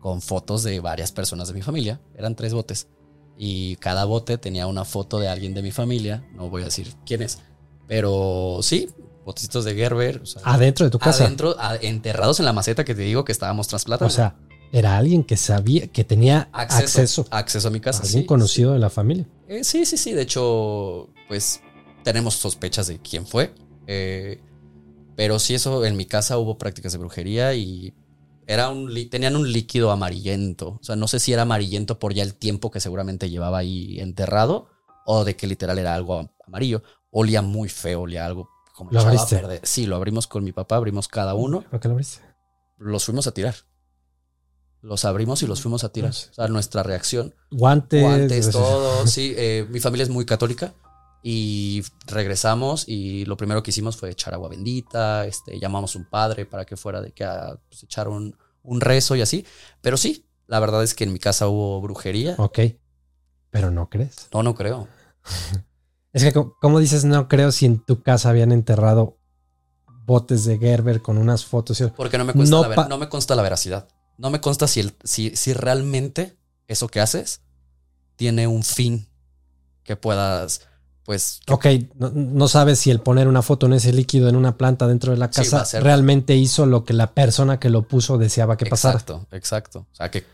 Con 0.00 0.22
fotos 0.22 0.62
de 0.62 0.80
varias 0.80 1.12
personas 1.12 1.48
de 1.48 1.54
mi 1.54 1.62
familia. 1.62 2.00
Eran 2.16 2.34
tres 2.34 2.54
botes. 2.54 2.88
Y 3.36 3.76
cada 3.76 4.04
bote 4.06 4.38
tenía 4.38 4.66
una 4.66 4.84
foto 4.84 5.18
de 5.18 5.28
alguien 5.28 5.54
de 5.54 5.62
mi 5.62 5.70
familia. 5.72 6.26
No 6.34 6.48
voy 6.48 6.62
a 6.62 6.66
decir 6.66 6.94
quién 7.04 7.22
es. 7.22 7.38
Pero 7.90 8.60
sí, 8.62 8.88
botecitos 9.24 9.64
de 9.64 9.74
Gerber. 9.74 10.20
o 10.22 10.26
sea, 10.26 10.42
Adentro 10.44 10.84
de 10.86 10.90
tu 10.90 11.00
casa. 11.00 11.24
Adentro, 11.24 11.56
a- 11.58 11.74
enterrados 11.74 12.38
en 12.38 12.44
la 12.46 12.52
maceta 12.52 12.84
que 12.84 12.94
te 12.94 13.02
digo 13.02 13.24
que 13.24 13.32
estábamos 13.32 13.66
trasplantando. 13.66 14.06
O 14.12 14.14
sea, 14.14 14.36
era 14.70 14.96
alguien 14.96 15.24
que 15.24 15.36
sabía, 15.36 15.88
que 15.88 16.04
tenía 16.04 16.48
acceso, 16.52 17.26
acceso, 17.32 17.66
a 17.66 17.70
mi 17.72 17.80
casa. 17.80 18.04
Alguien 18.04 18.26
conocido 18.26 18.74
de 18.74 18.78
la 18.78 18.90
familia. 18.90 19.26
Eh, 19.48 19.64
sí, 19.64 19.84
sí, 19.86 19.96
sí. 19.96 20.12
De 20.12 20.22
hecho, 20.22 21.08
pues 21.26 21.62
tenemos 22.04 22.34
sospechas 22.34 22.86
de 22.86 23.00
quién 23.00 23.26
fue. 23.26 23.52
Eh, 23.88 24.40
pero 25.16 25.40
sí, 25.40 25.56
eso 25.56 25.84
en 25.84 25.96
mi 25.96 26.06
casa 26.06 26.38
hubo 26.38 26.58
prácticas 26.58 26.92
de 26.92 26.98
brujería 26.98 27.54
y 27.54 27.92
era 28.46 28.68
un 28.68 28.88
tenían 29.10 29.34
un 29.34 29.50
líquido 29.52 29.90
amarillento. 29.90 30.78
O 30.80 30.84
sea, 30.84 30.94
no 30.94 31.08
sé 31.08 31.18
si 31.18 31.32
era 31.32 31.42
amarillento 31.42 31.98
por 31.98 32.14
ya 32.14 32.22
el 32.22 32.36
tiempo 32.36 32.70
que 32.70 32.78
seguramente 32.78 33.30
llevaba 33.30 33.58
ahí 33.58 33.98
enterrado 33.98 34.68
o 35.06 35.24
de 35.24 35.34
que 35.34 35.48
literal 35.48 35.76
era 35.80 35.92
algo 35.92 36.30
amarillo. 36.46 36.84
Olía 37.10 37.42
muy 37.42 37.68
feo, 37.68 38.02
olía 38.02 38.24
algo 38.24 38.48
como 38.80 38.92
¿Lo 38.92 39.00
abriste? 39.00 39.60
Sí, 39.62 39.84
lo 39.84 39.96
abrimos 39.96 40.26
con 40.26 40.42
mi 40.42 40.52
papá, 40.52 40.76
abrimos 40.76 41.06
cada 41.06 41.34
uno. 41.34 41.62
¿Por 41.70 41.80
qué 41.80 41.88
lo 41.88 41.92
abriste? 41.92 42.22
Los 42.78 43.04
fuimos 43.04 43.26
a 43.26 43.32
tirar. 43.32 43.54
Los 44.80 45.04
abrimos 45.04 45.42
y 45.42 45.46
los 45.46 45.60
fuimos 45.60 45.84
a 45.84 45.92
tirar. 45.92 46.12
O 46.12 46.34
sea, 46.34 46.48
nuestra 46.48 46.82
reacción. 46.82 47.34
Guantes. 47.50 48.02
Guantes, 48.02 48.50
todo. 48.52 49.06
Sí, 49.06 49.34
eh, 49.36 49.66
mi 49.68 49.80
familia 49.80 50.04
es 50.04 50.08
muy 50.08 50.24
católica. 50.24 50.72
Y 51.22 51.82
regresamos 52.06 52.88
y 52.88 53.26
lo 53.26 53.36
primero 53.36 53.62
que 53.62 53.70
hicimos 53.70 53.98
fue 53.98 54.08
echar 54.08 54.32
agua 54.32 54.48
bendita, 54.48 55.26
este, 55.26 55.60
llamamos 55.60 55.94
a 55.94 55.98
un 55.98 56.06
padre 56.06 56.46
para 56.46 56.64
que 56.64 56.78
fuera 56.78 57.02
de 57.02 57.12
que 57.12 57.24
a 57.24 57.58
pues, 57.68 57.82
echar 57.82 58.08
un, 58.08 58.34
un, 58.62 58.80
rezo 58.80 59.14
y 59.14 59.20
así. 59.20 59.44
Pero 59.82 59.98
sí, 59.98 60.24
la 60.46 60.58
verdad 60.60 60.82
es 60.82 60.94
que 60.94 61.04
en 61.04 61.12
mi 61.12 61.18
casa 61.18 61.48
hubo 61.48 61.78
brujería. 61.82 62.36
Ok, 62.38 62.60
pero 63.50 63.70
no 63.70 63.90
crees. 63.90 64.28
No, 64.32 64.42
no 64.42 64.54
creo. 64.54 64.88
es 66.12 66.24
que, 66.24 66.32
¿cómo 66.60 66.78
dices 66.78 67.04
no 67.04 67.28
creo 67.28 67.52
si 67.52 67.66
en 67.66 67.78
tu 67.78 68.02
casa 68.02 68.30
habían 68.30 68.52
enterrado 68.52 69.18
botes 70.06 70.44
de 70.44 70.58
Gerber 70.58 71.02
con 71.02 71.18
unas 71.18 71.44
fotos? 71.44 71.82
Porque 71.96 72.18
no 72.18 72.24
me, 72.24 72.32
consta 72.32 72.68
la 72.68 72.88
no 72.88 72.98
me 72.98 73.08
consta 73.08 73.34
la 73.34 73.42
veracidad. 73.42 73.88
No 74.18 74.30
me 74.30 74.40
consta 74.40 74.66
si, 74.66 74.80
el, 74.80 74.94
si, 75.04 75.34
si 75.36 75.52
realmente 75.52 76.36
eso 76.68 76.88
que 76.88 77.00
haces 77.00 77.40
tiene 78.16 78.46
un 78.46 78.62
fin 78.62 79.08
que 79.82 79.96
puedas 79.96 80.68
pues... 81.10 81.40
Ok, 81.48 81.66
no, 81.96 82.46
sabes 82.46 82.78
si 82.78 82.90
el 82.90 83.00
poner 83.00 83.26
una 83.26 83.42
foto 83.42 83.66
en 83.66 83.72
ese 83.72 83.92
líquido 83.92 84.28
en 84.28 84.36
una 84.36 84.56
planta 84.56 84.86
dentro 84.86 85.10
de 85.10 85.18
la 85.18 85.28
casa 85.28 85.64
realmente 85.80 86.36
hizo 86.36 86.66
lo 86.66 86.84
que 86.84 86.92
la 86.92 87.14
persona 87.14 87.58
que 87.58 87.68
lo 87.68 87.88
puso 87.88 88.16
deseaba 88.16 88.56
que 88.56 88.66
pasara. 88.66 88.94
Exacto, 88.94 89.26
exacto. 89.32 89.86
O 89.90 89.94
sea 89.96 90.10
que 90.10 90.24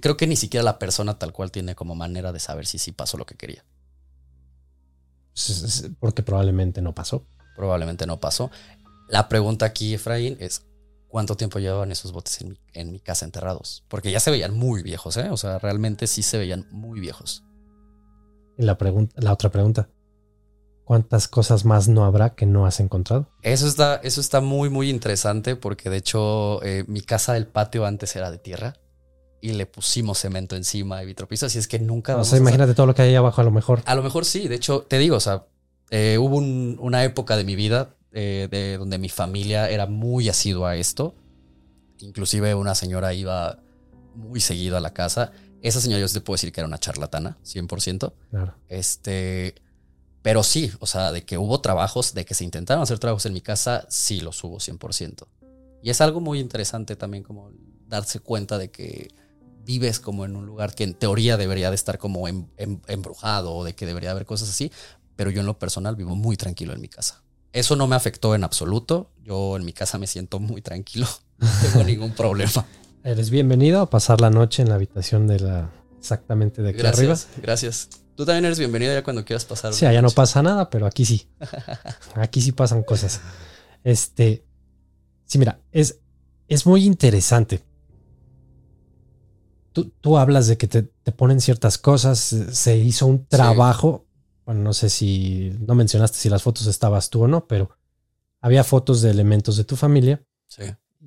creo 0.00 0.16
que 0.16 0.28
ni 0.28 0.36
siquiera 0.36 0.62
la 0.62 0.78
persona 0.78 1.18
tal 1.18 1.32
cual 1.32 1.50
tiene 1.50 1.74
como 1.74 1.96
manera 1.96 2.30
de 2.30 2.38
saber 2.38 2.66
si 2.66 2.78
sí 2.78 2.92
pasó 2.92 3.16
lo 3.16 3.26
que 3.26 3.34
quería. 3.34 3.64
Porque 5.98 6.22
probablemente 6.22 6.82
no 6.82 6.94
pasó. 6.94 7.26
Probablemente 7.56 8.06
no 8.06 8.20
pasó. 8.20 8.50
La 9.08 9.28
pregunta 9.28 9.66
aquí, 9.66 9.94
Efraín, 9.94 10.36
es 10.40 10.66
cuánto 11.08 11.36
tiempo 11.36 11.58
llevaban 11.58 11.92
esos 11.92 12.12
botes 12.12 12.40
en 12.40 12.50
mi, 12.50 12.58
en 12.72 12.92
mi 12.92 13.00
casa 13.00 13.24
enterrados. 13.24 13.84
Porque 13.88 14.10
ya 14.10 14.20
se 14.20 14.30
veían 14.30 14.54
muy 14.54 14.82
viejos, 14.82 15.16
¿eh? 15.16 15.30
O 15.30 15.36
sea, 15.36 15.58
realmente 15.58 16.06
sí 16.06 16.22
se 16.22 16.38
veían 16.38 16.66
muy 16.70 17.00
viejos. 17.00 17.44
Y 18.56 18.62
la, 18.62 18.78
pregunta, 18.78 19.14
la 19.18 19.32
otra 19.32 19.50
pregunta, 19.50 19.88
¿Cuántas 20.84 21.28
cosas 21.28 21.64
más 21.64 21.88
no 21.88 22.04
habrá 22.04 22.34
que 22.34 22.44
no 22.44 22.66
has 22.66 22.78
encontrado? 22.78 23.26
Eso 23.40 23.66
está, 23.66 23.96
eso 23.96 24.20
está 24.20 24.42
muy, 24.42 24.68
muy 24.68 24.90
interesante 24.90 25.56
porque 25.56 25.88
de 25.88 25.96
hecho 25.96 26.62
eh, 26.62 26.84
mi 26.86 27.00
casa 27.00 27.32
del 27.32 27.46
patio 27.46 27.86
antes 27.86 28.14
era 28.16 28.30
de 28.30 28.36
tierra 28.36 28.74
y 29.44 29.52
le 29.52 29.66
pusimos 29.66 30.18
cemento 30.18 30.56
encima 30.56 31.02
y 31.02 31.06
vitropiso, 31.06 31.44
así 31.44 31.58
es 31.58 31.68
que 31.68 31.78
nunca... 31.78 32.16
O 32.16 32.24
sea, 32.24 32.38
imagínate 32.38 32.72
todo 32.72 32.86
lo 32.86 32.94
que 32.94 33.02
hay 33.02 33.10
ahí 33.10 33.14
abajo 33.14 33.42
a 33.42 33.44
lo 33.44 33.50
mejor. 33.50 33.82
A 33.84 33.94
lo 33.94 34.02
mejor 34.02 34.24
sí, 34.24 34.48
de 34.48 34.54
hecho, 34.54 34.86
te 34.88 34.96
digo, 34.96 35.16
o 35.16 35.20
sea, 35.20 35.44
eh, 35.90 36.16
hubo 36.16 36.38
una 36.38 37.04
época 37.04 37.36
de 37.36 37.44
mi 37.44 37.54
vida 37.54 37.94
eh, 38.12 38.48
de 38.50 38.78
donde 38.78 38.96
mi 38.96 39.10
familia 39.10 39.68
era 39.68 39.84
muy 39.84 40.30
asidua 40.30 40.70
a 40.70 40.76
esto. 40.76 41.14
Inclusive 41.98 42.54
una 42.54 42.74
señora 42.74 43.12
iba 43.12 43.58
muy 44.14 44.40
seguido 44.40 44.78
a 44.78 44.80
la 44.80 44.94
casa. 44.94 45.32
Esa 45.60 45.82
señora 45.82 46.00
yo 46.00 46.08
te 46.10 46.22
puedo 46.22 46.36
decir 46.36 46.50
que 46.50 46.62
era 46.62 46.66
una 46.66 46.78
charlatana, 46.78 47.36
100%. 47.44 48.14
Claro. 48.30 48.54
Este, 48.68 49.56
pero 50.22 50.42
sí, 50.42 50.72
o 50.80 50.86
sea, 50.86 51.12
de 51.12 51.26
que 51.26 51.36
hubo 51.36 51.60
trabajos, 51.60 52.14
de 52.14 52.24
que 52.24 52.32
se 52.32 52.44
intentaron 52.44 52.82
hacer 52.82 52.98
trabajos 52.98 53.26
en 53.26 53.34
mi 53.34 53.42
casa, 53.42 53.84
sí 53.90 54.22
los 54.22 54.42
hubo 54.42 54.56
100%. 54.56 55.26
Y 55.82 55.90
es 55.90 56.00
algo 56.00 56.22
muy 56.22 56.40
interesante 56.40 56.96
también 56.96 57.22
como 57.22 57.52
darse 57.86 58.20
cuenta 58.20 58.56
de 58.56 58.70
que 58.70 59.08
vives 59.64 60.00
como 60.00 60.24
en 60.24 60.36
un 60.36 60.46
lugar 60.46 60.74
que 60.74 60.84
en 60.84 60.94
teoría 60.94 61.36
debería 61.36 61.70
de 61.70 61.76
estar 61.76 61.98
como 61.98 62.28
em, 62.28 62.46
em, 62.56 62.80
embrujado 62.86 63.54
o 63.54 63.64
de 63.64 63.74
que 63.74 63.86
debería 63.86 64.10
haber 64.10 64.26
cosas 64.26 64.50
así, 64.50 64.70
pero 65.16 65.30
yo 65.30 65.40
en 65.40 65.46
lo 65.46 65.58
personal 65.58 65.96
vivo 65.96 66.14
muy 66.16 66.36
tranquilo 66.36 66.72
en 66.72 66.80
mi 66.80 66.88
casa. 66.88 67.22
Eso 67.52 67.76
no 67.76 67.86
me 67.86 67.94
afectó 67.94 68.34
en 68.34 68.42
absoluto. 68.42 69.10
Yo 69.22 69.56
en 69.56 69.64
mi 69.64 69.72
casa 69.72 69.96
me 69.96 70.06
siento 70.06 70.40
muy 70.40 70.60
tranquilo. 70.60 71.06
No 71.38 71.48
tengo 71.62 71.84
ningún 71.84 72.12
problema. 72.12 72.64
Eres 73.02 73.28
bienvenido 73.28 73.80
a 73.80 73.90
pasar 73.90 74.20
la 74.20 74.30
noche 74.30 74.62
en 74.62 74.68
la 74.68 74.76
habitación 74.76 75.26
de 75.26 75.40
la 75.40 75.70
exactamente 75.98 76.62
de 76.62 76.70
aquí 76.70 76.78
gracias, 76.78 77.28
Gracias. 77.42 77.88
Tú 78.14 78.24
también 78.24 78.44
eres 78.44 78.58
bienvenido 78.58 78.94
ya 78.94 79.02
cuando 79.02 79.24
quieras 79.24 79.44
pasar. 79.44 79.72
Sí, 79.74 79.84
allá 79.84 80.00
no 80.00 80.10
pasa 80.10 80.42
nada, 80.42 80.70
pero 80.70 80.86
aquí 80.86 81.04
sí. 81.04 81.26
Aquí 82.14 82.40
sí 82.40 82.52
pasan 82.52 82.84
cosas. 82.84 83.20
Este. 83.82 84.44
Sí, 85.26 85.38
mira, 85.38 85.58
es, 85.72 85.98
es 86.46 86.66
muy 86.66 86.84
interesante. 86.84 87.64
Tú, 89.74 89.92
tú 90.00 90.16
hablas 90.16 90.46
de 90.46 90.56
que 90.56 90.68
te, 90.68 90.82
ponen 91.12 91.40
ciertas 91.40 91.76
cosas. 91.78 92.18
Se 92.18 92.78
hizo 92.78 93.06
un 93.06 93.26
trabajo. 93.26 94.06
Bueno, 94.46 94.62
no 94.62 94.72
sé 94.72 94.88
si. 94.88 95.52
No 95.66 95.74
mencionaste 95.74 96.16
si 96.16 96.28
las 96.30 96.42
fotos 96.42 96.66
estabas 96.66 97.10
tú 97.10 97.24
o 97.24 97.28
no, 97.28 97.46
pero 97.46 97.76
había 98.40 98.64
fotos 98.64 99.02
de 99.02 99.10
elementos 99.10 99.56
de 99.56 99.64
tu 99.64 99.74
familia. 99.74 100.24
Sí. 100.46 100.62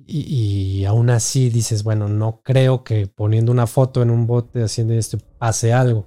Y, 0.06 0.20
y, 0.20 0.84
aún 0.84 1.10
así 1.10 1.50
dices, 1.50 1.82
bueno, 1.82 2.08
no 2.08 2.42
creo 2.42 2.84
que 2.84 3.06
poniendo 3.06 3.50
una 3.50 3.66
foto 3.66 4.02
en 4.02 4.10
un 4.10 4.26
bote 4.26 4.62
haciendo 4.62 4.92
esto 4.94 5.18
pase 5.38 5.72
algo. 5.72 6.06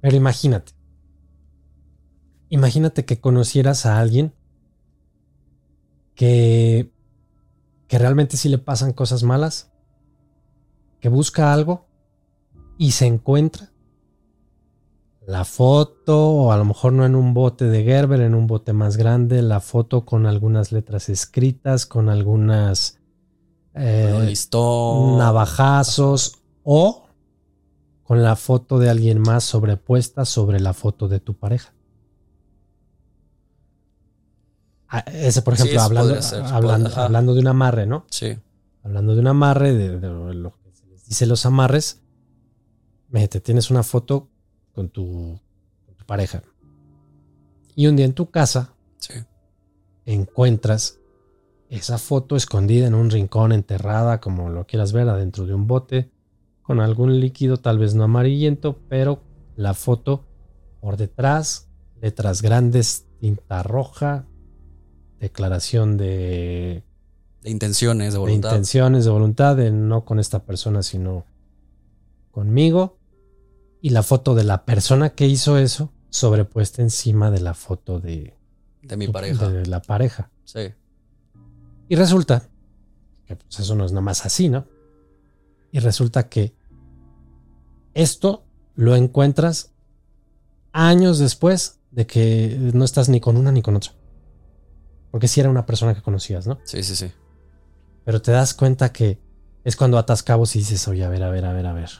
Pero 0.00 0.16
imagínate. 0.16 0.72
Imagínate 2.48 3.04
que 3.04 3.20
conocieras 3.20 3.86
a 3.86 3.98
alguien 4.00 4.32
que, 6.16 6.90
que 7.86 7.98
realmente 7.98 8.36
sí 8.36 8.48
le 8.48 8.58
pasan 8.58 8.92
cosas 8.92 9.22
malas, 9.22 9.70
que 11.06 11.10
busca 11.10 11.52
algo 11.52 11.86
y 12.78 12.90
se 12.90 13.06
encuentra 13.06 13.70
la 15.24 15.44
foto, 15.44 16.30
o 16.30 16.50
a 16.50 16.56
lo 16.56 16.64
mejor 16.64 16.94
no 16.94 17.06
en 17.06 17.14
un 17.14 17.32
bote 17.32 17.66
de 17.66 17.84
Gerber, 17.84 18.20
en 18.22 18.34
un 18.34 18.48
bote 18.48 18.72
más 18.72 18.96
grande, 18.96 19.40
la 19.40 19.60
foto 19.60 20.04
con 20.04 20.26
algunas 20.26 20.72
letras 20.72 21.08
escritas, 21.08 21.86
con 21.86 22.08
algunas 22.08 22.98
eh, 23.74 24.34
navajazos 25.16 26.40
o 26.64 27.06
con 28.02 28.24
la 28.24 28.34
foto 28.34 28.80
de 28.80 28.90
alguien 28.90 29.20
más 29.20 29.44
sobrepuesta 29.44 30.24
sobre 30.24 30.58
la 30.58 30.72
foto 30.72 31.06
de 31.06 31.20
tu 31.20 31.34
pareja. 31.34 31.72
Ah, 34.88 35.04
ese, 35.06 35.40
por 35.42 35.54
ejemplo, 35.54 35.80
hablando, 35.82 36.18
hablando, 36.96 37.34
de 37.34 37.40
un 37.42 37.46
amarre, 37.46 37.86
¿no? 37.86 38.06
Sí. 38.10 38.36
Hablando 38.82 39.14
de 39.14 39.20
un 39.20 39.28
amarre, 39.28 39.72
de, 39.72 40.00
se 40.00 40.64
les 40.64 40.65
dice 41.06 41.26
los 41.26 41.46
amarres, 41.46 42.02
te 43.10 43.40
tienes 43.40 43.70
una 43.70 43.82
foto 43.82 44.28
con 44.74 44.90
tu, 44.90 45.40
pareja. 46.06 46.42
Y 47.74 47.88
un 47.88 47.96
día 47.96 48.04
en 48.06 48.12
tu 48.12 48.30
casa 48.30 48.74
encuentras 50.04 51.00
esa 51.68 51.98
foto 51.98 52.36
escondida 52.36 52.86
en 52.86 52.94
un 52.94 53.10
rincón, 53.10 53.50
enterrada, 53.50 54.20
como 54.20 54.50
lo 54.50 54.66
quieras 54.66 54.92
ver, 54.92 55.08
adentro 55.08 55.46
de 55.46 55.54
un 55.54 55.66
bote, 55.66 56.12
con 56.62 56.78
algún 56.78 57.18
líquido, 57.18 57.56
tal 57.56 57.78
vez 57.78 57.94
no 57.94 58.04
amarillento, 58.04 58.78
pero 58.88 59.20
la 59.56 59.74
foto 59.74 60.24
por 60.80 60.96
detrás, 60.96 61.68
letras 62.00 62.40
grandes, 62.40 63.06
tinta 63.18 63.64
roja, 63.64 64.26
declaración 65.18 65.96
de, 65.96 66.84
de 67.46 67.52
intenciones, 67.52 68.12
de 68.12 68.18
voluntad. 68.18 68.50
De 68.50 68.56
intenciones, 68.56 69.04
de 69.04 69.10
voluntad, 69.12 69.56
de 69.56 69.70
no 69.70 70.04
con 70.04 70.18
esta 70.18 70.42
persona, 70.42 70.82
sino 70.82 71.24
conmigo. 72.32 72.98
Y 73.80 73.90
la 73.90 74.02
foto 74.02 74.34
de 74.34 74.42
la 74.42 74.64
persona 74.64 75.10
que 75.10 75.28
hizo 75.28 75.56
eso 75.56 75.92
sobrepuesta 76.10 76.82
encima 76.82 77.30
de 77.30 77.38
la 77.38 77.54
foto 77.54 78.00
de, 78.00 78.34
de 78.82 78.96
mi 78.96 79.06
pareja. 79.06 79.48
De 79.48 79.64
la 79.64 79.80
pareja. 79.80 80.28
Sí. 80.44 80.72
Y 81.88 81.94
resulta 81.94 82.48
que 83.26 83.36
pues 83.36 83.60
eso 83.60 83.76
no 83.76 83.84
es 83.84 83.92
nada 83.92 84.02
más 84.02 84.26
así, 84.26 84.48
¿no? 84.48 84.66
Y 85.70 85.78
resulta 85.78 86.28
que 86.28 86.52
esto 87.94 88.42
lo 88.74 88.96
encuentras 88.96 89.70
años 90.72 91.20
después 91.20 91.78
de 91.92 92.08
que 92.08 92.58
no 92.74 92.84
estás 92.84 93.08
ni 93.08 93.20
con 93.20 93.36
una 93.36 93.52
ni 93.52 93.62
con 93.62 93.76
otra. 93.76 93.92
Porque 95.12 95.28
si 95.28 95.38
era 95.38 95.48
una 95.48 95.64
persona 95.64 95.94
que 95.94 96.02
conocías, 96.02 96.48
¿no? 96.48 96.58
Sí, 96.64 96.82
sí, 96.82 96.96
sí. 96.96 97.12
Pero 98.06 98.22
te 98.22 98.30
das 98.32 98.54
cuenta 98.54 98.92
que 98.92 99.18
es 99.64 99.74
cuando 99.76 99.98
atas 99.98 100.22
cabos 100.22 100.54
y 100.56 100.60
dices, 100.60 100.86
oye, 100.88 101.04
a 101.04 101.08
ver, 101.08 101.22
a 101.24 101.28
ver, 101.30 101.44
a 101.44 101.52
ver, 101.52 101.66
a 101.66 101.72
ver. 101.72 101.90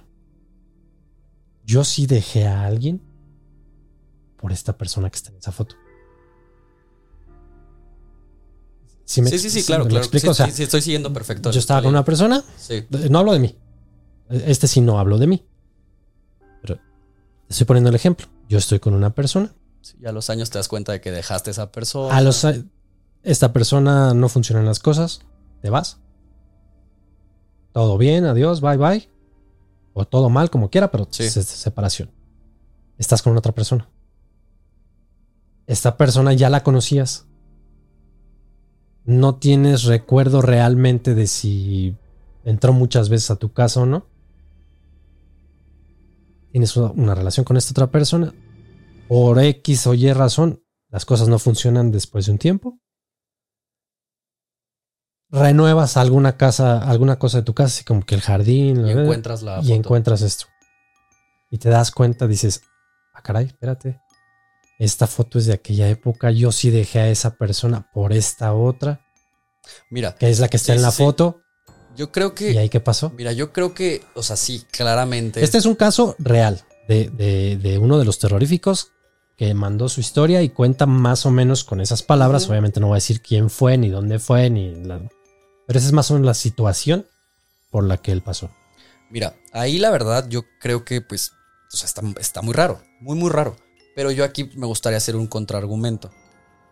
Yo 1.64 1.82
sí 1.84 2.06
dejé 2.06 2.46
a 2.46 2.64
alguien 2.64 3.02
por 4.36 4.52
esta 4.52 4.78
persona 4.78 5.10
que 5.10 5.16
está 5.16 5.30
en 5.30 5.38
esa 5.38 5.50
foto. 5.50 5.74
Sí, 9.04 9.22
me- 9.22 9.30
Sí, 9.30 9.38
sí, 9.38 9.50
sí, 9.50 9.62
claro, 9.64 9.84
me 9.84 9.90
claro. 9.90 10.04
explico, 10.04 10.26
Sí, 10.26 10.30
o 10.30 10.34
sea, 10.34 10.46
sí, 10.46 10.52
sí, 10.52 10.62
estoy 10.64 10.80
siguiendo 10.82 11.12
perfecto. 11.12 11.50
yo 11.50 11.58
estaba 11.58 11.82
con 11.82 11.90
una 11.90 12.04
persona, 12.04 12.42
Sí. 12.56 12.84
no 13.10 13.18
hablo 13.18 13.32
de 13.32 13.38
mí. 13.40 13.56
Este 14.28 14.66
sí 14.66 14.80
no 14.80 14.98
hablo 14.98 15.18
de 15.18 15.26
mí. 15.28 15.44
Pero 16.62 16.76
te 16.76 16.82
estoy 17.50 17.66
poniendo 17.66 17.90
el 17.90 17.96
ejemplo. 17.96 18.26
Yo 18.48 18.58
estoy 18.58 18.80
con 18.80 18.94
una 18.94 19.14
persona. 19.14 19.52
Sí, 19.80 19.96
y 20.00 20.06
a 20.06 20.12
los 20.12 20.30
años 20.30 20.50
te 20.50 20.58
das 20.58 20.66
cuenta 20.68 20.92
de 20.92 21.00
que 21.00 21.12
dejaste 21.12 21.50
a 21.50 21.52
esa 21.52 21.72
persona. 21.72 22.16
A 22.16 22.20
los 22.20 22.44
esta 23.22 23.52
persona 23.52 24.14
no 24.14 24.28
funcionan 24.28 24.64
las 24.64 24.78
cosas. 24.80 25.20
Te 25.66 25.70
vas. 25.70 25.98
Todo 27.72 27.98
bien, 27.98 28.24
adiós, 28.24 28.60
bye 28.60 28.76
bye. 28.76 29.10
O 29.94 30.04
todo 30.04 30.30
mal, 30.30 30.48
como 30.48 30.70
quiera, 30.70 30.92
pero 30.92 31.08
Sí. 31.10 31.28
se- 31.28 31.42
separación. 31.42 32.08
Estás 32.98 33.20
con 33.20 33.36
otra 33.36 33.50
persona. 33.52 33.88
Esta 35.66 35.96
persona 35.96 36.32
ya 36.34 36.50
la 36.50 36.62
conocías. 36.62 37.26
No 39.04 39.34
tienes 39.40 39.82
recuerdo 39.82 40.40
realmente 40.40 41.16
de 41.16 41.26
si 41.26 41.96
entró 42.44 42.72
muchas 42.72 43.08
veces 43.08 43.32
a 43.32 43.36
tu 43.36 43.52
casa 43.52 43.80
o 43.80 43.86
no. 43.86 44.06
Tienes 46.52 46.76
una, 46.76 46.92
una 46.92 47.14
relación 47.16 47.42
con 47.42 47.56
esta 47.56 47.72
otra 47.72 47.90
persona. 47.90 48.32
Por 49.08 49.40
X 49.40 49.88
o 49.88 49.94
Y 49.94 50.12
razón, 50.12 50.62
las 50.90 51.04
cosas 51.04 51.26
no 51.26 51.40
funcionan 51.40 51.90
después 51.90 52.26
de 52.26 52.32
un 52.32 52.38
tiempo. 52.38 52.78
Renuevas 55.40 55.96
alguna 55.96 56.36
casa, 56.36 56.78
alguna 56.78 57.18
cosa 57.18 57.38
de 57.38 57.42
tu 57.44 57.54
casa, 57.54 57.66
así 57.68 57.84
como 57.84 58.04
que 58.04 58.14
el 58.14 58.20
jardín, 58.22 58.86
y 58.86 58.94
la- 58.94 59.02
encuentras 59.02 59.42
la 59.42 59.58
y 59.60 59.62
foto. 59.64 59.74
encuentras 59.74 60.22
esto. 60.22 60.46
Y 61.50 61.58
te 61.58 61.68
das 61.68 61.90
cuenta, 61.90 62.26
dices, 62.26 62.62
ah, 63.14 63.22
caray, 63.22 63.46
espérate. 63.46 64.00
Esta 64.78 65.06
foto 65.06 65.38
es 65.38 65.46
de 65.46 65.54
aquella 65.54 65.88
época. 65.88 66.30
Yo 66.30 66.52
sí 66.52 66.70
dejé 66.70 67.00
a 67.00 67.08
esa 67.08 67.36
persona 67.36 67.88
por 67.92 68.12
esta 68.12 68.52
otra, 68.54 69.00
Mira, 69.90 70.14
que 70.14 70.28
es 70.30 70.38
la 70.38 70.48
que 70.48 70.56
está 70.58 70.72
Sí, 70.72 70.76
en 70.76 70.82
la 70.82 70.90
sí, 70.90 71.02
foto. 71.02 71.42
yo 71.96 72.12
creo 72.12 72.34
que. 72.34 72.52
¿Y 72.52 72.58
ahí 72.58 72.68
qué 72.68 72.80
pasó? 72.80 73.10
Mira, 73.16 73.32
yo 73.32 73.52
creo 73.52 73.74
que, 73.74 74.02
o 74.14 74.22
sea, 74.22 74.36
sí, 74.36 74.64
claramente. 74.70 75.42
Este 75.42 75.58
es 75.58 75.66
un 75.66 75.74
caso 75.76 76.14
real 76.18 76.62
de, 76.88 77.10
de- 77.10 77.56
de 77.56 77.78
uno 77.78 77.98
de 77.98 78.04
los 78.04 78.18
terroríficos 78.18 78.92
que 79.36 79.52
mandó 79.54 79.88
su 79.88 80.00
historia 80.00 80.42
y 80.42 80.48
cuenta 80.50 80.86
más 80.86 81.26
o 81.26 81.30
menos 81.30 81.64
con 81.64 81.80
esas 81.80 82.02
palabras. 82.02 82.48
Obviamente 82.48 82.80
no 82.80 82.86
voy 82.88 82.94
a 82.94 83.02
decir 83.02 83.20
quién 83.22 83.50
fue, 83.50 83.76
ni 83.76 83.88
dónde 83.90 84.18
fue, 84.18 84.48
ni 84.50 84.74
la- 84.84 85.00
Pero 85.66 85.78
esa 85.78 85.88
es 85.88 85.92
más 85.92 86.10
o 86.10 86.14
menos 86.14 86.26
la 86.26 86.34
situación 86.34 87.06
por 87.70 87.84
la 87.84 87.98
que 87.98 88.12
él 88.12 88.22
pasó. 88.22 88.50
Mira, 89.10 89.36
ahí 89.52 89.78
la 89.78 89.90
verdad 89.90 90.28
yo 90.28 90.44
creo 90.60 90.84
que 90.84 91.00
pues, 91.00 91.32
o 91.72 91.76
sea, 91.76 91.86
está, 91.86 92.02
está 92.18 92.42
muy 92.42 92.54
raro, 92.54 92.82
muy 93.00 93.16
muy 93.16 93.30
raro. 93.30 93.56
Pero 93.94 94.10
yo 94.10 94.24
aquí 94.24 94.50
me 94.56 94.66
gustaría 94.66 94.98
hacer 94.98 95.16
un 95.16 95.26
contraargumento. 95.26 96.10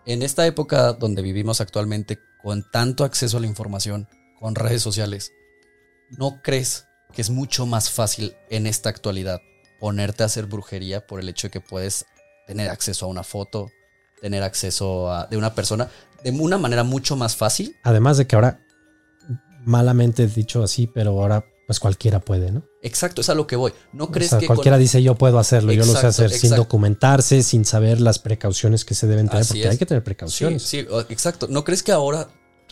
En 0.07 0.22
esta 0.22 0.47
época 0.47 0.92
donde 0.92 1.22
vivimos 1.22 1.61
actualmente, 1.61 2.18
con 2.42 2.70
tanto 2.70 3.05
acceso 3.05 3.38
a 3.38 3.40
la 3.40 3.47
información, 3.47 4.09
con 4.38 4.55
redes 4.55 4.82
sociales, 4.82 5.32
¿no 6.11 6.42
crees 6.42 6.86
que 7.14 7.22
es 7.22 7.30
mucho 7.30 7.64
más 7.64 7.90
fácil 7.90 8.36
en 8.51 8.66
esta 8.66 8.90
actualidad 8.90 9.40
ponerte 9.80 10.22
a 10.22 10.26
hacer 10.26 10.47
brujería 10.47 11.07
por 11.07 11.20
el 11.20 11.28
hecho 11.28 11.47
de 11.47 11.53
que 11.53 11.61
puedes 11.61 12.07
tener 12.47 12.68
acceso 12.68 13.07
a 13.07 13.09
una 13.09 13.22
foto, 13.22 13.70
tener 14.20 14.42
acceso 14.42 15.11
a, 15.11 15.26
de 15.26 15.36
una 15.36 15.55
persona 15.55 15.88
de 16.22 16.30
una 16.30 16.59
manera 16.59 16.84
mucho 16.84 17.16
más 17.16 17.36
fácil? 17.36 17.76
Además 17.82 18.16
de 18.16 18.26
que 18.26 18.34
ahora, 18.34 18.61
malamente 19.65 20.27
dicho 20.27 20.62
así, 20.62 20.87
pero 20.87 21.11
ahora 21.11 21.45
pues 21.67 21.81
cualquiera 21.81 22.21
puede, 22.21 22.53
¿no? 22.53 22.62
Exacto, 22.83 23.23
es 23.23 23.31
a 23.31 23.35
lo 23.35 23.47
que 23.47 23.57
voy. 23.57 23.73
¿No 23.95 24.05
O 24.05 24.11
crees 24.11 24.29
sea, 24.31 24.39
que 24.39 24.47
con- 24.47 24.57
cualquiera 24.57 24.77
dice 24.77 25.03
yo 25.03 25.15
puedo 25.15 25.39
hacerlo, 25.39 25.73
yo 25.73 25.79
lo 25.79 25.85
sé 25.87 25.93
Exacto, 25.93 26.09
hacer 26.09 26.31
sin 26.31 26.51
documentarse, 26.55 27.43
sin 27.43 27.65
saber 27.65 28.01
las 28.03 28.19
precauciones 28.19 28.85
que 28.85 28.95
se 28.95 29.07
deben 29.07 29.29
tener, 29.29 29.41
Así 29.43 29.55
porque 29.55 29.62
es. 29.65 29.71
hay 29.71 29.79
que 29.79 29.87
tener 29.87 30.03
Sí, 30.03 30.05
precauciones. 30.05 30.62
sí, 30.62 30.81
o- 30.91 31.01
exacto. 31.09 31.47
¿No 31.49 31.65
crees 31.65 31.83
que 31.83 31.93
ahora, 31.93 32.29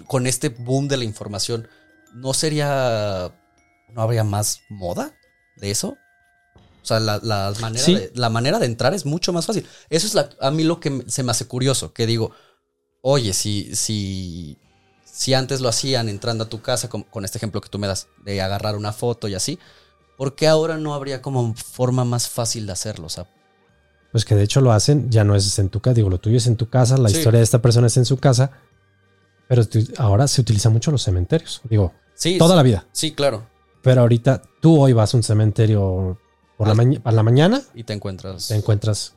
con 0.06 0.26
este 0.26 0.50
boom 0.50 0.88
de 0.88 0.98
la 0.98 1.04
información, 1.04 1.68
no 2.14 2.34
sería. 2.34 3.32
no 3.94 4.02
habría 4.02 4.24
más 4.24 4.60
moda 4.68 5.14
de 5.56 5.70
eso? 5.70 5.96
O 6.82 6.84
sea, 6.84 6.98
la, 7.00 7.18
la 7.22 7.54
manera, 7.60 7.84
Sí. 7.84 7.94
de, 7.94 8.12
la 8.14 8.28
manera 8.28 8.58
de 8.58 8.66
entrar 8.66 8.92
es 8.92 9.06
mucho 9.06 9.32
más 9.32 9.46
fácil. 9.46 9.66
Eso 9.88 10.06
es 10.06 10.14
la- 10.14 10.28
a 10.40 10.50
mí 10.50 10.64
lo 10.64 10.80
que 10.80 11.04
se 11.06 11.22
me 11.22 11.30
hace 11.30 11.46
curioso, 11.46 11.92
que 11.94 12.06
digo, 12.06 12.32
oye, 13.00 13.32
si, 13.32 13.74
si, 13.76 14.58
si 15.14 15.34
antes 15.34 15.60
lo 15.60 15.68
hacían 15.68 16.08
entrando 16.08 16.44
a 16.44 16.48
tu 16.48 16.62
casa, 16.62 16.88
con, 16.88 17.02
con 17.02 17.24
este 17.26 17.36
ejemplo 17.38 17.60
que 17.60 17.68
tú 17.68 17.78
me 17.78 17.86
das, 17.86 18.08
de 18.24 18.40
agarrar 18.40 18.76
una 18.76 18.92
foto 18.92 19.28
y 19.28 19.34
así, 19.34 19.58
¿por 20.16 20.34
qué 20.34 20.48
ahora 20.48 20.78
no 20.78 20.94
habría 20.94 21.20
como 21.20 21.54
forma 21.54 22.04
más 22.04 22.28
fácil 22.30 22.64
de 22.66 22.72
hacerlo? 22.72 23.06
O 23.06 23.10
sea, 23.10 23.26
Pues 24.10 24.24
que 24.24 24.34
de 24.34 24.42
hecho 24.42 24.60
lo 24.60 24.72
hacen, 24.72 25.10
ya 25.10 25.22
no 25.24 25.34
es 25.34 25.58
en 25.58 25.68
tu 25.68 25.80
casa, 25.80 25.94
digo, 25.94 26.08
lo 26.10 26.18
tuyo 26.18 26.36
es 26.38 26.46
en 26.46 26.56
tu 26.56 26.68
casa, 26.70 26.96
la 26.96 27.08
Sí. 27.10 27.18
historia 27.18 27.38
de 27.38 27.44
esta 27.44 27.60
persona 27.60 27.86
es 27.88 27.96
en 27.98 28.04
su 28.06 28.16
casa, 28.18 28.50
pero 29.48 29.62
ahora 29.98 30.26
se 30.28 30.40
utilizan 30.40 30.72
mucho 30.72 30.90
los 30.90 31.02
cementerios, 31.02 31.60
digo, 31.68 31.92
sí. 32.14 32.38
toda 32.38 32.56
la 32.56 32.62
vida. 32.62 32.86
Sí, 32.92 33.12
claro. 33.12 33.46
Pero 33.82 34.00
ahorita 34.02 34.40
tú 34.60 34.80
hoy 34.80 34.92
vas 34.92 35.12
a 35.12 35.16
un 35.18 35.22
cementerio 35.22 36.18
por 36.56 36.68
la, 36.68 36.74
maña- 36.74 37.00
a 37.04 37.12
la 37.12 37.22
mañana, 37.22 37.60
Y 37.74 37.84
te 37.84 37.92
encuentras. 37.92 38.48
te 38.48 38.54
encuentras 38.54 39.14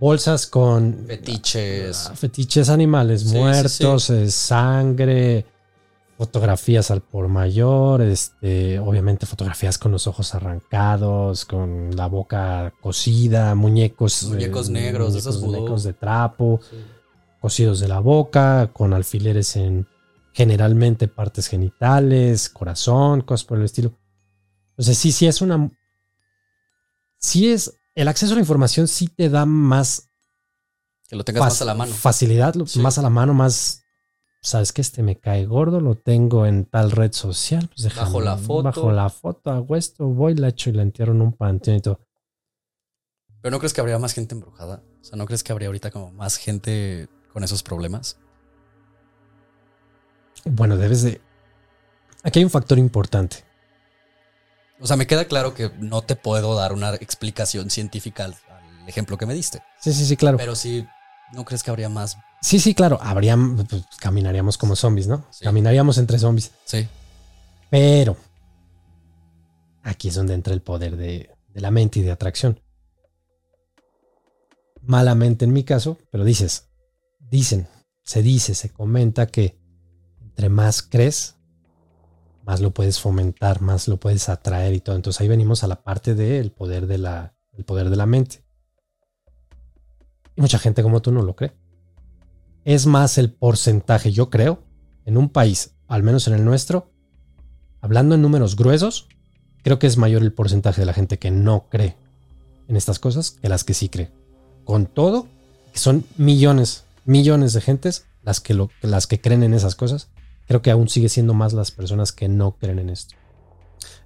bolsas 0.00 0.46
con 0.46 1.04
Fetiches. 1.06 2.08
ah, 2.10 2.16
fetiches 2.16 2.68
animales 2.68 3.20
Sí, 3.20 3.28
sí, 3.28 3.36
muertos, 3.36 4.10
eh, 4.10 4.30
sangre, 4.30 5.46
fotografías 6.16 6.90
al 6.90 7.02
por 7.02 7.28
mayor, 7.28 8.02
este, 8.02 8.78
obviamente 8.78 9.26
fotografías 9.26 9.78
con 9.78 9.92
los 9.92 10.06
ojos 10.06 10.34
arrancados, 10.34 11.44
con 11.44 11.94
la 11.94 12.06
boca 12.06 12.72
cosida, 12.80 13.54
muñecos, 13.54 14.24
Muñecos 14.24 14.70
negros, 14.70 15.12
de 15.12 15.20
esos 15.20 15.40
muñecos 15.40 15.84
de 15.84 15.92
trapo, 15.92 16.60
cosidos 17.40 17.80
de 17.80 17.88
la 17.88 18.00
boca, 18.00 18.70
con 18.72 18.92
alfileres 18.92 19.56
en 19.56 19.86
generalmente 20.32 21.08
partes 21.08 21.48
genitales, 21.48 22.48
corazón, 22.48 23.20
cosas 23.22 23.44
por 23.44 23.58
el 23.58 23.64
estilo. 23.64 23.92
Entonces, 24.70 24.98
sí, 24.98 25.12
sí 25.12 25.26
es 25.26 25.40
una. 25.42 25.70
Sí 27.18 27.50
es. 27.50 27.79
El 27.94 28.08
acceso 28.08 28.32
a 28.32 28.36
la 28.36 28.40
información 28.40 28.88
sí 28.88 29.08
te 29.08 29.28
da 29.28 29.44
más, 29.46 30.10
Que 31.08 31.16
lo 31.16 31.24
tengas 31.24 31.40
más 31.42 31.62
a 31.62 31.64
la 31.64 31.74
mano. 31.74 31.92
facilidad, 31.92 32.54
Sí. 32.66 32.78
más 32.80 32.98
a 32.98 33.02
la 33.02 33.10
mano, 33.10 33.34
más. 33.34 33.82
Sabes 34.42 34.72
que 34.72 34.80
este 34.80 35.02
me 35.02 35.18
cae 35.20 35.44
gordo, 35.44 35.80
lo 35.80 35.96
tengo 35.96 36.46
en 36.46 36.64
tal 36.64 36.92
red 36.92 37.12
social. 37.12 37.68
Pues 37.68 37.82
déjame- 37.82 38.06
Bajo 38.06 38.20
la 38.22 38.36
foto. 38.38 38.62
Bajo 38.62 38.92
la 38.92 39.10
foto, 39.10 39.50
hago 39.50 39.76
esto, 39.76 40.06
voy, 40.06 40.34
la 40.34 40.48
echo 40.48 40.70
y 40.70 40.72
la 40.72 40.82
entierro 40.82 41.12
en 41.12 41.20
un 41.20 41.32
panteón 41.34 41.76
y 41.76 41.80
todo. 41.82 42.00
Pero 43.42 43.50
¿no 43.50 43.58
crees 43.58 43.74
que 43.74 43.80
habría 43.82 43.98
más 43.98 44.14
gente 44.14 44.34
embrujada? 44.34 44.82
O 45.00 45.04
sea, 45.04 45.16
¿no 45.18 45.26
crees 45.26 45.42
que 45.42 45.52
habría 45.52 45.68
ahorita 45.68 45.90
como 45.90 46.10
más 46.12 46.36
gente 46.36 47.08
con 47.32 47.44
esos 47.44 47.62
problemas? 47.62 48.18
Bueno, 50.44 50.76
debes 50.76 51.02
de. 51.02 51.20
Aquí 52.22 52.38
hay 52.38 52.44
un 52.44 52.50
factor 52.50 52.78
importante. 52.78 53.44
O 54.80 54.86
sea, 54.86 54.96
me 54.96 55.06
queda 55.06 55.26
claro 55.26 55.54
que 55.54 55.70
no 55.78 56.02
te 56.02 56.16
puedo 56.16 56.54
dar 56.54 56.72
una 56.72 56.94
explicación 56.94 57.70
científica 57.70 58.24
al, 58.24 58.34
al 58.48 58.88
ejemplo 58.88 59.18
que 59.18 59.26
me 59.26 59.34
diste. 59.34 59.62
Sí, 59.80 59.92
sí, 59.92 60.06
sí, 60.06 60.16
claro. 60.16 60.38
Pero 60.38 60.56
sí, 60.56 60.86
¿no 61.32 61.44
crees 61.44 61.62
que 61.62 61.70
habría 61.70 61.88
más? 61.88 62.16
Sí, 62.40 62.58
sí, 62.58 62.74
claro. 62.74 62.98
Habrían, 63.02 63.56
pues, 63.66 63.84
caminaríamos 63.98 64.56
como 64.56 64.74
zombies, 64.74 65.06
¿no? 65.06 65.26
Sí. 65.30 65.44
Caminaríamos 65.44 65.98
entre 65.98 66.18
zombies. 66.18 66.52
Sí. 66.64 66.88
Pero 67.68 68.16
aquí 69.82 70.08
es 70.08 70.14
donde 70.14 70.34
entra 70.34 70.54
el 70.54 70.62
poder 70.62 70.96
de, 70.96 71.30
de 71.48 71.60
la 71.60 71.70
mente 71.70 72.00
y 72.00 72.02
de 72.02 72.12
atracción. 72.12 72.60
Malamente 74.80 75.44
en 75.44 75.52
mi 75.52 75.62
caso, 75.62 75.98
pero 76.10 76.24
dices, 76.24 76.70
dicen, 77.18 77.68
se 78.02 78.22
dice, 78.22 78.54
se 78.54 78.70
comenta 78.70 79.26
que 79.26 79.60
entre 80.22 80.48
más 80.48 80.82
crees, 80.82 81.36
más 82.44 82.60
lo 82.60 82.72
puedes 82.72 83.00
fomentar, 83.00 83.60
más 83.60 83.88
lo 83.88 83.98
puedes 83.98 84.28
atraer 84.28 84.74
y 84.74 84.80
todo. 84.80 84.96
Entonces 84.96 85.20
ahí 85.20 85.28
venimos 85.28 85.62
a 85.62 85.68
la 85.68 85.82
parte 85.82 86.14
del 86.14 86.52
poder 86.52 86.86
de 86.86 86.98
la, 86.98 87.34
el 87.52 87.64
poder 87.64 87.90
de 87.90 87.96
la 87.96 88.06
mente. 88.06 88.44
Mucha 90.36 90.58
gente 90.58 90.82
como 90.82 91.02
tú 91.02 91.12
no 91.12 91.22
lo 91.22 91.36
cree. 91.36 91.52
Es 92.64 92.86
más 92.86 93.18
el 93.18 93.32
porcentaje, 93.32 94.12
yo 94.12 94.30
creo, 94.30 94.62
en 95.04 95.16
un 95.16 95.28
país, 95.28 95.74
al 95.88 96.02
menos 96.02 96.28
en 96.28 96.34
el 96.34 96.44
nuestro, 96.44 96.90
hablando 97.80 98.14
en 98.14 98.22
números 98.22 98.56
gruesos, 98.56 99.08
creo 99.62 99.78
que 99.78 99.86
es 99.86 99.96
mayor 99.96 100.22
el 100.22 100.32
porcentaje 100.32 100.80
de 100.80 100.86
la 100.86 100.92
gente 100.92 101.18
que 101.18 101.30
no 101.30 101.68
cree 101.68 101.96
en 102.68 102.76
estas 102.76 102.98
cosas 102.98 103.32
que 103.32 103.48
las 103.48 103.64
que 103.64 103.74
sí 103.74 103.88
cree. 103.88 104.10
Con 104.64 104.86
todo, 104.86 105.26
que 105.72 105.78
son 105.78 106.04
millones, 106.16 106.84
millones 107.04 107.52
de 107.52 107.60
gentes 107.60 108.06
las 108.22 108.40
que, 108.40 108.54
lo, 108.54 108.70
las 108.82 109.06
que 109.06 109.20
creen 109.20 109.42
en 109.42 109.54
esas 109.54 109.74
cosas. 109.74 110.08
Creo 110.50 110.62
que 110.62 110.72
aún 110.72 110.88
sigue 110.88 111.08
siendo 111.08 111.32
más 111.32 111.52
las 111.52 111.70
personas 111.70 112.10
que 112.10 112.26
no 112.26 112.56
creen 112.56 112.80
en 112.80 112.90
esto. 112.90 113.14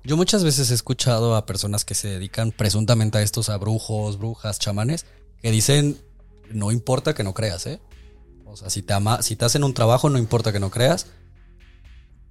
Yo 0.05 0.19
muchas 0.19 0.45
veces 0.45 0.71
he 0.71 0.75
escuchado 0.75 1.37
a 1.37 1.47
personas 1.47 1.87
que 1.87 1.95
se 1.95 2.09
dedican 2.09 2.53
presuntamente 2.53 3.17
a 3.17 3.23
estos, 3.23 3.49
a 3.49 3.57
brujos, 3.57 4.19
brujas, 4.19 4.59
chamanes, 4.59 5.07
que 5.41 5.51
dicen, 5.51 5.99
no 6.51 6.71
importa 6.71 7.15
que 7.15 7.25
no 7.25 7.33
creas, 7.33 7.65
¿eh? 7.65 7.81
O 8.45 8.59
sea, 8.59 8.69
si 8.69 8.83
te, 8.83 8.93
ama, 8.93 9.23
si 9.23 9.37
te 9.37 9.47
hacen 9.47 9.65
un 9.65 9.73
trabajo, 9.73 10.11
no 10.11 10.19
importa 10.19 10.53
que 10.53 10.61
no 10.61 10.71
creas, 10.71 11.07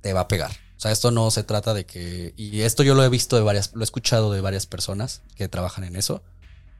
te 0.01 0.13
va 0.13 0.19
a 0.19 0.27
pegar. 0.27 0.51
O 0.77 0.79
sea, 0.79 0.91
esto 0.91 1.09
no 1.09 1.31
se 1.31 1.41
trata 1.41 1.73
de 1.73 1.87
que... 1.87 2.35
Y 2.37 2.61
esto 2.61 2.83
yo 2.83 2.93
lo 2.93 3.03
he 3.03 3.09
visto 3.09 3.35
de 3.35 3.41
varias, 3.41 3.71
lo 3.73 3.81
he 3.81 3.83
escuchado 3.83 4.31
de 4.31 4.41
varias 4.41 4.67
personas 4.67 5.23
que 5.35 5.47
trabajan 5.47 5.85
en 5.85 5.95
eso. 5.95 6.21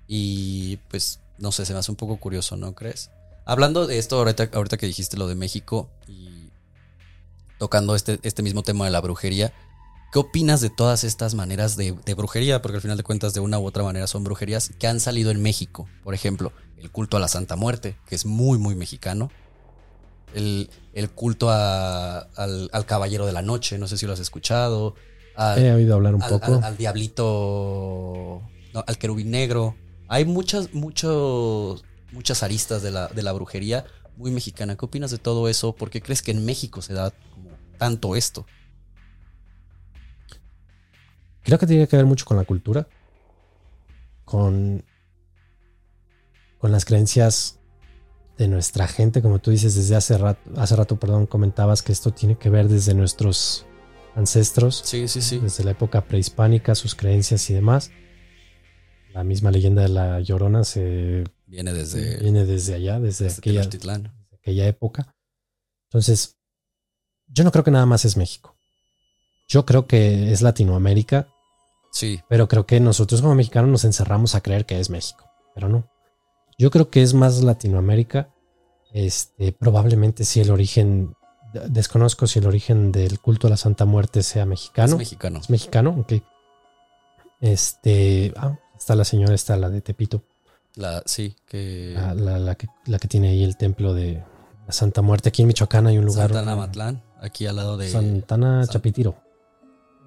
Y 0.05 0.77
pues, 0.87 1.19
no 1.39 1.51
sé, 1.51 1.65
se 1.65 1.73
me 1.73 1.79
hace 1.79 1.89
un 1.89 1.97
poco 1.97 2.17
curioso, 2.17 2.57
¿no 2.57 2.75
crees? 2.75 3.09
Hablando 3.43 3.87
de 3.87 3.97
esto, 3.97 4.17
ahorita, 4.17 4.77
que 4.77 4.85
dijiste 4.85 5.17
lo 5.17 5.27
de 5.27 5.33
México 5.33 5.89
tocando 7.59 7.95
este, 7.95 8.19
este 8.23 8.43
mismo 8.43 8.63
tema 8.63 8.85
de 8.85 8.91
la 8.91 9.01
brujería, 9.01 9.53
¿qué 10.11 10.19
opinas 10.19 10.61
de 10.61 10.69
todas 10.69 11.03
estas 11.03 11.33
maneras 11.35 11.75
de, 11.77 11.93
de 12.05 12.13
brujería? 12.13 12.61
Porque 12.61 12.75
al 12.77 12.81
final 12.81 12.97
de 12.97 13.03
cuentas, 13.03 13.33
de 13.33 13.39
una 13.39 13.59
u 13.59 13.65
otra 13.65 13.83
manera 13.83 14.07
son 14.07 14.23
brujerías 14.23 14.71
que 14.79 14.87
han 14.87 14.99
salido 14.99 15.31
en 15.31 15.41
México. 15.41 15.87
Por 16.03 16.13
ejemplo, 16.13 16.51
el 16.77 16.91
culto 16.91 17.17
a 17.17 17.19
la 17.19 17.27
Santa 17.27 17.55
Muerte, 17.55 17.97
que 18.07 18.15
es 18.15 18.25
muy, 18.25 18.57
muy 18.57 18.75
mexicano. 18.75 19.31
El, 20.33 20.69
el 20.93 21.09
culto 21.11 21.49
a- 21.51 22.19
al, 22.35 22.69
al 22.73 22.85
Caballero 22.85 23.25
de 23.25 23.33
la 23.33 23.41
Noche, 23.43 23.77
no 23.77 23.87
sé 23.87 23.97
si 23.97 24.05
lo 24.07 24.13
has 24.13 24.19
escuchado. 24.19 24.95
Al, 25.35 25.63
He 25.63 25.71
oído 25.73 25.93
hablar 25.95 26.15
un 26.15 26.23
al- 26.23 26.29
poco. 26.29 26.59
al- 26.63 26.75
Diablito, 26.77 28.41
no, 28.73 28.83
al 28.85 28.97
Querubín 28.97 29.31
Negro. 29.31 29.75
Hay 30.07 30.25
muchas, 30.25 30.73
muchos, 30.73 31.83
muchas 32.11 32.43
aristas 32.43 32.81
de 32.81 32.91
la, 32.91 33.07
de 33.07 33.21
la 33.23 33.31
brujería 33.31 33.85
muy 34.17 34.31
mexicana. 34.31 34.75
¿Qué 34.75 34.85
opinas 34.85 35.11
de 35.11 35.17
todo 35.17 35.47
eso? 35.49 35.73
¿Por 35.73 35.89
qué 35.89 36.01
crees 36.01 36.21
que 36.21 36.31
en 36.31 36.45
México 36.45 36.81
se 36.81 36.93
da 36.93 37.11
como 37.11 37.49
tanto 37.77 38.15
esto? 38.15 38.45
Creo 41.43 41.59
que 41.59 41.67
tiene 41.67 41.87
que 41.87 41.97
ver 41.97 42.05
mucho 42.05 42.25
con 42.25 42.37
la 42.37 42.45
cultura, 42.45 42.87
con, 44.23 44.83
con 46.57 46.71
las 46.71 46.85
creencias 46.85 47.59
de 48.37 48.47
nuestra 48.47 48.87
gente, 48.87 49.21
como 49.21 49.39
tú 49.39 49.51
dices 49.51 49.75
desde 49.75 49.95
hace 49.95 50.17
rato, 50.17 50.39
hace 50.57 50.75
rato, 50.75 50.97
perdón, 50.99 51.27
comentabas 51.27 51.81
que 51.83 51.91
esto 51.91 52.11
tiene 52.11 52.37
que 52.37 52.49
ver 52.49 52.67
desde 52.69 52.93
nuestros 52.93 53.65
ancestros, 54.15 54.81
Sí, 54.85 55.07
sí, 55.07 55.21
sí. 55.21 55.39
desde 55.39 55.63
la 55.63 55.71
época 55.71 56.05
prehispánica, 56.05 56.75
sus 56.75 56.95
creencias 56.95 57.49
y 57.49 57.53
demás. 57.53 57.91
La 59.13 59.23
misma 59.23 59.51
leyenda 59.51 59.81
de 59.83 59.89
la 59.89 60.19
Llorona 60.21 60.63
se 60.63 61.25
Viene 61.53 61.71
desde, 61.71 62.17
viene 62.17 62.45
desde 62.45 62.73
allá, 62.73 62.99
desde 62.99 63.25
desde 63.25 63.37
aquella, 63.37 63.61
desde 63.67 64.35
aquella 64.37 64.67
época. 64.67 65.15
Entonces, 65.85 66.37
yo 67.27 67.43
no 67.43 67.51
creo 67.51 67.63
que 67.63 67.69
nada 67.71 67.85
más 67.85 68.05
es 68.05 68.17
México. 68.17 68.55
Yo 69.47 69.63
creo 69.65 69.85
que 69.85 70.31
es 70.31 70.41
Latinoamérica 70.41 71.27
Sí, 71.91 72.19
pero 72.27 72.47
creo 72.47 72.65
que 72.65 72.79
nosotros 72.79 73.21
como 73.21 73.35
mexicanos 73.35 73.69
nos 73.69 73.83
encerramos 73.85 74.33
a 74.33 74.41
creer 74.41 74.65
que 74.65 74.79
es 74.79 74.89
México, 74.89 75.29
pero 75.53 75.69
no. 75.69 75.87
Yo 76.57 76.71
creo 76.71 76.89
que 76.89 77.03
es 77.03 77.13
más 77.13 77.43
Latinoamérica. 77.43 78.33
Este, 78.91 79.51
probablemente 79.51 80.25
si 80.25 80.41
el 80.41 80.49
origen, 80.49 81.13
de- 81.53 81.69
desconozco 81.69 82.25
si 82.25 82.39
el 82.39 82.47
origen 82.47 82.91
del 82.91 83.19
culto 83.19 83.45
a 83.45 83.51
la 83.51 83.57
Santa 83.57 83.85
Muerte 83.85 84.23
sea 84.23 84.47
mexicano. 84.47 84.93
es 84.93 84.97
mexicano. 84.97 85.39
Es 85.39 85.49
mexicano, 85.51 85.95
ok. 85.99 86.13
Este, 87.41 88.33
ah, 88.37 88.57
está 88.75 88.95
la 88.95 89.05
señora, 89.05 89.35
está 89.35 89.55
la 89.57 89.69
de 89.69 89.81
Tepito, 89.81 90.23
La, 90.75 91.03
sí, 91.05 91.35
que 91.45 91.93
la, 91.95 92.13
la- 92.15 92.39
la 92.39 92.55
que, 92.55 92.67
la 92.85 92.97
que 92.99 93.07
tiene 93.07 93.29
ahí 93.29 93.43
el 93.43 93.57
templo 93.57 93.93
de 93.93 94.23
la 94.65 94.73
Santa 94.73 95.01
Muerte. 95.01 95.29
Aquí 95.29 95.41
en 95.43 95.47
Michoacán 95.47 95.85
hay 95.87 95.97
un 95.97 96.05
lugar. 96.05 96.29
Santana 96.33 96.55
Matlán, 96.55 97.03
aquí 97.19 97.45
al 97.45 97.57
lado 97.57 97.77
de... 97.77 97.89
Santana 97.91 98.63
San- 98.65 98.73
Chapitiro. 98.73 99.15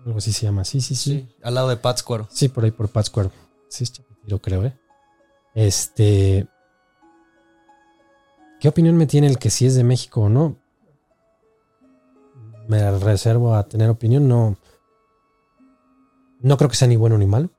Algo 0.04 0.18
así 0.18 0.32
se 0.32 0.46
llama. 0.46 0.64
Sí, 0.64 0.80
sí, 0.80 0.94
sí. 0.94 1.10
Sí, 1.28 1.36
al 1.42 1.54
lado 1.54 1.68
de 1.68 1.76
Pátzcuaro. 1.76 2.26
Sí, 2.30 2.48
por 2.48 2.64
ahí 2.64 2.70
por 2.72 2.88
Pátzcuaro. 2.88 3.30
Sí, 3.68 3.84
es 3.84 3.92
Chapitiro, 3.92 4.40
creo, 4.40 4.64
¿eh? 4.64 4.76
Este. 5.54 6.46
¿Qué 8.60 8.68
opinión 8.68 8.96
me 8.96 9.06
tiene 9.06 9.26
el 9.26 9.38
que 9.38 9.50
si 9.50 9.66
es 9.66 9.74
de 9.74 9.84
México 9.84 10.22
o 10.22 10.28
no? 10.28 10.56
Me 12.68 12.98
reservo 12.98 13.54
a 13.54 13.62
tener 13.64 13.88
opinión. 13.90 14.26
No. 14.28 14.56
No 16.40 16.56
creo 16.56 16.70
que 16.70 16.76
sea 16.76 16.88
ni 16.88 16.96
bueno 16.96 17.18
ni 17.18 17.26
malo. 17.26 17.50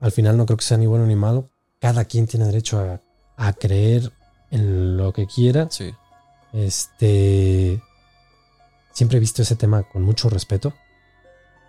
Al 0.00 0.12
final 0.12 0.36
no 0.36 0.46
creo 0.46 0.56
que 0.56 0.64
sea 0.64 0.76
ni 0.78 0.86
bueno 0.86 1.06
ni 1.06 1.16
malo. 1.16 1.48
Cada 1.80 2.04
quien 2.04 2.26
tiene 2.26 2.46
derecho 2.46 2.78
a, 2.78 3.00
a 3.36 3.52
creer 3.54 4.12
en 4.50 4.96
lo 4.96 5.12
que 5.12 5.26
quiera. 5.26 5.68
Sí, 5.70 5.92
Este. 6.52 7.82
Siempre 8.92 9.16
he 9.16 9.20
visto 9.20 9.42
ese 9.42 9.56
tema 9.56 9.82
con 9.84 10.02
mucho 10.02 10.28
respeto. 10.28 10.74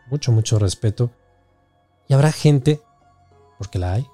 Mucho, 0.10 0.32
mucho 0.32 0.60
respeto. 0.60 1.12
Y 2.10 2.14
habrá 2.14 2.32
gente, 2.32 2.82
porque 3.58 3.80
la 3.80 3.94
hay, 3.94 4.08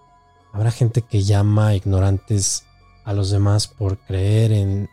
habrá 0.54 0.72
gente 0.72 1.02
que 1.02 1.24
llama 1.24 1.74
ignorantes 1.74 2.66
a 3.06 3.14
los 3.14 3.32
demás 3.32 3.68
por 3.68 3.98
creer 4.00 4.52
en 4.52 4.90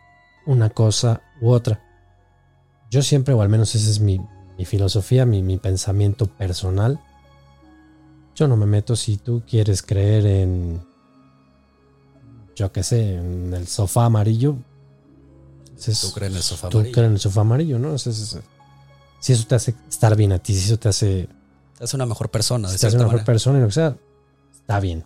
una 0.47 0.71
cosa 0.71 1.21
u 1.41 1.51
otra. 1.51 1.83
Yo 2.91 3.03
siempre, 3.03 3.35
o 3.35 3.43
al 3.43 3.49
menos 3.49 3.75
esa 3.75 3.91
es 3.91 4.01
mi, 4.01 4.21
mi 4.57 4.65
filosofía, 4.65 5.27
mi, 5.27 5.43
mi 5.43 5.59
pensamiento 5.59 6.27
personal. 6.27 7.01
Yo 8.35 8.49
no 8.49 8.57
me 8.57 8.67
meto 8.67 8.97
si 8.97 9.17
tú 9.17 9.43
quieres 9.47 9.83
creer 9.83 10.27
en, 10.27 10.83
yo 12.57 12.73
qué 12.73 12.83
sé, 12.83 13.17
en 13.17 13.53
el 13.55 13.67
sofá 13.67 14.07
amarillo. 14.07 14.57
es- 15.87 16.01
tú 16.01 16.13
crees 16.13 16.31
en 16.33 16.37
el 16.39 16.43
sofá 16.43 16.69
tú 16.69 16.79
amarillo. 16.79 16.95
crees 16.95 17.07
en 17.09 17.13
el 17.15 17.21
sofá 17.21 17.41
amarillo, 17.43 17.79
¿no? 17.79 17.95
Es- 17.95 18.39
si 19.21 19.33
eso 19.33 19.47
te 19.47 19.55
hace 19.55 19.75
estar 19.89 20.15
bien 20.17 20.33
a 20.33 20.39
ti, 20.39 20.55
si 20.55 20.67
eso 20.67 20.79
te 20.79 20.89
hace, 20.89 21.29
Te 21.79 21.85
hace 21.85 21.97
una 21.97 22.07
mejor 22.07 22.31
persona, 22.31 22.69
de 22.69 22.75
si 22.75 22.81
te 22.81 22.87
hace 22.87 22.97
una 22.97 23.07
mejor 23.07 23.25
persona 23.25 23.59
y 23.59 23.61
lo 23.63 23.67
que 23.67 23.73
sea, 23.75 23.97
está 24.55 24.79
bien. 24.81 25.05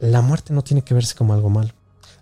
La 0.00 0.20
muerte 0.22 0.52
no 0.52 0.62
tiene 0.62 0.82
que 0.82 0.94
verse 0.94 1.14
como 1.14 1.34
algo 1.34 1.50
malo. 1.50 1.70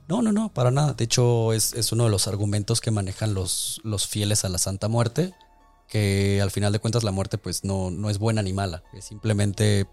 No, 0.08 0.22
no, 0.22 0.32
no, 0.32 0.52
para 0.52 0.70
nada. 0.70 0.94
De 0.94 1.04
hecho, 1.04 1.52
es, 1.52 1.72
es 1.74 1.92
uno 1.92 2.04
de 2.04 2.10
los 2.10 2.28
argumentos 2.28 2.80
que 2.80 2.90
manejan 2.90 3.34
los, 3.34 3.80
los 3.84 4.06
fieles 4.06 4.44
a 4.44 4.48
la 4.48 4.58
Santa 4.58 4.88
Muerte, 4.88 5.32
que 5.88 6.40
al 6.42 6.50
final 6.50 6.72
de 6.72 6.78
cuentas 6.78 7.02
la 7.04 7.10
muerte 7.12 7.38
pues 7.38 7.64
no, 7.64 7.90
no 7.90 8.08
es 8.10 8.18
buena 8.18 8.42
ni 8.42 8.52
mala, 8.52 8.82
es 8.94 9.04
simplemente 9.04 9.86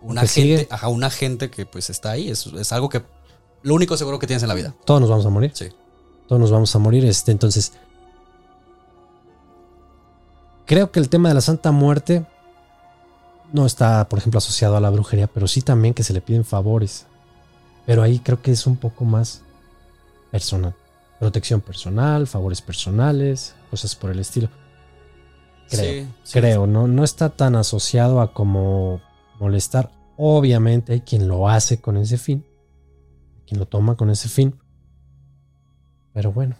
una 0.00 0.22
gente, 0.22 0.32
sigue. 0.32 0.68
ajá, 0.70 0.88
una 0.88 1.10
gente 1.10 1.50
que 1.50 1.66
pues 1.66 1.90
está 1.90 2.12
ahí, 2.12 2.28
es, 2.28 2.46
es 2.46 2.72
algo 2.72 2.88
que 2.88 3.02
lo 3.62 3.74
único 3.74 3.96
seguro 3.96 4.18
que 4.18 4.26
tienes 4.26 4.42
en 4.42 4.48
la 4.48 4.54
vida. 4.54 4.74
Todos 4.84 5.00
nos 5.00 5.10
vamos 5.10 5.26
a 5.26 5.30
morir. 5.30 5.50
Sí. 5.54 5.68
Todos 6.28 6.40
nos 6.40 6.50
vamos 6.50 6.74
a 6.74 6.78
morir. 6.78 7.04
Este, 7.04 7.32
entonces, 7.32 7.72
creo 10.66 10.90
que 10.90 11.00
el 11.00 11.08
tema 11.08 11.28
de 11.28 11.34
la 11.34 11.40
Santa 11.40 11.72
Muerte 11.72 12.26
no 13.52 13.66
está, 13.66 14.08
por 14.08 14.18
ejemplo, 14.18 14.38
asociado 14.38 14.76
a 14.76 14.80
la 14.80 14.90
brujería, 14.90 15.26
pero 15.26 15.46
sí 15.46 15.62
también 15.62 15.94
que 15.94 16.02
se 16.02 16.12
le 16.12 16.20
piden 16.20 16.44
favores. 16.44 17.06
Pero 17.86 18.02
ahí 18.02 18.18
creo 18.18 18.42
que 18.42 18.50
es 18.52 18.66
un 18.66 18.76
poco 18.76 19.04
más 19.04 19.42
personal. 20.30 20.74
Protección 21.18 21.60
personal, 21.60 22.26
favores 22.26 22.60
personales, 22.60 23.54
cosas 23.70 23.94
por 23.94 24.10
el 24.10 24.18
estilo. 24.18 24.48
Creo, 25.70 26.04
Sí, 26.04 26.08
sí. 26.24 26.38
Creo, 26.38 26.66
no, 26.66 26.86
no 26.86 27.04
está 27.04 27.30
tan 27.30 27.56
asociado 27.56 28.20
a 28.20 28.32
como 28.32 29.00
molestar. 29.38 29.92
Obviamente 30.16 30.92
hay 30.92 31.00
quien 31.00 31.28
lo 31.28 31.48
hace 31.48 31.80
con 31.80 31.96
ese 31.96 32.18
fin, 32.18 32.46
quien 33.46 33.58
lo 33.58 33.66
toma 33.66 33.96
con 33.96 34.10
ese 34.10 34.28
fin. 34.28 34.58
Pero 36.12 36.32
bueno, 36.32 36.56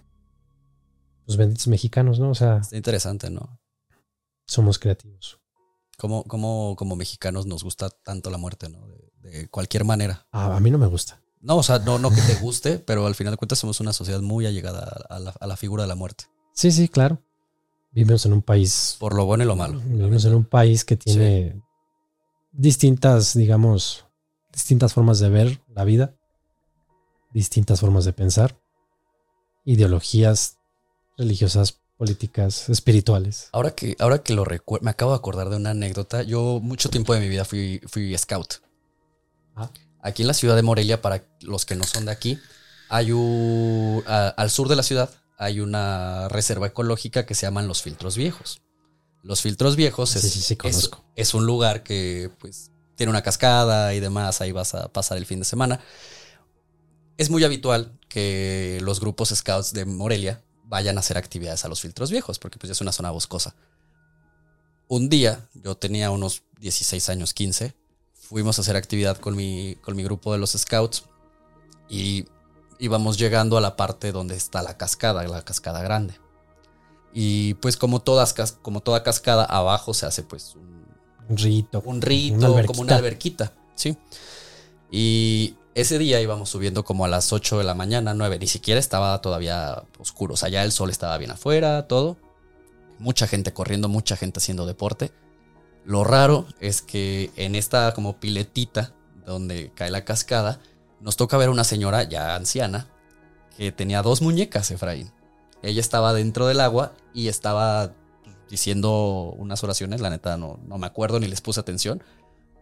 los 1.27 1.37
benditos 1.37 1.69
mexicanos, 1.69 2.21
¿no? 2.21 2.31
O 2.31 2.35
sea, 2.35 2.59
Está 2.59 2.77
interesante, 2.77 3.31
¿no? 3.31 3.59
somos 4.47 4.79
creativos. 4.79 5.41
Como, 5.99 6.25
como, 6.25 6.77
como 6.77 6.95
mexicanos 6.95 7.47
nos 7.47 7.65
gusta 7.65 7.91
tanto 7.91 8.31
la 8.31 8.39
muerte, 8.39 8.69
¿no? 8.69 8.87
De, 8.87 9.13
de 9.23 9.49
cualquier 9.49 9.85
manera. 9.85 10.27
A, 10.31 10.55
a 10.57 10.61
mí 10.61 10.71
no 10.71 10.79
me 10.79 10.87
gusta. 10.87 11.21
No, 11.41 11.57
o 11.57 11.63
sea, 11.63 11.79
no, 11.79 11.99
no 11.99 12.11
que 12.11 12.21
te 12.23 12.35
guste, 12.37 12.79
pero 12.87 13.07
al 13.07 13.15
final 13.15 13.33
de 13.33 13.39
cuentas 13.39 13.59
somos 13.59 13.81
una 13.81 13.93
sociedad 13.93 14.21
muy 14.21 14.47
allegada 14.47 15.07
a 15.09 15.19
la, 15.19 15.31
a 15.31 15.47
la 15.47 15.57
figura 15.57 15.85
de 15.85 15.89
la 15.89 15.95
muerte. 15.95 16.25
Sí, 16.53 16.71
sí, 16.71 16.89
claro. 16.89 17.23
Vivimos 17.91 18.27
en 18.27 18.35
un 18.35 18.43
país. 18.43 18.97
Por 18.99 19.15
lo 19.15 19.25
bueno 19.25 19.45
y 19.45 19.47
lo 19.47 19.57
malo. 19.57 19.81
Vivimos 19.81 20.25
en 20.27 20.35
un 20.35 20.45
país 20.45 20.85
que 20.85 20.97
tiene 20.97 21.63
distintas, 22.57 23.35
digamos, 23.35 24.07
distintas 24.53 24.93
formas 24.95 25.19
de 25.19 25.29
ver 25.29 25.61
la 25.75 25.85
vida, 25.85 26.15
distintas 27.33 27.81
formas 27.81 28.05
de 28.05 28.13
pensar, 28.13 28.59
ideologías 29.65 30.59
religiosas, 31.19 31.81
políticas, 31.97 32.69
espirituales. 32.69 33.49
Ahora 33.53 33.71
que, 33.75 33.97
ahora 33.99 34.23
que 34.23 34.35
lo 34.35 34.45
recuerdo, 34.45 34.85
me 34.85 34.91
acabo 34.91 35.13
de 35.13 35.17
acordar 35.19 35.49
de 35.49 35.57
una 35.57 35.71
anécdota. 35.71 36.23
Yo 36.23 36.61
mucho 36.63 36.91
tiempo 36.91 37.15
de 37.15 37.21
mi 37.21 37.29
vida 37.29 37.45
fui, 37.45 37.81
fui 37.87 38.17
scout. 38.19 38.55
Ah. 39.55 39.71
Aquí 40.03 40.23
en 40.23 40.29
la 40.29 40.35
ciudad 40.35 40.57
de 40.57 40.63
Morelia, 40.63 41.01
para 41.03 41.25
los 41.41 41.65
que 41.65 41.75
no 41.75 41.85
son 41.85 42.05
de 42.05 42.13
aquí, 42.13 42.39
hay 42.89 43.13
un, 43.13 44.05
a- 44.07 44.29
al 44.29 44.51
sur 44.51 44.69
de 44.69 44.77
la 44.77 44.83
ciudad 44.83 45.11
hay 45.39 45.61
una 45.61 46.29
reserva 46.29 46.67
ecológica 46.69 47.27
que 47.27 47.35
se 47.35 47.45
llaman 47.47 47.69
los 47.69 47.83
filtros 47.83 48.17
viejos. 48.17 48.63
Los 49.23 49.43
filtros 49.43 49.77
viejos 49.77 50.11
Sí, 50.11 50.19
es, 50.19 50.33
sí, 50.33 50.41
sí, 50.41 50.57
conozco. 50.57 51.05
es 51.17 51.35
un 51.35 51.47
lugar 51.47 51.83
que 51.83 52.31
pues 52.39 52.71
tiene 52.97 53.11
una 53.11 53.23
cascada 53.23 53.95
y 53.95 54.01
demás, 54.01 54.41
ahí 54.41 54.53
vas 54.53 54.75
a 54.75 54.89
pasar 54.89 55.19
el 55.19 55.27
fin 55.27 55.39
de 55.39 55.45
semana. 55.45 55.81
Es 57.17 57.31
muy 57.31 57.45
habitual 57.45 57.99
que 58.09 58.79
los 58.83 59.01
grupos 59.01 59.31
scouts 59.31 59.73
de 59.73 59.85
Morelia 59.85 60.43
vayan 60.65 60.97
a 60.97 61.01
hacer 61.01 61.19
actividades 61.19 61.65
a 61.65 61.69
los 61.69 61.81
filtros 61.81 62.11
viejos, 62.11 62.39
porque 62.39 62.59
pues 62.59 62.71
es 62.71 62.81
una 62.81 62.93
zona 62.93 63.11
boscosa. 63.11 63.55
Un 64.89 65.09
día, 65.09 65.49
yo 65.55 65.77
tenía 65.77 66.11
unos 66.11 66.43
16 66.61 67.09
años, 67.09 67.35
15, 67.35 67.75
fuimos 68.15 68.59
a 68.59 68.63
hacer 68.63 68.77
actividad 68.77 69.19
con 69.19 69.37
mi, 69.37 69.77
con 69.83 69.97
mi 69.97 70.03
grupo 70.03 70.33
de 70.33 70.39
los 70.39 70.53
scouts 70.53 71.05
y 71.89 72.27
íbamos 72.79 73.19
llegando 73.19 73.57
a 73.57 73.61
la 73.61 73.77
parte 73.77 74.13
donde 74.13 74.37
está 74.37 74.63
la 74.63 74.77
cascada, 74.77 75.27
la 75.27 75.45
cascada 75.45 75.83
grande. 75.83 76.19
Y 77.19 77.55
pues 77.55 77.79
como, 77.79 78.03
todas, 78.03 78.35
como 78.61 78.83
toda 78.83 79.03
cascada, 79.03 79.47
abajo 79.47 79.95
se 79.95 80.05
hace 80.05 80.23
pues 80.23 80.55
un, 80.55 80.85
Un 81.31 81.39
rito. 81.39 81.83
un 81.87 82.03
rito, 82.03 82.53
Una 82.53 82.67
como 82.67 82.83
una 82.83 82.97
alberquita, 82.97 83.55
¿sí? 83.75 83.97
Y 84.91 85.55
Ese 85.75 85.99
día 85.99 86.21
íbamos 86.21 86.51
subiendo 86.51 86.85
como 86.85 87.07
a 87.07 87.09
las 87.09 87.33
8 87.33 87.57
de 87.57 87.65
la 87.65 87.73
mañana, 87.73 88.13
9, 88.13 88.39
ni 88.39 88.47
siquiera 88.47 88.79
estaba 88.79 89.19
todavía 89.23 89.83
oscuro, 89.99 90.35
o 90.35 90.37
sea, 90.37 90.51
ya 90.51 90.63
el 90.63 90.73
sol 90.73 90.91
estaba 90.91 91.17
bien 91.17 91.31
afuera, 91.31 91.89
todo. 91.89 92.19
Mucha 92.99 93.27
gente 93.27 93.55
corriendo, 93.55 93.89
mucha 93.89 94.19
gente 94.19 94.39
haciendo 94.39 94.67
deporte. 94.67 95.11
Lo 95.87 96.05
raro 96.05 96.47
es 96.61 96.83
que 96.83 97.31
en 97.37 97.55
esta 97.55 97.95
como 97.95 98.21
piletita 98.21 98.93
donde 99.25 99.73
cae 99.75 99.91
la 99.91 100.05
cascada, 100.05 100.61
nos 101.01 101.17
toca 101.17 101.39
ver 101.39 101.49
una 101.49 101.65
señora 101.65 102.03
ya 102.03 102.37
anciana 102.37 102.89
que 103.57 103.73
tenía 103.73 104.03
dos 104.03 104.21
muñecas, 104.21 104.71
Efraín. 104.71 105.16
Ella 105.63 105.81
estaba 105.81 106.13
dentro 106.13 106.47
del 106.47 106.61
agua 106.61 106.93
y 107.15 107.29
estaba 107.29 107.93
diciendo 108.49 109.35
unas 109.39 109.65
oraciones, 109.65 110.01
la 110.01 110.11
neta 110.11 110.37
no, 110.37 110.59
no 110.67 110.79
me 110.79 110.87
acuerdo 110.87 111.19
ni 111.19 111.27
les 111.27 111.41
puse 111.41 111.61
atención, 111.61 112.03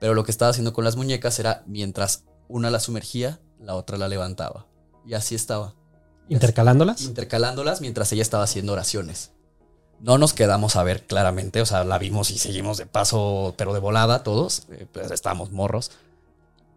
pero 0.01 0.15
lo 0.15 0.25
que 0.25 0.31
estaba 0.31 0.51
haciendo 0.51 0.73
con 0.73 0.85
las 0.85 0.97
muñecas 0.97 1.39
era 1.39 1.63
mientras 1.67 2.25
una 2.49 2.71
la 2.71 2.81
sumergía, 2.81 3.41
la 3.61 3.75
otra 3.75 3.99
la 3.99 4.09
levantaba. 4.09 4.67
Y 5.07 5.15
así 5.15 5.35
estaba. 5.35 5.75
¿Intercalándolas? 6.29 7.03
Intercalándolas 7.03 7.81
mientras 7.81 8.13
ella 8.13 8.23
estaba 8.23 8.45
haciendo 8.45 8.73
oraciones. 8.73 9.33
No 10.01 10.19
nos 10.19 10.35
quedamos 10.35 10.77
a 10.77 10.83
ver 10.83 11.07
claramente, 11.07 11.61
o 11.61 11.67
sea, 11.67 11.85
la 11.85 11.99
vimos 11.99 12.31
y 12.31 12.39
seguimos 12.39 12.79
de 12.79 12.87
paso, 12.87 13.55
pero 13.57 13.73
de 13.73 13.81
volada 13.81 14.23
todos, 14.23 14.67
eh, 14.71 14.87
pues 14.91 15.11
estábamos 15.11 15.51
morros. 15.53 15.93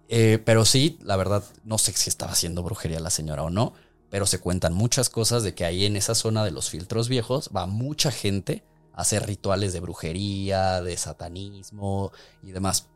Eh, 0.09 0.41
pero 0.45 0.63
sí, 0.63 0.97
la 1.01 1.17
verdad, 1.17 1.43
no 1.65 1.77
sé 1.77 1.91
si 1.93 2.09
estaba 2.09 2.31
haciendo 2.31 2.63
brujería 2.63 2.99
la 2.99 3.09
señora 3.09 3.43
o 3.43 3.49
no, 3.49 3.73
pero 4.09 4.25
se 4.25 4.39
cuentan 4.39 4.73
muchas 4.73 5.09
cosas 5.09 5.43
de 5.43 5.53
que 5.53 5.65
ahí 5.65 5.85
en 5.85 5.95
esa 5.95 6.15
zona 6.15 6.45
de 6.45 6.51
los 6.51 6.69
filtros 6.69 7.09
viejos 7.09 7.49
va 7.55 7.65
mucha 7.65 8.11
gente 8.11 8.63
a 8.93 9.01
hacer 9.01 9.25
rituales 9.27 9.73
de 9.73 9.79
brujería, 9.79 10.81
de 10.81 10.95
satanismo 10.97 12.11
y 12.43 12.51
demás. 12.51 12.87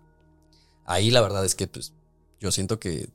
Ahí 0.86 1.12
la 1.12 1.22
verdad 1.22 1.46
es 1.46 1.56
que 1.56 1.68
pues, 1.68 1.94
yo 2.40 2.52
siento 2.52 2.80
que 2.80 3.10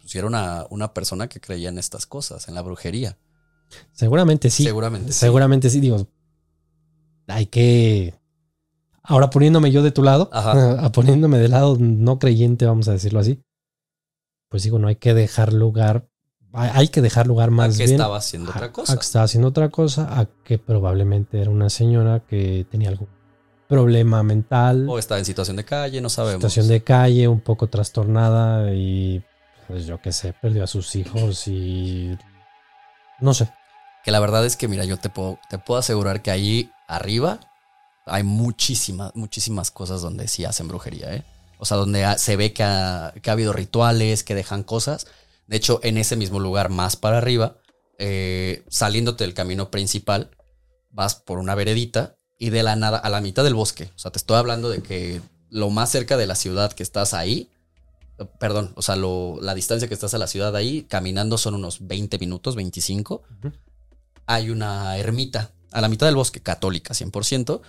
pusieron 0.00 0.34
a 0.34 0.66
una 0.70 0.94
persona 0.94 1.28
que 1.28 1.40
creía 1.40 1.68
en 1.68 1.78
estas 1.78 2.06
cosas, 2.06 2.48
en 2.48 2.54
la 2.54 2.62
brujería. 2.62 3.18
Seguramente 3.92 4.50
sí. 4.50 4.64
Seguramente 4.64 5.12
sí. 5.12 5.18
Seguramente 5.18 5.70
sí, 5.70 5.80
digo. 5.80 6.08
Hay 7.26 7.46
que. 7.46 8.14
Ahora 9.02 9.30
poniéndome 9.30 9.70
yo 9.70 9.82
de 9.82 9.92
tu 9.92 10.02
lado, 10.02 10.28
Ajá. 10.32 10.90
poniéndome 10.92 11.38
del 11.38 11.52
lado 11.52 11.76
no 11.78 12.18
creyente, 12.18 12.66
vamos 12.66 12.88
a 12.88 12.92
decirlo 12.92 13.20
así. 13.20 13.42
Pues 14.48 14.62
digo, 14.62 14.78
no 14.78 14.88
hay 14.88 14.96
que 14.96 15.14
dejar 15.14 15.52
lugar. 15.52 16.09
Hay 16.52 16.88
que 16.88 17.00
dejar 17.00 17.26
lugar 17.28 17.50
más 17.50 17.74
a 17.74 17.78
que 17.78 17.84
bien. 17.84 17.94
estaba 17.96 18.16
haciendo 18.16 18.50
a- 18.50 18.54
otra 18.56 18.66
A 18.66 18.72
cosa. 18.72 18.94
que 18.94 19.00
estaba 19.02 19.24
haciendo 19.24 19.48
otra 19.48 19.68
cosa, 19.68 20.18
a 20.18 20.26
que 20.44 20.58
probablemente 20.58 21.40
era 21.40 21.50
una 21.50 21.70
señora 21.70 22.20
que 22.28 22.66
tenía 22.70 22.88
algún 22.88 23.08
problema 23.68 24.22
mental, 24.24 24.88
O 24.88 24.98
estaba 24.98 25.20
en 25.20 25.24
situación 25.24 25.56
de 25.56 25.64
calle, 25.64 26.00
no 26.00 26.08
sabemos. 26.10 26.36
situación 26.40 26.66
de 26.66 26.82
calle, 26.82 27.28
un 27.28 27.40
poco 27.40 27.68
trastornada 27.68 28.72
y 28.74 29.22
pues 29.68 29.86
yo 29.86 30.00
qué 30.02 30.10
sé, 30.10 30.32
perdió 30.32 30.64
a 30.64 30.66
sus 30.66 30.96
hijos 30.96 31.46
y 31.46 32.18
no 33.20 33.32
sé. 33.34 33.48
Que 34.04 34.10
la 34.10 34.18
verdad 34.18 34.44
es 34.44 34.56
que, 34.56 34.66
mira, 34.66 34.84
yo 34.84 34.96
te 34.96 35.08
puedo, 35.10 35.38
te 35.48 35.58
puedo 35.58 35.78
asegurar 35.78 36.20
que 36.22 36.32
ahí 36.32 36.70
arriba 36.88 37.38
hay 38.06 38.24
muchísimas, 38.24 39.14
muchísimas 39.14 39.70
cosas 39.70 40.00
donde 40.02 40.26
sí 40.26 40.44
hacen 40.44 40.66
brujería, 40.66 41.14
¿eh? 41.14 41.22
O 41.58 41.64
sea, 41.66 41.76
donde 41.76 42.04
se 42.18 42.34
ve 42.36 42.52
que 42.52 42.64
ha, 42.64 43.12
que 43.22 43.30
ha 43.30 43.34
habido 43.34 43.52
rituales, 43.52 44.24
que 44.24 44.34
dejan 44.34 44.64
cosas. 44.64 45.06
De 45.50 45.56
hecho, 45.56 45.80
en 45.82 45.98
ese 45.98 46.14
mismo 46.14 46.38
lugar, 46.38 46.68
más 46.70 46.94
para 46.94 47.18
arriba, 47.18 47.56
eh, 47.98 48.62
saliéndote 48.68 49.24
del 49.24 49.34
camino 49.34 49.70
principal, 49.70 50.30
vas 50.90 51.16
por 51.16 51.38
una 51.38 51.56
veredita 51.56 52.16
y 52.38 52.50
de 52.50 52.62
la 52.62 52.76
nada, 52.76 52.98
a 52.98 53.10
la 53.10 53.20
mitad 53.20 53.42
del 53.42 53.54
bosque. 53.54 53.90
O 53.96 53.98
sea, 53.98 54.12
te 54.12 54.18
estoy 54.18 54.36
hablando 54.36 54.70
de 54.70 54.80
que 54.80 55.20
lo 55.50 55.68
más 55.70 55.90
cerca 55.90 56.16
de 56.16 56.28
la 56.28 56.36
ciudad 56.36 56.72
que 56.72 56.84
estás 56.84 57.14
ahí, 57.14 57.50
perdón, 58.38 58.72
o 58.76 58.82
sea, 58.82 58.94
lo- 58.94 59.38
la 59.42 59.54
distancia 59.56 59.88
que 59.88 59.94
estás 59.94 60.14
a 60.14 60.18
la 60.18 60.28
ciudad 60.28 60.54
ahí, 60.54 60.82
caminando 60.84 61.36
son 61.36 61.54
unos 61.56 61.86
20 61.86 62.18
minutos, 62.18 62.54
25 62.54 63.22
hay 64.26 64.50
una 64.50 64.96
ermita 64.98 65.50
a 65.72 65.80
la 65.80 65.88
mitad 65.88 66.06
del 66.06 66.14
bosque, 66.14 66.40
católica 66.40 66.94
100%, 66.94 67.60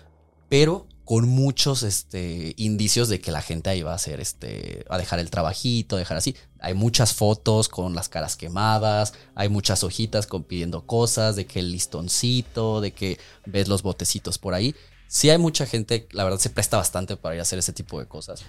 pero 0.50 0.86
con 1.12 1.28
muchos 1.28 1.84
este, 1.84 2.54
indicios 2.56 3.10
de 3.10 3.20
que 3.20 3.34
la 3.34 3.42
gente 3.42 3.70
ahí 3.70 3.82
va 3.82 3.92
a 3.92 3.96
hacer, 3.96 4.22
este, 4.22 4.86
a 4.90 4.98
dejar 4.98 5.20
el 5.20 5.30
trabajito, 5.30 5.98
dejar 5.98 6.16
así. 6.16 6.38
Hay 6.62 6.74
muchas 6.74 7.14
fotos 7.14 7.68
con 7.68 7.94
las 7.94 8.08
caras 8.08 8.38
quemadas, 8.38 9.14
hay 9.36 9.50
muchas 9.50 9.84
hojitas 9.84 10.26
con, 10.26 10.46
pidiendo 10.46 10.86
cosas, 10.86 11.36
de 11.36 11.46
que 11.46 11.60
el 11.60 11.70
listoncito, 11.70 12.80
de 12.80 12.94
que 12.94 13.20
ves 13.46 13.68
los 13.68 13.84
botecitos 13.84 14.38
por 14.38 14.54
ahí. 14.54 14.74
Sí 15.10 15.30
hay 15.30 15.38
mucha 15.38 15.66
gente, 15.66 16.08
la 16.14 16.24
verdad 16.24 16.40
se 16.40 16.50
presta 16.50 16.78
bastante 16.78 17.18
para 17.18 17.36
ir 17.36 17.40
a 17.40 17.42
hacer 17.42 17.60
ese 17.60 17.74
tipo 17.74 18.00
de 18.00 18.06
cosas. 18.06 18.46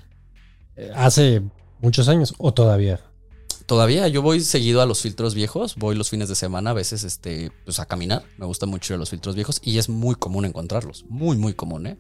Eh, 0.77 0.93
Hace 0.95 1.43
muchos 1.81 2.07
años 2.07 2.33
o 2.39 2.55
todavía. 2.55 3.01
Todavía 3.67 4.07
yo 4.07 4.23
voy 4.23 4.41
seguido 4.41 4.83
a 4.83 4.87
los 4.87 5.01
filtros 5.01 5.35
viejos, 5.35 5.75
voy 5.75 5.97
los 5.97 6.11
fines 6.11 6.29
de 6.29 6.37
semana 6.37 6.71
a 6.71 6.75
veces 6.75 7.03
este, 7.03 7.51
pues 7.65 7.81
a 7.81 7.87
caminar, 7.87 8.23
me 8.39 8.47
gusta 8.47 8.67
mucho 8.67 8.93
ir 8.93 8.99
a 8.99 8.99
los 8.99 9.11
filtros 9.11 9.35
viejos 9.35 9.61
y 9.65 9.79
es 9.79 9.89
muy 9.89 10.15
común 10.15 10.45
encontrarlos, 10.45 11.05
muy 11.09 11.37
muy 11.37 11.55
común, 11.55 11.89
¿eh? 11.89 11.99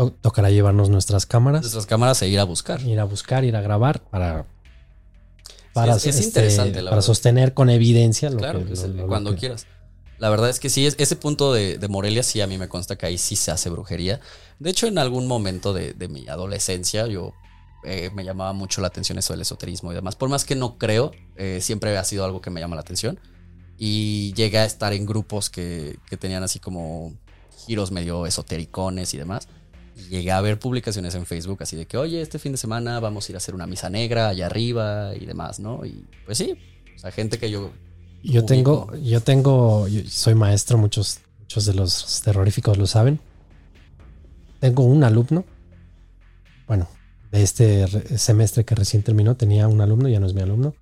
To- 0.00 0.12
tocará 0.12 0.48
llevarnos 0.48 0.88
nuestras 0.88 1.26
cámaras, 1.26 1.60
Nuestras 1.60 1.84
cámaras 1.84 2.22
e 2.22 2.28
ir 2.28 2.40
a 2.40 2.44
buscar. 2.44 2.80
ir 2.80 2.98
a 2.98 3.04
buscar, 3.04 3.44
ir 3.44 3.54
a 3.54 3.60
grabar 3.60 4.00
para 4.00 4.46
para, 5.74 5.94
es- 5.96 6.06
es 6.06 6.14
este, 6.16 6.26
interesante, 6.26 6.78
la 6.82 6.90
para 6.90 6.96
verdad. 6.96 7.06
sostener 7.06 7.52
con 7.52 7.68
evidencia 7.68 8.30
lo 8.30 8.38
Claro, 8.38 8.64
que, 8.64 8.74
lo- 8.74 8.82
el- 8.84 8.96
lo- 8.96 9.02
lo 9.02 9.08
cuando 9.08 9.32
que- 9.32 9.36
quieras. 9.36 9.66
La 10.18 10.30
verdad 10.30 10.48
es 10.48 10.58
que 10.58 10.70
sí, 10.70 10.86
es, 10.86 10.94
ese 10.98 11.16
punto 11.16 11.52
de, 11.52 11.76
de 11.76 11.88
Morelia 11.88 12.22
sí 12.22 12.40
a 12.40 12.46
mí 12.46 12.56
me 12.56 12.66
consta 12.68 12.96
que 12.96 13.04
ahí 13.06 13.18
sí 13.18 13.36
se 13.36 13.50
hace 13.50 13.68
brujería. 13.68 14.20
De 14.58 14.70
hecho, 14.70 14.86
en 14.86 14.96
algún 14.98 15.26
momento 15.26 15.72
de, 15.74 15.92
de 15.92 16.08
mi 16.08 16.28
adolescencia 16.28 17.06
yo 17.06 17.32
eh, 17.84 18.10
me 18.14 18.24
llamaba 18.24 18.52
mucho 18.54 18.80
la 18.80 18.86
atención 18.88 19.18
eso 19.18 19.32
del 19.34 19.42
esoterismo 19.42 19.92
y 19.92 19.94
demás. 19.94 20.16
Por 20.16 20.28
más 20.30 20.44
que 20.46 20.54
no 20.56 20.78
creo, 20.78 21.12
eh, 21.36 21.58
siempre 21.62 21.96
ha 21.98 22.04
sido 22.04 22.24
algo 22.24 22.40
que 22.40 22.48
me 22.50 22.60
llama 22.60 22.74
la 22.74 22.80
atención. 22.82 23.20
Y 23.78 24.32
llegué 24.34 24.58
a 24.58 24.64
estar 24.64 24.92
en 24.94 25.04
grupos 25.06 25.48
que, 25.50 25.98
que 26.08 26.16
tenían 26.18 26.42
así 26.42 26.58
como 26.58 27.14
giros 27.66 27.90
medio 27.90 28.24
esotericones 28.26 29.12
y 29.14 29.18
demás. 29.18 29.48
Y 30.00 30.08
llegué 30.08 30.32
a 30.32 30.40
ver 30.40 30.58
publicaciones 30.58 31.14
en 31.14 31.26
Facebook 31.26 31.58
así 31.62 31.76
de 31.76 31.86
que, 31.86 31.96
oye, 31.96 32.20
este 32.20 32.38
fin 32.38 32.52
de 32.52 32.58
semana 32.58 32.98
vamos 33.00 33.28
a 33.28 33.32
ir 33.32 33.36
a 33.36 33.38
hacer 33.38 33.54
una 33.54 33.66
misa 33.66 33.90
negra 33.90 34.28
allá 34.28 34.46
arriba 34.46 35.12
y 35.14 35.26
demás, 35.26 35.60
¿no? 35.60 35.84
Y 35.84 36.04
pues 36.26 36.38
sí, 36.38 36.56
o 36.96 36.98
sea, 36.98 37.10
gente 37.10 37.38
que 37.38 37.50
yo 37.50 37.70
Yo 38.22 38.40
ubico. 38.40 38.46
tengo, 38.46 38.96
yo 38.96 39.20
tengo, 39.20 39.88
yo 39.88 40.02
soy 40.08 40.34
maestro, 40.34 40.78
muchos, 40.78 41.20
muchos 41.40 41.64
de 41.66 41.74
los 41.74 42.20
terroríficos 42.22 42.78
lo 42.78 42.86
saben. 42.86 43.20
Tengo 44.60 44.84
un 44.84 45.04
alumno, 45.04 45.44
bueno, 46.66 46.88
de 47.32 47.42
este 47.42 47.86
re- 47.86 48.18
semestre 48.18 48.64
que 48.64 48.74
recién 48.74 49.02
terminó, 49.02 49.36
tenía 49.36 49.68
un 49.68 49.80
alumno, 49.80 50.08
ya 50.08 50.20
no 50.20 50.26
es 50.26 50.34
mi 50.34 50.42
alumno, 50.42 50.74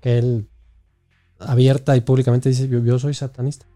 que 0.00 0.18
él 0.18 0.48
abierta 1.38 1.96
y 1.96 2.00
públicamente 2.00 2.48
dice, 2.48 2.68
yo, 2.68 2.78
yo 2.84 2.98
soy 2.98 3.12
satanista. 3.14 3.66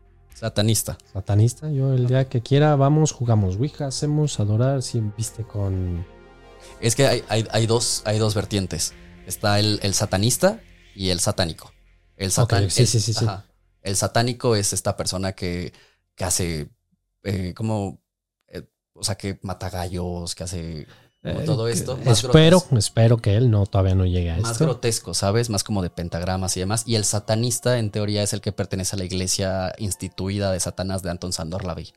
Satanista. 0.41 0.97
Satanista, 1.13 1.71
yo 1.71 1.93
el 1.93 2.07
día 2.07 2.29
que 2.29 2.41
quiera 2.43 2.75
vamos, 2.77 3.13
jugamos 3.13 3.57
Ouija, 3.57 3.87
hacemos 3.87 4.41
adorar, 4.41 4.83
si 4.83 5.01
viste 5.17 5.45
con... 5.45 6.07
Es 6.81 6.97
que 6.97 7.07
hay, 7.07 7.23
hay- 7.29 7.47
hay 7.51 7.67
dos, 7.67 8.03
hay 8.07 8.19
dos 8.19 8.35
vertientes. 8.35 8.95
Está 9.27 9.59
el, 9.61 9.79
el 9.83 9.93
satanista 9.93 10.61
y 10.95 11.11
el 11.11 11.21
satánico. 11.21 11.73
El, 12.17 12.31
satan- 12.31 12.65
Ok, 12.65 12.71
sí, 12.71 12.83
el- 12.83 12.89
sí, 12.89 13.01
sí, 13.01 13.13
sí. 13.13 13.25
ajá. 13.25 13.47
El 13.83 13.97
satánico 13.97 14.57
es 14.57 14.73
esta 14.73 14.97
persona 14.97 15.33
que, 15.33 15.73
que 16.15 16.25
hace 16.25 16.71
eh, 17.23 17.53
como, 17.55 18.03
eh, 18.49 18.67
o 18.95 19.05
sea, 19.05 19.17
que 19.17 19.39
mata 19.43 19.69
gallos, 19.71 20.35
que 20.35 20.45
hace 20.45 20.87
como 21.23 21.41
eh, 21.41 21.45
todo 21.45 21.69
esto. 21.69 21.97
más 21.99 22.25
espero, 22.25 22.59
grotesco. 22.61 22.79
espero 22.79 23.17
que 23.19 23.37
él 23.37 23.51
no, 23.51 23.67
todavía 23.67 23.95
no 23.95 24.07
llegue 24.07 24.31
a 24.31 24.37
Más 24.39 24.53
esto. 24.53 24.65
grotesco, 24.65 25.13
¿sabes? 25.15 25.51
Más 25.51 25.65
como 25.65 25.83
de 25.83 25.91
pentagramas 25.91 26.57
y 26.57 26.61
demás. 26.61 26.85
Y 26.87 26.95
el 26.95 27.05
satanista, 27.05 27.79
en 27.79 27.91
teoría, 27.91 28.23
es 28.23 28.33
el 28.33 28.41
que 28.41 28.53
pertenece 28.53 28.97
a 28.97 28.99
la 28.99 29.05
iglesia 29.05 29.73
instituida 29.79 30.51
de 30.53 30.61
Satanás 30.61 31.03
de 31.03 31.11
Anton 31.11 31.33
Sandor 31.33 31.65
Lavey. 31.65 31.93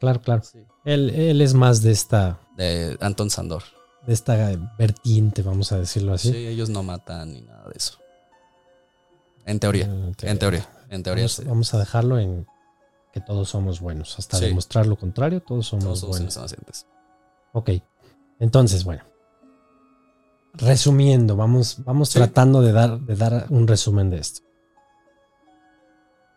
Claro, 0.00 0.20
claro. 0.20 0.42
Él, 0.84 1.10
él 1.10 1.40
es 1.40 1.54
más 1.54 1.80
de 1.82 1.92
esta, 1.92 2.40
De 2.56 2.96
Anton 3.00 3.30
Sandor. 3.30 3.62
de 4.06 4.12
esta 4.12 4.36
vertiente, 4.78 5.42
vamos 5.42 5.70
a 5.72 5.78
decirlo 5.78 6.12
así. 6.12 6.32
Sí, 6.32 6.46
ellos 6.46 6.68
no 6.68 6.82
matan 6.82 7.32
ni 7.32 7.42
nada 7.42 7.64
de 7.68 7.74
eso. 7.76 7.98
En 9.46 9.58
teoría. 9.60 9.84
En 9.84 10.38
teoría. 10.38 10.68
En 10.90 11.02
teoría. 11.02 11.22
Vamos, 11.24 11.32
sí. 11.32 11.44
vamos 11.44 11.74
a 11.74 11.78
dejarlo 11.78 12.18
en 12.18 12.46
que 13.12 13.20
todos 13.20 13.48
somos 13.48 13.80
buenos. 13.80 14.18
Hasta 14.18 14.38
Sí. 14.38 14.44
demostrar 14.46 14.86
lo 14.86 14.96
contrario, 14.96 15.40
todos 15.40 15.66
somos 15.66 15.84
Todos 15.84 16.00
somos 16.00 16.16
buenos. 16.18 16.36
inocentes. 16.36 16.86
Ok. 17.52 17.70
Entonces, 18.42 18.82
bueno. 18.82 19.04
Resumiendo, 20.54 21.36
vamos, 21.36 21.76
vamos 21.84 22.08
Sí. 22.08 22.18
tratando 22.18 22.60
de 22.60 22.72
dar, 22.72 22.98
de 23.00 23.14
dar 23.14 23.46
un 23.50 23.68
resumen 23.68 24.10
de 24.10 24.18
esto. 24.18 24.42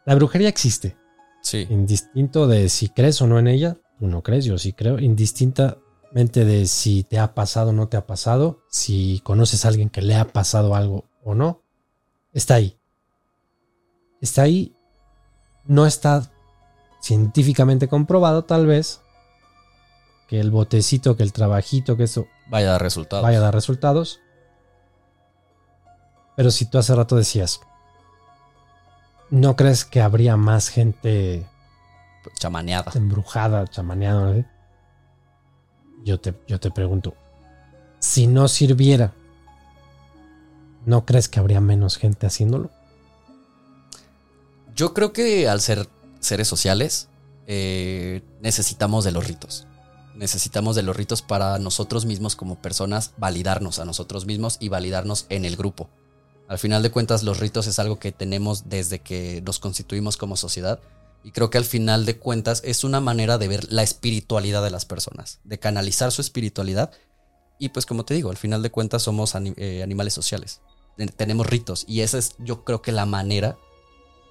La 0.06 0.14
brujería 0.14 0.47
existe. 0.47 0.95
Sí. 1.41 1.66
Indistinto 1.68 2.45
de 2.47 2.70
si 2.70 2.89
crees 2.89 3.20
o 3.24 3.28
no 3.28 3.39
en 3.39 3.47
ella, 3.47 3.78
tú 3.97 4.06
no 4.08 4.22
crees, 4.22 4.45
yo 4.45 4.60
sí 4.60 4.72
creo. 4.72 4.99
Indistintamente 4.99 6.45
de 6.45 6.68
si 6.68 7.03
te 7.03 7.18
ha 7.18 7.34
pasado 7.34 7.72
o 7.72 7.74
no 7.74 7.88
te 7.88 7.97
ha 7.97 8.06
pasado, 8.06 8.60
si 8.70 9.20
conoces 9.24 9.66
a 9.66 9.70
alguien 9.70 9.89
que 9.89 10.03
le 10.03 10.16
ha 10.16 10.26
pasado 10.26 10.76
algo 10.76 11.06
o 11.24 11.34
no, 11.34 11.64
está 12.34 12.53
ahí. 12.53 12.78
Está 14.22 14.43
ahí. 14.43 14.76
No 15.66 15.88
está 15.88 16.32
científicamente 17.01 17.88
comprobado, 17.88 18.43
tal 18.43 18.68
vez, 18.68 19.01
que 20.28 20.39
el 20.39 20.51
botecito, 20.51 21.15
que 21.15 21.23
el 21.23 21.34
trabajito, 21.34 21.97
que 21.97 22.03
eso 22.03 22.28
Vaya 22.47 22.78
resultado. 22.78 23.21
vaya 23.23 23.38
a 23.39 23.41
dar 23.41 23.53
resultados. 23.53 24.19
Pero 26.36 26.51
si 26.51 26.65
tú 26.65 26.78
hace 26.78 26.93
rato 26.95 27.15
decías, 27.15 27.61
¿no 29.30 29.55
crees 29.55 29.86
que 29.86 30.01
habría 30.01 30.36
más 30.38 30.69
gente 30.69 31.45
Chamaneada. 32.39 32.91
embrujada, 32.95 33.67
chamaneada? 33.67 34.45
Yo, 36.03 36.19
te, 36.19 36.34
yo 36.47 36.59
te 36.59 36.71
pregunto, 36.71 37.15
si 37.99 38.28
no 38.28 38.47
sirviera, 38.47 39.13
¿no 40.86 41.05
crees 41.05 41.30
que 41.30 41.39
habría 41.39 41.61
menos 41.61 41.97
gente 41.97 42.28
haciéndolo? 42.28 42.69
Yo 44.76 44.93
creo 44.93 45.13
que 45.13 45.47
al 45.47 45.61
ser 45.61 45.88
seres 46.19 46.47
sociales, 46.47 47.07
eh, 47.47 48.21
necesitamos 48.41 49.03
de 49.05 49.11
los 49.11 49.26
ritos. 49.28 49.67
Necesitamos 50.16 50.76
de 50.76 50.84
los 50.84 50.95
ritos 50.95 51.22
para 51.22 51.59
nosotros 51.59 52.05
mismos 52.05 52.36
como 52.36 52.61
personas 52.61 53.13
validarnos 53.18 53.80
a 53.80 53.86
nosotros 53.86 54.26
mismos 54.26 54.57
y 54.59 54.70
validarnos 54.70 55.26
en 55.30 55.45
el 55.45 55.55
grupo. 55.57 55.89
Al 56.47 56.59
final 56.59 56.84
de 56.84 56.91
cuentas, 56.91 57.24
los 57.24 57.39
ritos 57.39 57.68
es 57.68 57.80
algo 57.80 57.99
que 57.99 58.11
tenemos 58.11 58.70
desde 58.70 58.99
que 58.99 59.41
nos 59.45 59.59
constituimos 59.59 60.16
como 60.18 60.38
sociedad. 60.38 60.80
Y 61.24 61.32
creo 61.32 61.49
que 61.49 61.57
al 61.57 61.66
final 61.66 62.05
de 62.05 62.20
cuentas 62.20 62.61
es 62.63 62.84
una 62.84 62.99
manera 63.01 63.38
de 63.39 63.47
ver 63.47 63.72
la 63.74 63.82
espiritualidad 63.82 64.63
de 64.63 64.70
las 64.70 64.86
personas, 64.86 65.39
de 65.43 65.57
canalizar 65.57 66.11
su 66.11 66.22
espiritualidad. 66.22 66.91
Y 67.57 67.70
pues 67.70 67.86
como 67.88 68.05
te 68.05 68.13
digo, 68.13 68.30
al 68.30 68.38
final 68.38 68.61
de 68.61 68.70
cuentas 68.70 69.01
somos 69.03 69.34
eh, 69.36 69.82
animales 69.82 70.13
sociales. 70.13 70.61
Ten- 70.97 71.09
Tenemos 71.09 71.47
ritos 71.47 71.84
y 71.88 72.01
esa 72.01 72.20
es 72.20 72.36
yo 72.38 72.63
creo 72.63 72.82
que 72.84 72.91
la 72.91 73.07
manera 73.07 73.57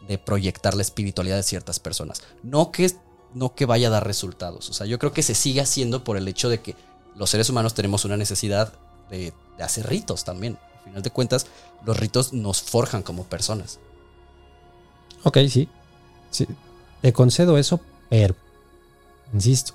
de 0.07 0.19
proyectar 0.19 0.75
la 0.75 0.83
espiritualidad 0.83 1.37
de 1.37 1.43
ciertas 1.43 1.81
personas. 1.81 2.23
No 2.45 2.71
que, 2.71 2.93
no 3.35 3.55
que 3.55 3.67
vaya 3.67 3.89
a 3.89 3.91
dar 3.91 4.07
resultados. 4.07 4.71
O 4.71 4.73
sea, 4.73 4.87
yo 4.87 4.99
creo 4.99 5.13
que 5.13 5.23
se 5.23 5.35
sigue 5.35 5.61
haciendo 5.61 6.05
por 6.05 6.17
el 6.17 6.29
hecho 6.29 6.49
de 6.49 6.61
que 6.61 6.77
los 7.17 7.31
seres 7.31 7.51
humanos 7.51 7.75
tenemos 7.75 8.05
una 8.05 8.17
necesidad 8.17 8.73
de, 9.11 9.33
hacer 9.59 9.89
ritos 9.89 10.25
también. 10.25 10.59
Al 10.79 10.85
final 10.85 11.03
de 11.03 11.11
cuentas, 11.11 11.47
los 11.85 11.99
ritos 11.99 12.33
nos 12.33 12.63
forjan 12.63 13.03
como 13.03 13.25
personas. 13.25 13.79
Ok, 15.23 15.39
sí. 15.49 15.69
sí. 16.31 16.47
Te 17.03 17.13
concedo 17.13 17.59
eso, 17.59 17.81
pero, 18.09 18.35
insisto, 19.33 19.75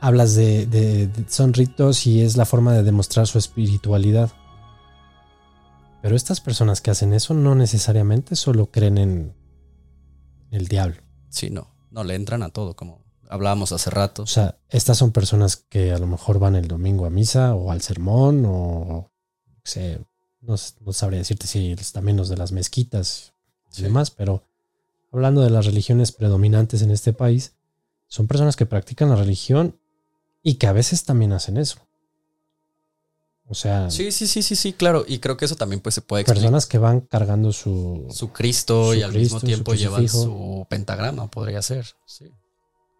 hablas 0.00 0.34
de- 0.34 1.10
son 1.28 1.52
ritos 1.52 2.06
y 2.06 2.22
es 2.22 2.36
la 2.36 2.44
forma 2.44 2.72
de 2.72 2.82
demostrar 2.82 3.26
su 3.26 3.38
espiritualidad. 3.38 4.30
Pero 6.02 6.14
estas 6.14 6.40
personas 6.40 6.80
que 6.80 6.90
hacen 6.90 7.12
eso 7.12 7.34
no 7.34 7.54
necesariamente 7.54 8.36
solo 8.36 8.66
creen 8.66 8.98
en 8.98 9.34
el 10.50 10.68
diablo. 10.68 10.96
Sí, 11.28 11.50
no, 11.50 11.68
no 11.90 12.04
le 12.04 12.14
entran 12.14 12.42
a 12.42 12.50
todo, 12.50 12.74
como 12.74 13.04
hablábamos 13.28 13.72
hace 13.72 13.90
rato. 13.90 14.22
O 14.22 14.26
sea, 14.26 14.58
estas 14.68 14.96
son 14.98 15.12
personas 15.12 15.56
que 15.56 15.92
a 15.92 15.98
lo 15.98 16.06
mejor 16.06 16.38
van 16.38 16.54
el 16.56 16.68
domingo 16.68 17.04
a 17.06 17.10
misa 17.10 17.54
o 17.54 17.70
al 17.70 17.82
sermón 17.82 18.44
o 18.46 19.10
no 19.46 19.60
sé, 19.64 20.00
no, 20.40 20.56
sabría 20.92 21.18
decirte 21.18 21.46
si 21.46 21.76
también 21.92 22.16
los 22.16 22.28
de 22.28 22.36
las 22.36 22.52
mezquitas 22.52 23.34
y 23.72 23.76
Sí. 23.76 23.82
demás, 23.82 24.10
pero 24.10 24.42
hablando 25.12 25.42
de 25.42 25.50
las 25.50 25.66
religiones 25.66 26.12
predominantes 26.12 26.80
en 26.82 26.90
este 26.90 27.12
país, 27.12 27.54
son 28.06 28.26
personas 28.26 28.56
que 28.56 28.64
practican 28.64 29.10
la 29.10 29.16
religión 29.16 29.78
y 30.42 30.54
que 30.54 30.66
a 30.66 30.72
veces 30.72 31.04
también 31.04 31.32
hacen 31.32 31.58
eso. 31.58 31.80
O 33.50 33.54
sea, 33.54 33.90
Sí, 33.90 34.12
sí, 34.12 34.26
sí, 34.26 34.42
sí, 34.42 34.54
sí, 34.56 34.72
claro. 34.74 35.04
Y 35.08 35.18
creo 35.20 35.36
que 35.36 35.46
eso 35.46 35.56
también 35.56 35.80
pues, 35.80 35.94
se 35.94 36.02
puede 36.02 36.22
explicar. 36.22 36.42
personas 36.42 36.66
que 36.66 36.78
van 36.78 37.00
cargando 37.00 37.52
su... 37.52 38.06
Su 38.10 38.32
Cristo 38.32 38.88
Su 38.88 38.94
y 38.94 39.02
al 39.02 39.10
Cristo, 39.10 39.36
mismo 39.36 39.40
su 39.40 39.46
tiempo 39.46 39.74
llevan 39.74 40.08
su 40.08 40.66
pentagrama, 40.68 41.30
podría 41.30 41.62
ser. 41.62 41.86
Sí. 42.06 42.26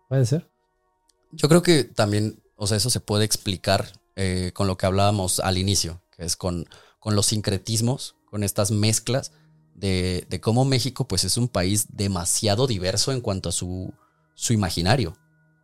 Puede 0.09 0.25
ser. 0.25 0.51
Yo 1.33 1.49
creo 1.49 1.63
que 1.63 1.85
también, 1.85 2.43
o 2.57 2.67
sea, 2.67 2.79
eso 2.79 2.89
se 2.89 3.01
puede 3.01 3.27
explicar 3.27 3.93
eh, 4.17 4.53
con 4.55 4.67
lo 4.67 4.79
que 4.79 4.87
hablábamos 4.87 5.41
al 5.41 5.59
inicio, 5.59 6.01
que 6.17 6.25
es 6.25 6.37
con, 6.37 6.67
con 6.99 7.15
los 7.15 7.27
sincretismos, 7.27 8.17
con 8.31 8.43
estas 8.43 8.71
mezclas 8.71 9.33
de, 9.75 10.27
de 10.31 10.41
cómo 10.41 10.65
México 10.65 11.07
pues 11.07 11.25
es 11.25 11.37
un 11.37 11.49
país 11.49 11.87
demasiado 11.91 12.67
diverso 12.67 13.13
en 13.13 13.21
cuanto 13.21 13.51
a 13.51 13.53
su, 13.53 13.93
su 14.35 14.55
imaginario. 14.55 15.17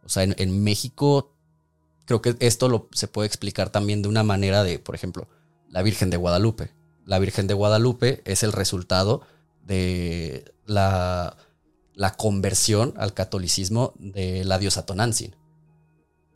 O 0.05 0.11
sea, 0.11 0.23
en, 0.25 0.35
en 0.39 0.63
México 0.63 1.34
creo 2.05 2.23
que 2.23 2.37
esto 2.41 2.69
lo, 2.69 2.89
se 2.93 3.09
puede 3.09 3.27
explicar 3.27 3.71
también 3.71 4.03
de 4.03 4.09
una 4.09 4.23
manera 4.23 4.63
de, 4.63 4.79
por 4.79 4.95
ejemplo, 4.95 5.29
la 5.69 5.83
Virgen 5.83 6.11
de 6.11 6.17
Guadalupe. 6.17 6.71
La 7.05 7.19
Virgen 7.19 7.47
de 7.47 7.55
Guadalupe 7.55 8.23
es 8.25 8.43
el 8.43 8.53
resultado 8.53 9.23
de 9.63 10.53
la, 10.67 11.37
la 11.95 12.15
conversión 12.15 12.95
al 12.97 13.15
catolicismo 13.15 13.95
de 13.99 14.45
la 14.45 14.59
diosa 14.59 14.87
Tonantzin, 14.87 15.37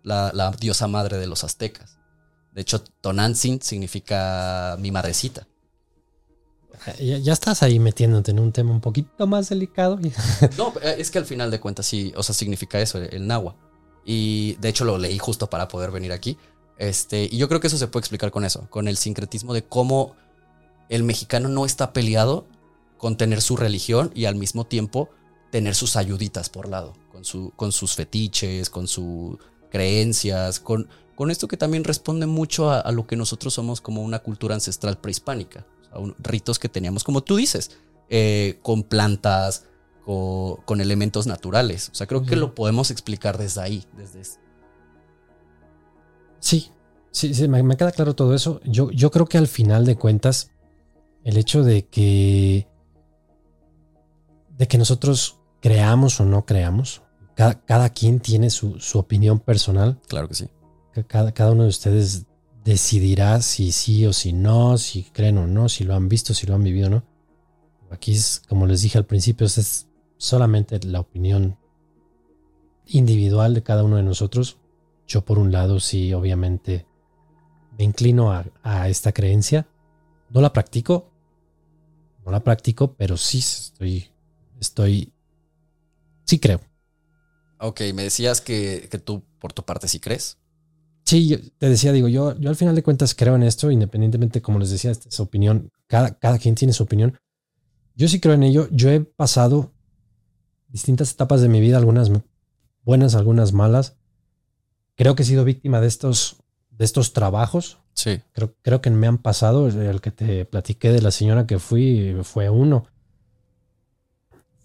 la, 0.03 0.31
la 0.35 0.51
diosa 0.51 0.89
madre 0.89 1.19
de 1.19 1.27
los 1.27 1.45
aztecas. 1.45 1.99
De 2.53 2.63
hecho, 2.63 2.83
Tonantzin 2.83 3.63
significa 3.63 4.77
mi 4.81 4.91
madrecita. 4.91 5.47
Ya, 6.99 7.19
ya 7.19 7.33
estás 7.33 7.63
ahí 7.63 7.79
metiéndote 7.79 8.31
en 8.31 8.39
un 8.39 8.53
tema 8.53 8.71
un 8.71 8.81
poquito 8.81 9.27
más 9.27 9.49
delicado. 9.49 9.99
No, 10.57 10.73
eh, 10.81 10.97
es 10.99 11.11
que 11.11 11.19
al 11.19 11.25
final 11.25 11.51
de 11.51 11.61
cuentas 11.61 11.87
sí, 11.87 12.13
o 12.17 12.23
sea, 12.23 12.35
significa 12.35 12.81
eso, 12.81 12.99
el 12.99 13.27
náhuatl. 13.27 13.59
Y 14.05 14.57
de 14.61 14.69
hecho 14.69 14.85
lo 14.85 14.99
leí 14.99 15.19
justo 15.19 15.49
para 15.51 15.69
poder 15.69 15.91
venir 15.91 16.13
aquí. 16.13 16.37
Este, 16.79 17.25
y 17.31 17.37
yo 17.39 17.49
creo 17.49 17.61
que 17.61 17.67
eso 17.67 17.77
se 17.79 17.89
puede 17.89 18.03
explicar 18.03 18.31
con 18.31 18.45
eso, 18.45 18.69
con 18.71 18.89
el 18.89 18.97
sincretismo 18.97 19.53
de 19.53 19.65
cómo 19.65 20.15
el 20.89 21.03
mexicano 21.03 21.49
no 21.49 21.67
está 21.67 21.93
peleado 21.93 22.47
con 22.97 23.17
tener 23.17 23.43
su 23.43 23.57
religión 23.57 24.11
y 24.15 24.25
al 24.27 24.37
mismo 24.37 24.65
tiempo 24.65 25.11
tener 25.51 25.75
sus 25.75 25.97
ayuditas 25.97 26.49
por 26.51 26.69
lado, 26.69 26.95
con, 27.13 27.25
su, 27.25 27.53
con 27.57 27.73
sus 27.73 27.95
fetiches, 27.95 28.71
con 28.71 28.87
sus 28.87 29.39
creencias, 29.71 30.61
con, 30.61 30.89
con 31.15 31.31
esto 31.31 31.49
que 31.49 31.57
también 31.57 31.85
responde 31.85 32.27
mucho 32.27 32.71
a, 32.71 32.91
lo 32.93 33.07
que 33.07 33.17
nosotros 33.17 33.55
somos 33.55 33.81
como 33.81 34.03
una 34.03 34.21
cultura 34.21 34.55
ancestral 34.55 34.99
prehispánica. 34.99 35.67
O 35.93 36.01
un- 36.01 36.15
ritos 36.19 36.59
que 36.59 36.69
teníamos, 36.69 37.03
como 37.05 37.23
tú 37.23 37.37
dices, 37.37 37.73
eh, 38.11 38.59
con 38.63 38.83
plantas, 38.83 39.65
con, 40.09 40.57
con 40.65 40.81
elementos 40.81 41.27
naturales. 41.27 41.91
O 41.93 41.95
sea, 41.95 42.07
creo 42.07 42.25
que 42.25 42.35
lo 42.37 42.55
podemos 42.55 42.91
explicar 42.91 43.37
desde 43.37 43.61
ahí, 43.61 43.85
desde 43.95 44.21
es- 44.23 44.41
Sí, 46.41 46.71
sí, 47.11 47.35
sí, 47.35 47.47
me, 47.49 47.63
me 47.63 47.77
queda 47.77 47.93
claro 47.93 48.15
todo 48.15 48.35
eso. 48.35 48.61
Yo, 48.65 48.91
yo 48.91 49.11
creo 49.11 49.27
que 49.27 49.37
al 49.39 49.49
final 49.49 49.85
de 49.85 49.97
cuentas, 49.97 50.51
el 51.25 51.37
hecho 51.37 51.63
de 51.63 51.87
que. 51.87 52.67
de 54.57 54.67
que 54.67 54.79
nosotros 54.79 55.39
creamos 55.61 56.21
o 56.21 56.25
no 56.25 56.47
creamos, 56.47 57.03
cada, 57.35 57.61
cada 57.65 57.91
quien 57.91 58.21
tiene 58.21 58.49
su, 58.51 58.81
su 58.81 58.99
opinión 58.99 59.41
personal. 59.41 60.01
Claro 60.09 60.29
que 60.29 60.35
sí. 60.35 60.49
Cada, 61.07 61.33
cada 61.33 61.53
uno 61.53 61.65
de 61.65 61.69
ustedes 61.69 62.25
decidirá 62.65 63.41
si 63.43 63.73
sí 63.73 64.07
o 64.07 64.13
si 64.13 64.33
no, 64.33 64.79
si 64.79 65.05
creen 65.05 65.39
o 65.39 65.47
no, 65.47 65.69
si 65.69 65.85
lo 65.85 65.95
han 65.95 66.09
visto, 66.09 66.35
si 66.35 66.47
lo 66.47 66.55
han 66.55 66.65
vivido 66.65 66.87
o 66.87 66.91
no. 66.91 67.05
Aquí 67.91 68.13
es, 68.13 68.43
como 68.49 68.67
les 68.67 68.83
dije 68.83 68.99
al 68.99 69.07
principio, 69.07 69.47
es 69.47 69.88
solamente 70.19 70.79
la 70.85 71.01
opinión 71.01 71.57
individual 72.87 73.55
de 73.55 73.63
cada 73.63 73.85
uno 73.85 73.97
de 73.97 74.03
nosotros. 74.03 74.59
Yo 75.07 75.25
por 75.25 75.39
un 75.39 75.51
lado 75.51 75.81
sí, 75.81 76.13
obviamente, 76.13 76.87
me 77.79 77.85
inclino 77.85 78.33
a, 78.33 78.45
a 78.63 78.89
esta 78.89 79.13
creencia. 79.13 79.67
No 80.31 80.43
la 80.43 80.53
practico, 80.53 81.11
no 82.25 82.33
la 82.33 82.41
practico, 82.45 82.95
pero 82.95 83.17
sí 83.17 83.39
estoy, 83.39 84.11
estoy, 84.61 85.13
sí 86.25 86.39
creo. 86.39 86.61
Ok, 87.61 87.81
me 87.95 88.03
decías 88.03 88.41
que, 88.41 88.89
que 88.91 88.99
tú 88.99 89.23
por 89.39 89.53
tu 89.53 89.63
parte 89.63 89.89
sí 89.89 89.99
crees. 89.99 90.37
Sí, 91.05 91.53
te 91.57 91.71
decía, 91.71 91.91
digo, 91.93 92.09
yo, 92.09 92.39
yo 92.39 92.51
al 92.51 92.57
final 92.57 92.75
de 92.75 92.83
cuentas 92.83 93.15
creo 93.15 93.35
en 93.35 93.43
esto, 93.43 93.71
independientemente, 93.71 94.43
como 94.43 94.59
les 94.59 94.71
decía, 94.71 94.91
esta 94.91 95.09
es 95.09 95.15
su 95.15 95.23
opinión. 95.23 95.71
Cada, 95.87 96.19
cada 96.19 96.39
quien 96.39 96.55
tiene 96.55 96.75
su 96.75 96.83
opinión. 96.83 97.17
Yo 97.95 98.09
sí 98.09 98.21
creo 98.21 98.35
en 98.35 98.43
ello. 98.43 98.69
Yo 98.71 98.91
he 98.91 99.01
pasado 99.01 99.73
distintas 100.69 101.13
etapas 101.13 101.41
de 101.41 101.49
mi 101.49 101.61
vida, 101.61 101.77
algunas 101.79 102.11
buenas, 102.85 103.15
algunas 103.15 103.53
malas. 103.53 103.97
Creo 104.97 105.15
que 105.15 105.23
he 105.23 105.27
sido 105.27 105.45
víctima 105.45 105.81
de 105.81 105.87
estos, 105.87 106.37
de 106.71 106.85
estos 106.85 107.13
trabajos. 107.13 107.79
Sí. 107.95 108.21
Creo, 108.33 108.55
creo 108.63 108.81
que 108.81 108.91
me 108.91 109.07
han 109.07 109.19
pasado. 109.19 109.69
El 109.69 110.01
que 110.01 110.11
te 110.11 110.45
platiqué 110.45 110.91
de 110.93 111.03
la 111.03 111.11
señora 111.11 111.47
que 111.47 111.59
fui 111.59 112.17
fue 112.23 112.49
uno. 112.51 112.87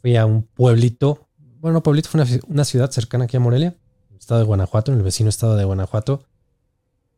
Fui 0.01 0.15
a 0.17 0.25
un 0.25 0.43
pueblito. 0.43 1.27
Bueno, 1.59 1.75
no 1.75 1.83
pueblito, 1.83 2.09
fue 2.09 2.21
una, 2.21 2.29
una 2.47 2.65
ciudad 2.65 2.91
cercana 2.91 3.23
aquí 3.25 3.37
a 3.37 3.39
Morelia, 3.39 3.73
estado 4.19 4.39
de 4.41 4.45
Guanajuato, 4.45 4.91
en 4.91 4.97
el 4.97 5.03
vecino 5.03 5.29
estado 5.29 5.55
de 5.55 5.63
Guanajuato, 5.63 6.25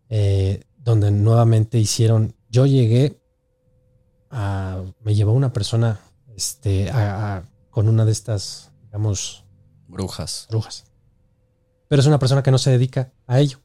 eh, 0.10 0.64
donde 0.78 1.10
nuevamente 1.12 1.80
hicieron. 1.80 2.36
Yo 2.50 2.66
llegué 2.68 3.20
a. 4.30 4.84
Me 5.04 5.16
llevó 5.16 5.34
una 5.34 5.52
persona 5.52 6.00
este, 6.36 6.90
a- 6.92 7.38
a- 7.38 7.44
con 7.72 7.90
una 7.90 8.06
de 8.06 8.12
estas, 8.12 8.72
digamos, 8.96 9.44
Brujas. 9.90 10.48
brujas. 10.50 10.86
Pero 11.90 12.00
es 12.00 12.08
una 12.08 12.18
persona 12.18 12.42
que 12.42 12.50
no 12.52 12.58
se 12.58 12.72
dedica 12.72 13.12
a 13.28 13.40
ello. 13.42 13.60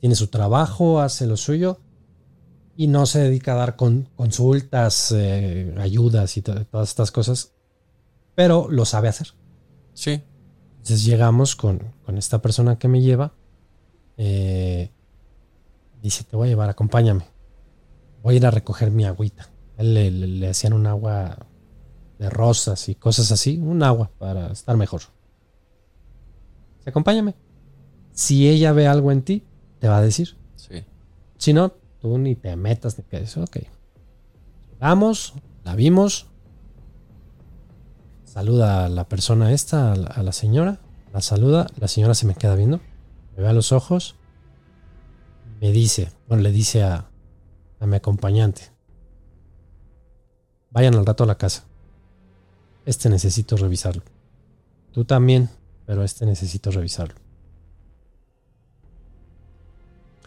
Tiene 0.00 0.14
su 0.14 0.28
trabajo, 0.28 1.00
hace 1.00 1.26
lo 1.26 1.36
suyo 1.36 1.78
y 2.74 2.86
no 2.86 3.04
se 3.04 3.20
dedica 3.20 3.52
a 3.52 3.56
dar 3.56 3.76
con- 3.76 4.08
consultas, 4.16 5.12
eh, 5.14 5.74
ayudas 5.78 6.36
y 6.38 6.42
to- 6.42 6.64
todas 6.66 6.88
estas 6.88 7.12
cosas, 7.12 7.52
pero 8.34 8.68
lo 8.70 8.86
sabe 8.86 9.08
hacer. 9.08 9.28
Sí. 9.92 10.22
Entonces 10.78 11.04
llegamos 11.04 11.54
con, 11.54 11.92
con 12.06 12.16
esta 12.16 12.40
persona 12.40 12.78
que 12.78 12.88
me 12.88 13.02
lleva. 13.02 13.34
eh, 14.16 14.90
dice, 16.02 16.24
te 16.24 16.34
voy 16.36 16.48
a 16.48 16.50
llevar, 16.50 16.68
acompáñame. 16.70 17.26
voy 18.22 18.34
a 18.34 18.36
ir 18.38 18.46
a 18.46 18.50
recoger 18.50 18.90
mi 18.90 19.04
agüita. 19.04 19.50
A 19.78 19.82
él 19.82 19.94
le, 19.94 20.10
le- 20.10 20.26
le 20.26 20.48
hacían 20.48 20.72
un 20.74 20.86
agua 20.86 21.46
de 22.22 22.30
rosas 22.30 22.88
y 22.88 22.94
cosas 22.94 23.32
así, 23.32 23.58
un 23.58 23.82
agua 23.82 24.08
para 24.18 24.52
estar 24.52 24.76
mejor. 24.76 25.02
Acompáñame. 26.86 27.34
Si 28.12 28.48
ella 28.48 28.72
ve 28.72 28.86
algo 28.86 29.10
en 29.10 29.22
ti, 29.22 29.42
te 29.80 29.88
va 29.88 29.98
a 29.98 30.02
decir. 30.02 30.36
Sí. 30.54 30.84
Si 31.36 31.52
no, 31.52 31.72
tú 32.00 32.18
ni 32.18 32.36
te 32.36 32.54
metas 32.54 32.96
de 32.96 33.02
que 33.02 33.16
eso, 33.16 33.42
ok. 33.42 33.56
Vamos, 34.78 35.34
la 35.64 35.74
vimos. 35.74 36.28
Saluda 38.24 38.84
a 38.84 38.88
la 38.88 39.08
persona 39.08 39.52
esta, 39.52 39.92
a 39.92 39.96
la, 39.96 40.06
a 40.06 40.22
la 40.22 40.32
señora. 40.32 40.78
La 41.12 41.22
saluda, 41.22 41.66
la 41.76 41.88
señora 41.88 42.14
se 42.14 42.26
me 42.26 42.36
queda 42.36 42.54
viendo. 42.54 42.78
Me 43.36 43.42
ve 43.42 43.48
a 43.48 43.52
los 43.52 43.72
ojos. 43.72 44.14
Me 45.60 45.72
dice, 45.72 46.12
bueno, 46.28 46.44
le 46.44 46.52
dice 46.52 46.84
a, 46.84 47.10
a 47.80 47.86
mi 47.86 47.96
acompañante. 47.96 48.70
Vayan 50.70 50.94
al 50.94 51.04
rato 51.04 51.24
a 51.24 51.26
la 51.26 51.34
casa. 51.36 51.64
Este 52.86 53.08
necesito 53.08 53.56
revisarlo. 53.56 54.02
Tú 54.92 55.04
también, 55.04 55.48
pero 55.86 56.04
este 56.04 56.26
necesito 56.26 56.70
revisarlo. 56.70 57.14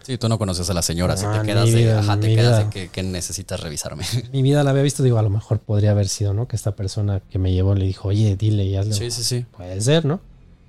Sí, 0.04 0.20
tú 0.20 0.30
no 0.30 0.38
conoces 0.38 0.70
a 0.70 0.74
la 0.76 0.84
señora, 0.84 1.18
si 1.18 1.26
Ah, 1.26 1.42
te 1.42 1.48
quedas 1.48 1.66
mi 1.66 1.84
de, 1.84 1.94
ajá, 1.94 2.20
te 2.20 2.36
quedas 2.36 2.66
de 2.66 2.70
que, 2.70 2.90
que 2.90 3.02
necesitas 3.02 3.60
revisarme. 3.60 4.06
Mi 4.32 4.44
vida 4.44 4.64
la 4.64 4.70
había 4.70 4.84
visto, 4.84 5.02
digo, 5.02 5.18
a 5.18 5.24
lo 5.24 5.32
mejor 5.32 5.60
podría 5.60 5.92
haber 5.92 6.08
sido, 6.08 6.32
¿no? 6.36 6.48
Que 6.48 6.56
esta 6.56 6.76
persona 6.76 7.22
que 7.22 7.40
me 7.40 7.52
llevó 7.52 7.74
le 7.74 7.86
dijo, 7.86 8.10
oye, 8.10 8.36
dile 8.36 8.66
y 8.66 8.76
hazle. 8.76 8.94
Sí, 8.94 9.10
sí, 9.10 9.24
sí. 9.24 9.46
Puede 9.58 9.82
ser, 9.82 10.06
¿no? 10.06 10.22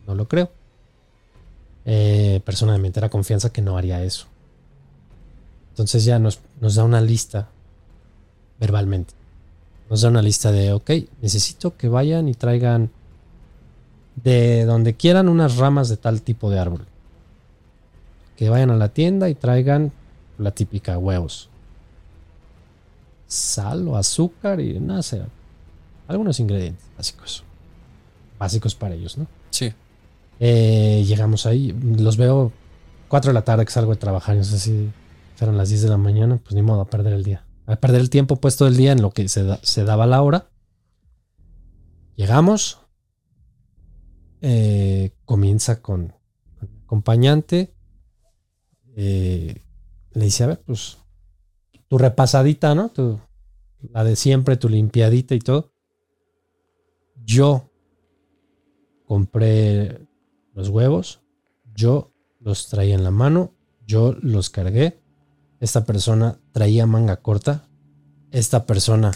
No 0.07 0.15
lo 0.15 0.27
creo. 0.27 0.51
Eh, 1.85 2.41
persona 2.47 2.73
de 2.73 2.79
mi 2.79 2.87
entera 2.87 3.11
confianza 3.11 3.51
que 3.51 3.61
no 3.61 3.77
haría 3.77 4.03
eso. 4.03 4.27
Entonces 5.71 6.07
ya 6.07 6.19
nos, 6.19 6.41
nos 6.63 6.75
da 6.75 6.85
una 6.85 7.03
lista 7.03 7.51
verbalmente. 8.59 9.13
Nos 9.89 10.01
da 10.01 10.09
una 10.09 10.23
lista 10.23 10.51
de, 10.51 10.73
ok, 10.73 10.91
necesito 11.23 11.77
que 11.77 11.89
vayan 11.89 12.29
y 12.29 12.35
traigan 12.35 12.91
de 14.17 14.65
donde 14.65 14.95
quieran 14.95 15.29
unas 15.29 15.57
ramas 15.57 15.89
de 15.89 15.97
tal 15.97 16.23
tipo 16.23 16.51
de 16.51 16.59
árbol. 16.59 16.87
Que 18.37 18.49
vayan 18.49 18.71
a 18.71 18.77
la 18.77 18.89
tienda 18.89 19.29
y 19.29 19.35
traigan 19.35 19.93
la 20.39 20.51
típica 20.51 20.99
huevos. 20.99 21.49
Sal 23.27 23.87
o 23.89 23.97
azúcar 23.97 24.61
y 24.61 24.79
nada, 24.81 25.03
será. 25.03 25.29
Algunos 26.09 26.41
ingredientes 26.41 26.85
básicos. 26.97 27.45
Básicos 28.39 28.75
para 28.75 28.95
ellos, 28.95 29.17
¿no? 29.19 29.27
Sí. 29.51 29.73
Eh, 30.39 31.05
llegamos 31.07 31.47
ahí, 31.47 31.73
los 31.73 32.17
veo 32.17 32.53
4 33.09 33.31
de 33.31 33.35
la 33.35 33.43
tarde 33.43 33.65
que 33.65 33.73
salgo 33.73 33.93
de 33.93 33.99
trabajar, 33.99 34.37
no 34.37 34.45
sé 34.45 34.59
si 34.59 34.91
fueron 35.37 35.57
las 35.57 35.71
10 35.71 35.83
de 35.83 35.89
la 35.89 35.97
mañana, 35.97 36.39
pues 36.43 36.55
ni 36.55 36.63
modo 36.63 36.83
a 36.83 36.85
perder 36.87 37.15
el 37.15 37.25
día. 37.25 37.43
A 37.67 37.77
perder 37.77 38.01
el 38.01 38.11
tiempo 38.11 38.37
puesto 38.37 38.67
el 38.67 38.77
día 38.77 38.93
en 38.93 39.03
lo 39.03 39.11
que 39.11 39.29
se, 39.29 39.43
da- 39.45 39.61
se 39.63 39.85
daba 39.85 40.07
la 40.07 40.23
hora. 40.23 40.51
Llegamos. 42.17 42.81
eh, 44.43 45.13
comienza 45.25 45.83
con, 45.83 46.15
con 46.59 46.69
acompañante. 46.85 47.75
eh, 48.97 49.63
le 50.13 50.25
dice, 50.25 50.45
a 50.45 50.49
ver, 50.49 50.63
pues 50.65 50.99
tu 51.89 51.99
repasadita, 51.99 52.75
¿no? 52.75 52.89
Tu, 52.91 53.19
la 53.91 54.05
de 54.05 54.17
siempre, 54.17 54.57
tu 54.57 54.69
limpiadita 54.69 55.35
y 55.35 55.41
todo. 55.41 55.73
Yo 57.25 57.71
compré 59.05 60.07
los 60.55 60.69
huevos, 60.69 61.21
yo 61.75 62.13
los 62.41 62.69
traía 62.69 62.95
en 62.95 63.05
la 63.05 63.11
mano, 63.11 63.53
yo 63.87 64.13
los 64.21 64.49
cargué. 64.51 65.01
Esta 65.61 65.85
persona 65.85 66.39
traía 66.53 66.87
manga 66.87 67.17
corta. 67.17 67.65
Esta 68.31 68.67
persona 68.67 69.13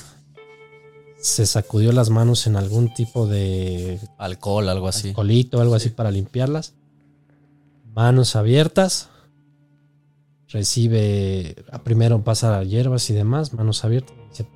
se 1.20 1.44
sacudió 1.44 1.92
las 1.92 2.08
manos 2.10 2.46
en 2.46 2.56
algún 2.56 2.94
tipo 2.94 3.26
de 3.26 4.00
Alcohol, 4.16 4.68
algo 4.68 4.88
así. 4.88 5.12
colito, 5.12 5.60
algo 5.60 5.74
así 5.74 5.88
Sí. 5.90 5.94
para 5.94 6.10
limpiarlas. 6.10 6.74
Manos 7.94 8.36
abiertas. 8.36 9.08
Recibe, 10.48 11.56
primero 11.84 12.24
pasa 12.24 12.62
hierbas 12.64 13.08
y 13.10 13.12
demás, 13.14 13.52
manos 13.52 13.84
abiertas. 13.84 14.16
Dice, 14.30 14.48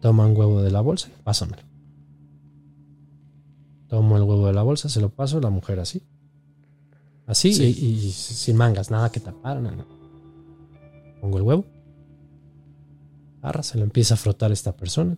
toma 0.00 0.24
un 0.26 0.36
huevo 0.36 0.62
de 0.62 0.70
la 0.70 0.80
bolsa, 0.80 1.08
pásamelo. 1.24 1.62
Tomo 3.88 4.16
el 4.16 4.22
huevo 4.22 4.46
de 4.46 4.52
la 4.52 4.62
bolsa, 4.62 4.88
se 4.88 5.00
lo 5.00 5.08
paso, 5.10 5.40
la 5.40 5.50
mujer 5.50 5.80
así. 5.80 6.02
Así 7.26 7.52
Sí. 7.52 7.76
y, 7.78 7.86
y 8.06 8.12
sin 8.12 8.56
mangas, 8.56 8.90
nada 8.90 9.10
que 9.10 9.20
tapar. 9.20 9.60
nada. 9.60 9.84
Pongo 11.20 11.38
el 11.38 11.42
huevo. 11.42 11.64
Agarra, 13.42 13.62
se 13.62 13.78
lo 13.78 13.84
empieza 13.84 14.14
a 14.14 14.16
frotar 14.16 14.52
esta 14.52 14.76
persona. 14.76 15.16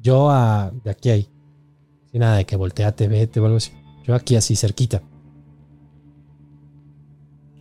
Yo 0.00 0.30
a, 0.30 0.72
de 0.84 0.90
aquí 0.90 1.10
ahí. 1.10 1.28
Sin 2.10 2.20
nada 2.20 2.36
de 2.36 2.44
que 2.44 2.56
volteate, 2.56 3.08
vete 3.08 3.40
o 3.40 3.44
algo 3.46 3.56
así. 3.56 3.72
Yo 4.04 4.14
aquí 4.14 4.36
así 4.36 4.54
cerquita. 4.54 5.02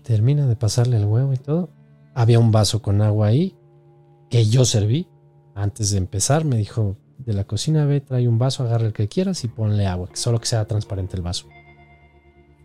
Termina 0.03 0.45
de 0.45 0.55
pasarle 0.55 0.97
el 0.97 1.05
huevo 1.05 1.34
y 1.34 1.38
todo. 1.38 1.69
Había 2.13 2.39
un 2.39 2.51
vaso 2.51 2.82
con 2.82 3.01
agua 3.01 3.28
ahí 3.28 3.55
que 4.30 4.45
yo 4.45 4.65
serví. 4.65 5.07
Antes 5.55 5.91
de 5.91 5.97
empezar 5.97 6.45
me 6.45 6.57
dijo 6.57 6.97
de 7.17 7.34
la 7.34 7.45
cocina, 7.45 7.86
ve, 7.86 8.01
trae 8.01 8.28
un 8.28 8.38
vaso, 8.38 8.63
agarra 8.63 8.86
el 8.86 8.93
que 8.93 9.07
quieras 9.07 9.43
y 9.43 9.47
ponle 9.47 9.88
agua. 9.88 10.09
Solo 10.13 10.39
que 10.39 10.45
sea 10.45 10.65
transparente 10.65 11.15
el 11.15 11.23
vaso. 11.23 11.47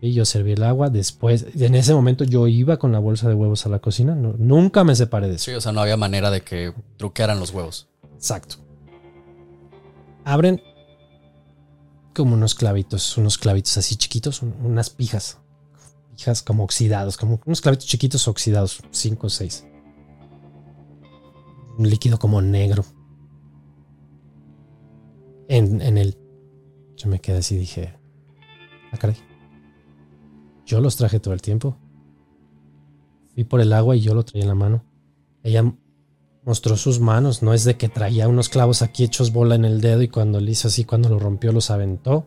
Y 0.03 0.13
yo 0.13 0.25
serví 0.25 0.53
el 0.53 0.63
agua. 0.63 0.89
Después, 0.89 1.45
en 1.55 1.75
ese 1.75 1.93
momento 1.93 2.23
yo 2.23 2.47
iba 2.47 2.77
con 2.77 2.91
la 2.91 2.97
bolsa 2.99 3.29
de 3.29 3.35
huevos 3.35 3.65
a 3.67 3.69
la 3.69 3.79
cocina. 3.79 4.15
No- 4.15 4.33
nunca 4.37 4.83
me 4.83 4.95
separé 4.95 5.27
de 5.27 5.35
eso. 5.35 5.45
Sí, 5.45 5.51
o 5.53 5.61
sea, 5.61 5.71
no 5.71 5.79
había 5.81 5.95
manera 5.95 6.31
de 6.31 6.41
que 6.41 6.73
truquearan 6.97 7.39
los 7.39 7.51
huevos. 7.53 7.87
Exacto. 8.15 8.55
Abren 10.25 10.59
como 12.15 12.33
unos 12.33 12.55
clavitos, 12.55 13.15
unos 13.17 13.37
clavitos 13.37 13.77
así 13.77 13.95
chiquitos, 13.95 14.41
un- 14.41 14.55
unas 14.63 14.89
pijas. 14.89 15.37
Pijas 16.17 16.41
como 16.41 16.63
oxidados, 16.63 17.15
como 17.15 17.39
unos 17.45 17.61
clavitos 17.61 17.85
chiquitos 17.87 18.27
oxidados, 18.27 18.81
cinco 18.89 19.27
o 19.27 19.29
seis. 19.29 19.65
Un 21.77 21.87
líquido 21.89 22.17
como 22.19 22.41
negro. 22.41 22.83
En, 25.47 25.79
en 25.81 25.97
el. 25.97 26.17
Yo 26.97 27.07
me 27.09 27.19
quedé 27.19 27.37
así 27.37 27.55
y 27.55 27.59
dije. 27.59 27.93
Ah, 28.91 28.97
caray. 28.97 29.15
Yo 30.65 30.79
los 30.81 30.95
traje 30.95 31.19
todo 31.19 31.33
el 31.33 31.41
tiempo. 31.41 31.77
Fui 33.33 33.43
por 33.43 33.61
el 33.61 33.73
agua 33.73 33.95
y 33.95 34.01
yo 34.01 34.13
lo 34.13 34.23
traía 34.23 34.43
en 34.43 34.49
la 34.49 34.55
mano. 34.55 34.83
Ella 35.43 35.73
mostró 36.43 36.75
sus 36.77 36.99
manos. 36.99 37.41
No 37.41 37.53
es 37.53 37.63
de 37.63 37.77
que 37.77 37.89
traía 37.89 38.27
unos 38.27 38.49
clavos 38.49 38.81
aquí 38.81 39.03
hechos 39.03 39.31
bola 39.31 39.55
en 39.55 39.65
el 39.65 39.81
dedo 39.81 40.01
y 40.01 40.07
cuando 40.07 40.39
le 40.39 40.51
hizo 40.51 40.67
así, 40.67 40.83
cuando 40.85 41.09
lo 41.09 41.19
rompió, 41.19 41.51
los 41.51 41.71
aventó. 41.71 42.25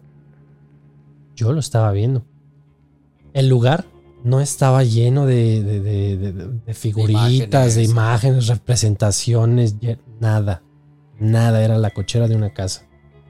Yo 1.37 1.53
lo 1.53 1.61
estaba 1.61 1.91
viendo. 1.93 2.25
El 3.33 3.49
lugar 3.49 3.85
no 4.23 4.41
estaba 4.41 4.85
lleno 4.85 5.27
de, 5.27 5.63
de- 5.63 5.81
de- 5.81 6.17
de- 6.17 6.33
de 6.33 6.75
figuritas, 6.75 7.75
de 7.75 7.83
imágenes. 7.85 8.47
representaciones, 8.47 9.77
nada. 10.21 10.63
Nada, 11.19 11.63
era 11.65 11.77
la 11.79 11.91
cochera 11.91 12.27
de 12.29 12.37
una 12.37 12.53
casa. 12.55 12.87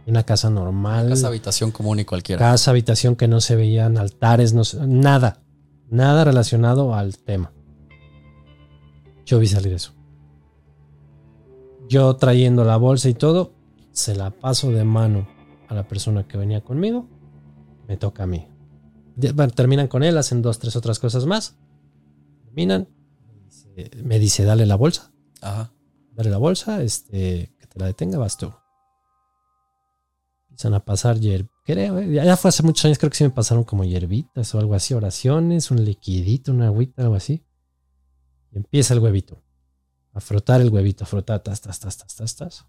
Una 0.06 0.22
casa 0.22 0.50
normal. 0.50 1.08
Casa 1.10 1.28
habitación 1.28 1.70
común 1.70 2.00
y 2.00 2.04
cualquiera. 2.04 2.38
Casa, 2.38 2.70
habitación 2.70 3.16
que 3.16 3.26
no 3.28 3.40
se 3.40 3.56
veían, 3.56 3.96
altares, 3.96 4.52
no 4.52 4.62
nada. 4.86 5.42
Nada 5.90 6.24
relacionado 6.24 6.94
al 6.94 7.16
tema. 7.18 7.52
Yo 9.24 9.38
vi 9.38 9.46
salir 9.46 9.72
eso. 9.72 9.92
Yo 11.88 12.16
trayendo 12.16 12.64
la 12.64 12.76
bolsa 12.76 13.08
y 13.08 13.14
todo, 13.14 13.52
se 13.92 14.14
la 14.14 14.30
paso 14.30 14.70
de 14.70 14.84
mano 14.84 15.26
a 15.68 15.74
la 15.74 15.86
persona 15.86 16.26
que 16.26 16.36
venía 16.36 16.62
conmigo. 16.62 17.06
Me 17.88 17.96
toca 17.96 18.24
a 18.24 18.26
mí. 18.26 18.46
Bueno, 19.16 19.52
terminan 19.52 19.86
con 19.88 20.02
él, 20.02 20.18
hacen 20.18 20.42
dos, 20.42 20.58
tres 20.58 20.76
otras 20.76 20.98
cosas 20.98 21.24
más. 21.26 21.56
Terminan. 22.44 22.88
me 23.26 23.44
dice- 23.44 23.90
Me 24.02 24.18
dice, 24.18 24.44
dale 24.44 24.66
la 24.66 24.76
bolsa. 24.76 25.12
Ajá. 25.40 25.72
Dale 26.14 26.30
la 26.30 26.38
bolsa, 26.38 26.82
este, 26.82 27.52
que 27.58 27.66
te 27.66 27.78
la 27.78 27.86
detenga, 27.86 28.18
vas 28.18 28.36
tú. 28.36 28.52
Empiezan 30.54 30.74
a 30.74 30.84
pasar 30.84 31.18
hier- 31.18 31.48
creo, 31.64 31.98
eh, 31.98 32.12
ya 32.12 32.36
fue 32.36 32.48
hace 32.50 32.62
muchos 32.62 32.84
años, 32.84 32.98
creo 32.98 33.10
que 33.10 33.16
sí 33.16 33.24
me 33.24 33.30
pasaron 33.30 33.64
como 33.64 33.82
hierbitas 33.82 34.54
o 34.54 34.60
algo 34.60 34.74
así, 34.76 34.94
oraciones, 34.94 35.72
un 35.72 35.84
liquidito, 35.84 36.52
una 36.52 36.66
agüita, 36.66 37.02
algo 37.02 37.16
así. 37.16 37.44
Empieza 38.52 38.94
el 38.94 39.00
huevito. 39.00 39.42
A 40.12 40.20
frotar 40.20 40.60
el 40.60 40.70
huevito, 40.70 41.02
a 41.02 41.08
frotar, 41.08 41.40
tas, 41.40 41.60
tas, 41.60 41.80
tas, 41.80 41.98
tas, 41.98 42.14
tas, 42.14 42.36
tas. 42.36 42.66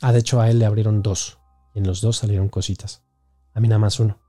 Ah, 0.00 0.12
de 0.12 0.20
hecho 0.20 0.40
a 0.40 0.48
él 0.50 0.60
le 0.60 0.66
abrieron 0.66 1.02
dos. 1.02 1.38
Y 1.74 1.80
en 1.80 1.86
los 1.88 2.00
dos 2.00 2.18
salieron 2.18 2.48
cositas. 2.48 3.02
A 3.54 3.58
mí 3.60 3.66
nada 3.66 3.80
más 3.80 3.98
uno. 3.98 4.20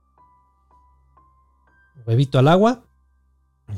Huevito 2.04 2.40
al 2.40 2.48
agua. 2.48 2.84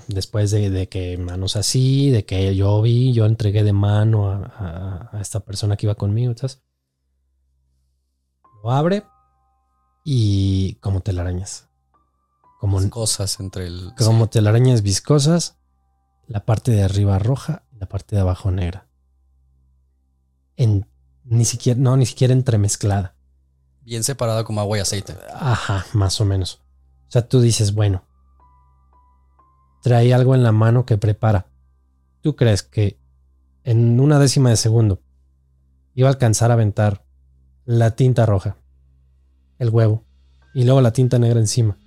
Después 0.09 0.51
de, 0.51 0.71
de 0.71 0.89
que 0.89 1.19
manos 1.19 1.57
así, 1.57 2.09
de 2.11 2.25
que 2.25 2.57
yo 2.57 2.81
vi, 2.81 3.13
yo 3.13 3.27
entregué 3.27 3.65
de 3.65 3.75
mano 3.75 4.31
a, 4.31 4.37
a- 4.47 5.11
a 5.19 5.21
esta 5.21 5.41
persona 5.41 5.77
que 5.77 5.85
iba 5.85 5.95
conmigo. 5.95 6.33
¿sabes? 6.37 6.63
Lo 8.63 8.71
abre 8.71 9.03
y 10.05 10.75
como 10.75 11.01
telarañas. 11.01 11.69
Como, 12.59 12.81
Las 12.81 12.91
cosas 12.91 13.41
entre 13.41 13.67
el. 13.67 13.93
como 13.97 14.29
telarañas 14.29 14.83
viscosas. 14.83 15.57
La 16.27 16.45
parte 16.45 16.71
de 16.71 16.83
arriba 16.83 17.19
roja 17.19 17.65
y 17.73 17.79
la 17.79 17.89
parte 17.89 18.15
de 18.15 18.23
abajo 18.23 18.51
negra. 18.51 18.87
En, 20.57 20.87
ni 21.25 21.45
siquiera, 21.45 21.81
no, 21.81 21.97
ni 21.97 22.07
siquiera 22.07 22.33
entremezclada. 22.33 23.17
Bien 23.83 24.05
separada 24.05 24.45
como 24.45 24.61
agua 24.61 24.79
y 24.79 24.81
aceite. 24.81 25.17
Ajá, 25.35 25.87
más 25.95 26.21
o 26.21 26.25
menos. 26.25 26.61
O 27.09 27.13
sea, 27.13 27.27
tú 27.27 27.41
dices, 27.41 27.75
bueno, 27.75 28.05
trae 29.83 30.15
algo 30.15 30.35
en 30.35 30.43
la 30.43 30.53
mano 30.53 30.87
que 30.87 30.99
prepara. 30.99 31.47
¿Tú 32.21 32.37
crees 32.37 32.63
que 32.63 33.01
en 33.65 33.99
una 33.99 34.19
décima 34.19 34.51
de 34.51 34.57
segundo 34.57 35.03
iba 35.95 36.09
a 36.09 36.13
alcanzar 36.13 36.51
a 36.51 36.55
aventar 36.55 37.05
la 37.65 37.97
tinta 37.97 38.27
roja, 38.27 38.57
el 39.61 39.71
huevo, 39.71 40.05
y 40.53 40.65
luego 40.65 40.81
la 40.81 40.93
tinta 40.93 41.21
negra 41.21 41.39
encima? 41.39 41.79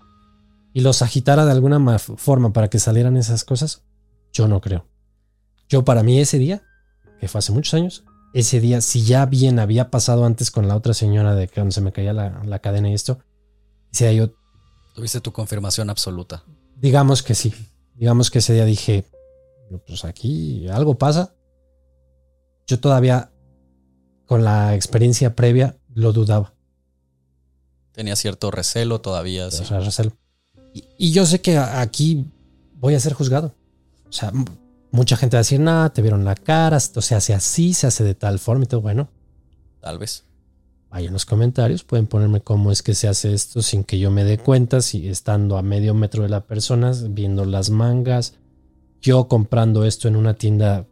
Y 0.71 0.79
los 0.79 1.01
agitara 1.01 1.45
de 1.45 1.51
alguna 1.51 1.99
forma 1.99 2.53
para 2.53 2.69
que 2.69 2.79
salieran 2.79 3.17
esas 3.17 3.43
cosas? 3.43 3.83
Yo 4.31 4.47
no 4.47 4.61
creo. 4.61 4.87
Yo 5.67 5.83
para 5.83 6.03
mí 6.03 6.19
ese 6.19 6.37
día, 6.39 6.63
que 7.19 7.27
fue 7.27 7.39
hace 7.39 7.51
muchos 7.51 7.73
años, 7.73 8.05
ese 8.33 8.59
día, 8.59 8.81
si 8.81 9.03
ya 9.03 9.25
bien 9.25 9.59
había 9.59 9.91
pasado 9.91 10.25
antes 10.25 10.49
con 10.49 10.67
la 10.67 10.75
otra 10.75 10.93
señora 10.93 11.35
de 11.35 11.47
que 11.47 11.55
cuando 11.55 11.71
se 11.71 11.81
me 11.81 11.91
caía 11.91 12.13
la, 12.13 12.59
cadena 12.59 12.89
y 12.89 12.93
esto, 12.93 13.19
si 13.91 14.15
yo... 14.15 14.31
Tuviste 14.95 15.21
tu 15.21 15.31
confirmación 15.31 15.89
absoluta. 15.89 16.43
Digamos 16.75 17.21
que 17.21 17.35
sí. 17.35 17.53
Digamos 17.95 18.31
que 18.31 18.39
ese 18.39 18.53
día 18.53 18.65
dije, 18.65 19.05
pues 19.87 20.05
aquí 20.05 20.67
algo 20.67 20.95
pasa. 20.95 21.33
Yo 22.67 22.79
todavía, 22.79 23.31
con 24.25 24.43
la 24.43 24.75
experiencia 24.75 25.35
previa, 25.35 25.77
lo 25.93 26.13
dudaba. 26.13 26.52
Tenía 27.93 28.15
cierto 28.15 28.51
recelo 28.51 28.99
todavía. 29.01 29.49
Sí. 29.49 29.63
recelo. 29.63 30.11
Y, 30.73 30.83
y, 30.97 31.11
yo 31.11 31.25
sé 31.25 31.39
que 31.39 31.57
aquí 31.57 32.25
voy 32.75 32.95
a 32.95 32.99
ser 32.99 33.13
juzgado. 33.13 33.53
O 34.09 34.11
sea, 34.11 34.31
Mucha 34.93 35.17
gente 35.17 35.35
va 35.35 35.39
a 35.39 35.41
decir, 35.41 35.59
nada, 35.59 35.89
te 35.91 36.03
vieron 36.03 36.23
la 36.23 36.35
cara, 36.35 36.77
esto 36.77 37.01
se 37.01 37.15
hace 37.15 37.33
así, 37.33 37.73
se 37.73 37.87
hace 37.87 38.03
de 38.03 38.13
tal 38.13 38.37
forma 38.37 38.65
y 38.65 38.67
todo. 38.67 38.81
Bueno, 38.81 39.09
tal 39.81 39.97
vez. 39.97 40.23
Ahí 40.91 41.07
en 41.07 41.13
los 41.13 41.25
comentarios 41.25 41.83
pueden 41.83 42.05
ponerme 42.05 42.41
cómo 42.41 42.71
es 42.71 42.83
que 42.83 42.93
se 42.93 43.07
hace 43.07 43.33
esto 43.33 43.63
sin 43.63 43.83
que 43.83 43.97
yo 43.97 44.11
me 44.11 44.23
dé 44.23 44.37
cuenta, 44.37 44.83
si 44.83 45.07
estando 45.07 45.57
a 45.57 45.63
medio 45.63 45.95
metro 45.95 46.21
de 46.21 46.29
la 46.29 46.45
persona, 46.45 46.93
viendo 47.09 47.43
las 47.45 47.71
mangas, 47.71 48.35
yo 49.01 49.27
comprando 49.27 49.83
esto 49.83 50.07
en 50.07 50.15
una 50.15 50.35
tienda 50.35 50.85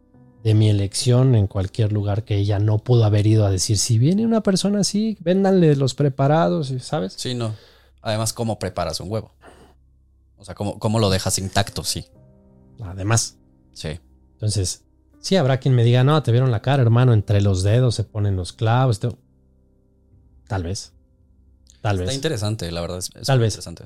de 0.43 0.53
mi 0.53 0.69
elección, 0.69 1.35
en 1.35 1.47
cualquier 1.47 1.91
lugar 1.91 2.23
que 2.23 2.37
ella 2.37 2.59
no 2.59 2.79
pudo 2.79 3.05
haber 3.05 3.27
ido 3.27 3.45
a 3.45 3.51
decir, 3.51 3.77
si 3.77 3.99
viene 3.99 4.25
una 4.25 4.41
persona 4.41 4.79
así, 4.79 5.17
véndanle 5.21 5.75
los 5.75 5.93
preparados, 5.93 6.73
¿sabes? 6.79 7.13
Sí, 7.17 7.35
no. 7.35 7.53
Además, 8.01 8.33
¿cómo 8.33 8.57
preparas 8.57 8.99
un 8.99 9.11
huevo? 9.11 9.35
O 10.37 10.43
sea, 10.43 10.55
¿cómo, 10.55 10.79
cómo 10.79 10.99
lo 10.99 11.11
dejas 11.11 11.37
intacto? 11.37 11.83
Sí. 11.83 12.05
Además. 12.83 13.37
Sí. 13.73 13.99
Entonces, 14.33 14.85
sí 15.19 15.35
habrá 15.35 15.59
quien 15.59 15.75
me 15.75 15.83
diga, 15.83 16.03
no, 16.03 16.23
te 16.23 16.31
vieron 16.31 16.49
la 16.49 16.63
cara, 16.63 16.81
hermano, 16.81 17.13
entre 17.13 17.41
los 17.41 17.61
dedos 17.61 17.93
se 17.93 18.03
ponen 18.03 18.35
los 18.35 18.53
clavos. 18.53 18.99
Tal 20.47 20.63
vez. 20.63 20.93
Tal 21.81 21.99
vez. 21.99 22.07
Está 22.07 22.15
interesante, 22.15 22.71
la 22.71 22.81
verdad. 22.81 22.97
Es, 22.97 23.11
Tal 23.27 23.37
vez. 23.37 23.53
Interesante. 23.53 23.85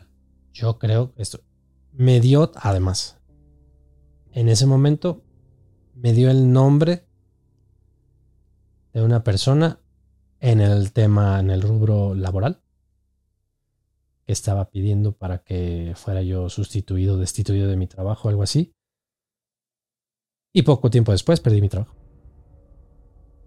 Yo 0.54 0.80
creo 0.80 1.12
esto. 1.18 1.42
Me 1.92 2.22
dio, 2.22 2.52
además, 2.56 3.18
en 4.32 4.48
ese 4.48 4.66
momento, 4.66 5.25
me 5.96 6.14
dio 6.14 6.30
el 6.30 6.52
nombre 6.52 7.08
de 8.94 9.02
una 9.02 9.24
persona 9.24 9.80
en 10.40 10.60
el 10.60 10.92
tema, 10.92 11.40
en 11.40 11.50
el 11.50 11.62
rubro 11.62 12.14
laboral, 12.14 12.62
que 14.26 14.34
estaba 14.34 14.70
pidiendo 14.70 15.14
para 15.14 15.40
que 15.40 15.94
fuera 15.96 16.22
yo 16.22 16.50
sustituido, 16.50 17.18
destituido 17.18 17.68
de 17.68 17.78
mi 17.78 17.88
trabajo, 17.88 18.30
algo 18.30 18.44
así. 18.44 18.74
Y 20.54 20.62
poco 20.64 20.90
tiempo 20.90 21.12
después 21.12 21.40
perdí 21.40 21.62
mi 21.62 21.70
trabajo. 21.70 21.96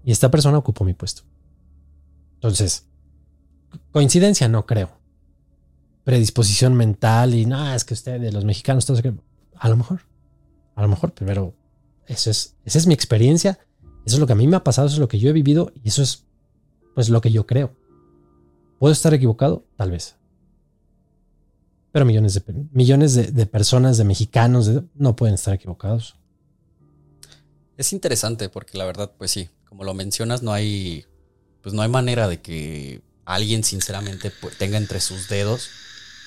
Y 0.05 0.13
esta 0.13 0.31
persona 0.31 0.59
ocupó 0.59 0.85
mi 0.85 0.95
puesto. 0.95 1.23
Entonces, 2.35 2.89
coincidencia 3.91 4.49
no 4.49 4.67
creo. 4.67 5.01
Predisposición 6.05 6.75
mental 6.75 7.35
y 7.35 7.45
no, 7.45 7.75
es 7.75 7.85
que 7.85 7.95
ustedes, 7.95 8.33
los 8.33 8.45
mexicanos, 8.45 8.87
todos, 8.87 9.03
a 9.57 9.69
lo 9.69 9.77
mejor, 9.77 10.01
a 10.75 10.83
lo 10.83 10.89
mejor, 10.89 11.13
pero 11.13 11.58
eso 12.09 12.31
es, 12.31 12.57
esa 12.65 12.79
es 12.79 12.87
mi 12.87 12.95
experiencia, 12.95 13.59
eso 14.05 14.17
es 14.17 14.19
lo 14.19 14.27
que 14.27 14.33
a 14.33 14.37
mí 14.37 14.47
me 14.47 14.57
ha 14.57 14.65
pasado, 14.65 14.87
eso 14.87 14.97
es 14.97 15.01
lo 15.01 15.09
que 15.09 15.19
yo 15.19 15.31
he 15.31 15.33
vivido 15.33 15.73
y 15.83 15.89
eso 15.89 16.03
es 16.03 16.25
pues 16.95 17.09
lo 17.09 17.21
que 17.21 17.31
yo 17.31 17.47
creo. 17.47 17.77
¿Puedo 18.79 18.93
estar 18.93 19.13
equivocado? 19.15 19.65
Tal 19.77 19.91
vez. 19.91 20.17
Pero 21.93 22.05
millones 22.05 22.35
de, 22.35 22.43
millones 22.73 23.35
de, 23.35 23.47
personas, 23.47 23.99
de 23.99 24.05
mexicanos, 24.05 24.71
no 24.95 25.17
pueden 25.17 25.35
estar 25.35 25.55
equivocados. 25.55 26.17
Es 27.77 27.93
interesante 27.93 28.49
porque 28.49 28.77
la 28.77 28.85
verdad, 28.85 29.13
pues 29.17 29.31
sí, 29.31 29.49
como 29.65 29.85
lo 29.85 29.95
mencionas, 29.95 30.43
no 30.43 30.53
hay, 30.53 31.07
pues 31.63 31.75
no 31.75 31.83
hay 31.83 31.89
manera 31.89 32.29
de 32.29 32.41
que 32.41 33.03
alguien 33.25 33.65
sinceramente 33.65 34.33
pues, 34.41 34.57
tenga 34.59 34.79
entre 34.79 35.01
sus 35.01 35.29
dedos 35.29 35.71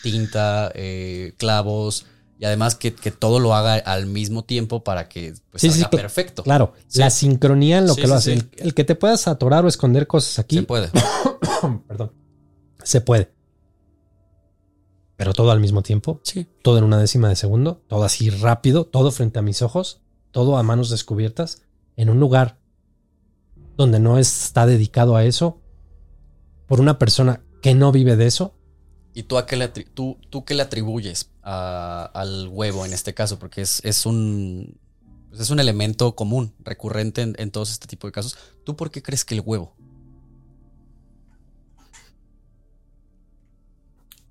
tinta, 0.02 0.72
eh, 0.76 1.34
clavos 1.38 2.06
y 2.42 2.46
además 2.46 2.76
que, 2.76 2.92
todo 2.92 3.40
lo 3.40 3.56
haga 3.56 3.76
al 3.76 4.08
mismo 4.08 4.44
tiempo 4.44 4.84
para 4.84 5.08
que 5.08 5.36
pues, 5.52 5.62
salga 5.62 5.90
perfecto. 5.90 6.44
Claro, 6.44 6.74
la 6.96 7.10
sincronía 7.10 7.78
en 7.78 7.88
lo 7.88 7.96
que 7.96 8.08
lo 8.08 8.16
hace. 8.16 8.34
El, 8.58 8.74
que 8.74 8.84
te 8.84 8.96
puedas 8.96 9.30
atorar 9.30 9.64
o 9.64 9.70
esconder 9.70 10.08
cosas 10.08 10.40
aquí. 10.40 10.58
Se 10.58 10.64
puede. 10.64 10.90
perdón. 11.88 12.12
Se 12.84 13.00
puede. 13.00 13.32
Pero 15.16 15.32
todo 15.34 15.52
al 15.52 15.62
mismo 15.62 15.84
tiempo. 15.84 16.20
Sí. 16.24 16.48
Todo 16.62 16.80
en 16.80 16.84
una 16.84 16.98
décima 16.98 17.30
de 17.30 17.38
segundo. 17.38 17.84
Todo 17.88 18.04
así 18.04 18.30
rápido. 18.30 18.86
Todo 18.86 19.12
frente 19.12 19.40
a 19.40 19.44
mis 19.44 19.62
ojos 19.62 20.02
todo 20.32 20.58
a 20.58 20.64
manos 20.64 20.90
descubiertas, 20.90 21.64
en 21.96 22.10
un 22.10 22.20
lugar 22.20 22.58
donde 23.78 24.00
no 24.00 24.18
está 24.18 24.66
dedicado 24.66 25.16
a 25.16 25.26
eso, 25.26 25.62
por 26.68 26.80
una 26.80 26.98
persona 26.98 27.44
que 27.62 27.76
no 27.76 27.92
vive 27.92 28.16
de 28.16 28.28
eso. 28.28 28.56
¿Y 29.14 29.24
tú, 29.24 29.38
a 29.38 29.46
qué 29.46 29.58
le, 29.58 29.68
tú, 29.68 30.18
tú 30.30 30.46
qué 30.46 30.54
le 30.54 30.64
atribuyes 30.64 31.31
al 31.44 32.48
huevo 32.50 32.86
en 32.86 32.94
este 32.94 33.14
caso? 33.14 33.40
Porque 33.40 33.62
es, 33.62 33.82
es 33.84 34.06
un, 34.06 34.78
pues 35.30 35.42
es 35.42 35.50
un 35.50 35.60
elemento 35.60 36.16
común, 36.16 36.54
recurrente 36.60 37.22
en, 37.22 37.36
en 37.38 37.52
todos 37.52 37.72
este 37.72 37.88
tipo 37.88 38.08
de 38.08 38.14
casos. 38.14 38.38
¿Tú 38.64 38.76
por 38.76 38.92
qué 38.92 39.02
crees 39.02 39.26
que 39.26 39.36
el 39.36 39.42
huevo? 39.42 39.74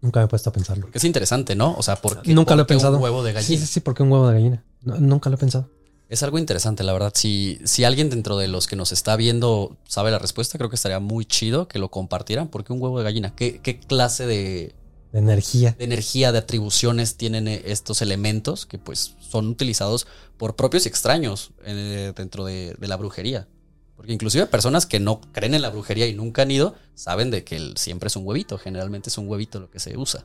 Nunca 0.00 0.20
me 0.20 0.24
he 0.24 0.28
puesto 0.28 0.50
a 0.50 0.52
pensarlo. 0.52 0.82
Porque 0.82 0.98
es 0.98 1.04
interesante, 1.04 1.54
¿no? 1.54 1.74
O 1.76 1.82
sea, 1.82 1.96
¿por 1.96 2.22
qué, 2.22 2.32
Nunca 2.32 2.56
lo 2.56 2.62
he 2.62 2.64
pensado. 2.64 2.96
un 2.96 3.02
huevo 3.02 3.22
de 3.22 3.32
gallina? 3.32 3.48
Sí, 3.48 3.58
sí, 3.58 3.66
sí, 3.66 3.80
porque 3.80 4.02
un 4.02 4.11
huevo 4.11 4.28
de 4.28 4.34
gallina. 4.34 4.64
nunca 4.82 5.28
lo 5.28 5.36
he 5.36 5.38
pensado. 5.38 5.68
Es 6.08 6.22
algo 6.22 6.38
interesante, 6.38 6.82
la 6.82 6.92
verdad. 6.92 7.12
Si, 7.14 7.61
si 7.64 7.84
alguien 7.84 8.11
dentro 8.11 8.36
de 8.36 8.48
los 8.48 8.66
que 8.66 8.76
nos 8.76 8.92
está 8.92 9.14
viendo 9.16 9.76
sabe 9.86 10.11
la 10.11 10.18
respuesta, 10.18 10.58
creo 10.58 10.70
que 10.70 10.76
estaría 10.76 10.98
muy 10.98 11.24
chido 11.24 11.68
que 11.68 11.78
lo 11.78 11.90
compartieran. 11.90 12.49
porque 12.49 12.72
un 12.72 12.82
huevo 12.82 12.99
de 12.99 13.04
gallina? 13.04 13.34
¿Qué, 13.37 13.80
clase 13.87 14.26
de, 14.26 14.74
de 15.12 15.18
energía. 15.18 15.74
De 15.78 15.84
energía, 15.84 16.32
de 16.32 16.38
atribuciones 16.38 17.16
tienen 17.16 17.49
eh, 17.49 17.62
estos 17.66 18.03
elementos 18.03 18.66
que 18.66 18.78
pues 18.78 19.16
son 19.18 19.49
utilizados 19.49 20.07
por 20.37 20.57
propios 20.57 20.87
y 20.87 20.88
extraños 20.88 21.53
eh, 21.64 22.12
dentro 22.16 22.45
de, 22.45 22.76
la 22.80 22.96
brujería. 22.96 23.49
Porque 23.96 24.12
inclusive 24.12 24.46
personas 24.46 24.87
que 24.87 25.00
no 25.00 25.20
creen 25.32 25.54
en 25.54 25.62
la 25.62 25.70
brujería 25.70 26.07
y 26.07 26.14
nunca 26.14 26.42
han 26.42 26.50
ido, 26.50 26.74
saben 26.95 27.30
de 27.30 27.45
que 27.45 27.74
siempre 27.76 28.07
es 28.07 28.16
un 28.16 28.26
huevito. 28.26 28.57
Generalmente 28.57 29.11
es 29.11 29.18
un 29.18 29.28
huevito 29.28 29.61
lo 29.61 29.70
que 29.70 29.78
se 29.78 29.96
usa. 29.99 30.22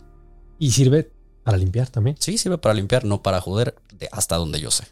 Y 0.59 0.71
sirve 0.71 1.11
para 1.43 1.57
limpiar 1.57 1.89
también. 1.89 2.15
Sí, 2.19 2.37
sirve 2.37 2.57
para 2.57 2.73
limpiar, 2.73 3.03
no 3.03 3.21
para 3.21 3.41
joder, 3.41 3.75
hasta 4.11 4.37
donde 4.37 4.61
yo 4.61 4.71
sé. 4.71 4.85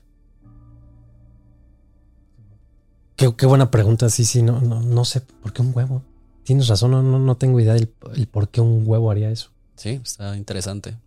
Qué, 3.15 3.45
buena 3.45 3.71
pregunta, 3.71 4.09
sí, 4.09 4.25
sí, 4.25 4.41
no, 4.41 4.59
no, 4.59 4.81
no 4.81 5.05
sé 5.05 5.21
por 5.21 5.53
qué 5.53 5.61
un 5.61 5.71
huevo. 5.73 6.03
Tienes 6.43 6.67
razón, 6.67 6.91
no, 6.91 7.01
no, 7.01 7.37
tengo 7.37 7.59
idea 7.59 7.73
del 7.73 7.93
el 8.15 8.27
por 8.27 8.49
qué 8.49 8.59
un 8.59 8.83
huevo 8.85 9.11
haría 9.11 9.31
eso. 9.31 9.52
Sí, 9.75 9.99
está 10.03 10.37
interesante. 10.37 10.97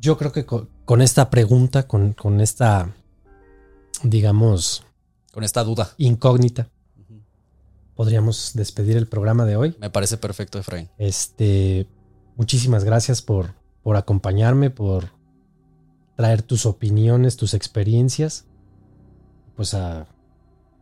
Yo 0.00 0.18
creo 0.18 0.32
que 0.32 0.44
con, 0.44 1.02
esta 1.02 1.30
pregunta, 1.30 1.86
con, 1.86 2.12
con, 2.12 2.40
esta, 2.40 2.92
digamos... 4.02 4.84
Con 5.32 5.44
esta 5.44 5.64
duda. 5.64 5.92
Incógnita. 5.98 6.68
Podríamos 7.94 8.52
despedir 8.54 8.96
el 8.96 9.06
programa 9.06 9.44
de 9.44 9.56
hoy. 9.56 9.76
Me 9.78 9.90
parece 9.90 10.16
perfecto, 10.16 10.58
Efraín. 10.58 10.88
Este, 10.98 11.86
muchísimas 12.36 12.84
gracias 12.84 13.22
por, 13.22 13.54
por 13.82 13.96
acompañarme, 13.96 14.70
por 14.70 15.10
traer 16.16 16.42
tus 16.42 16.66
opiniones, 16.66 17.36
tus 17.36 17.54
experiencias. 17.54 18.46
Pues 19.56 19.74
a 19.74 20.08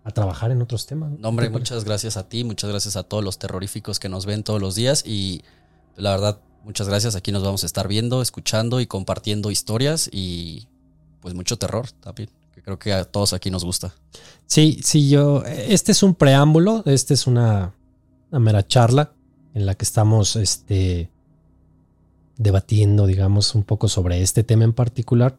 a 0.05 0.11
trabajar 0.11 0.51
en 0.51 0.63
otros 0.63 0.87
temas. 0.87 1.13
No, 1.19 1.29
hombre, 1.29 1.49
muchas 1.51 1.85
gracias 1.85 2.17
a 2.17 2.29
ti, 2.29 2.45
muchas 2.45 2.71
gracias 2.71 2.97
a 2.97 3.05
todos 3.05 3.23
los 3.23 3.39
terroríficos 3.39 4.01
que 4.01 4.09
nos 4.09 4.27
ven 4.27 4.43
todos 4.43 4.61
los 4.61 4.75
días 4.75 5.05
y 5.07 5.43
la 5.97 6.11
verdad, 6.11 6.41
muchas 6.65 6.89
gracias. 6.89 7.15
Aquí 7.15 7.33
nos 7.33 7.43
vamos 7.43 7.63
a 7.63 7.67
estar 7.67 7.89
viendo, 7.89 8.23
escuchando 8.23 8.81
y 8.81 8.87
compartiendo 8.87 9.51
historias 9.51 10.09
y 10.13 10.69
pues 11.21 11.35
mucho 11.35 11.59
terror 11.59 11.91
también, 12.01 12.31
que 12.55 12.63
creo 12.63 12.79
que 12.79 12.93
a 12.93 13.05
todos 13.05 13.33
aquí 13.33 13.51
nos 13.51 13.65
gusta. 13.65 13.95
Sí, 14.47 14.81
sí, 14.83 15.09
yo, 15.09 15.45
este 15.45 15.93
es 15.93 16.03
un 16.03 16.15
preámbulo, 16.15 16.83
este 16.87 17.15
es 17.15 17.27
una, 17.27 17.75
mera 18.31 18.67
charla 18.67 19.13
en 19.55 19.67
la 19.67 19.75
que 19.75 19.85
estamos 19.85 20.37
este, 20.37 21.11
debatiendo, 22.37 23.07
digamos, 23.07 23.55
un 23.55 23.63
poco 23.63 23.89
sobre 23.89 24.23
este 24.23 24.43
tema 24.43 24.65
en 24.65 24.73
particular, 24.73 25.39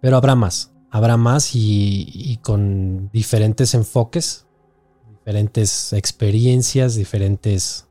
pero 0.00 0.16
habrá 0.16 0.34
más 0.34 0.70
habrá 0.90 1.16
más 1.16 1.50
y, 1.54 2.38
con 2.42 3.10
diferentes 3.12 3.74
enfoques, 3.74 4.46
diferentes 5.18 5.92
experiencias, 5.92 6.94
diferentes 6.94 7.85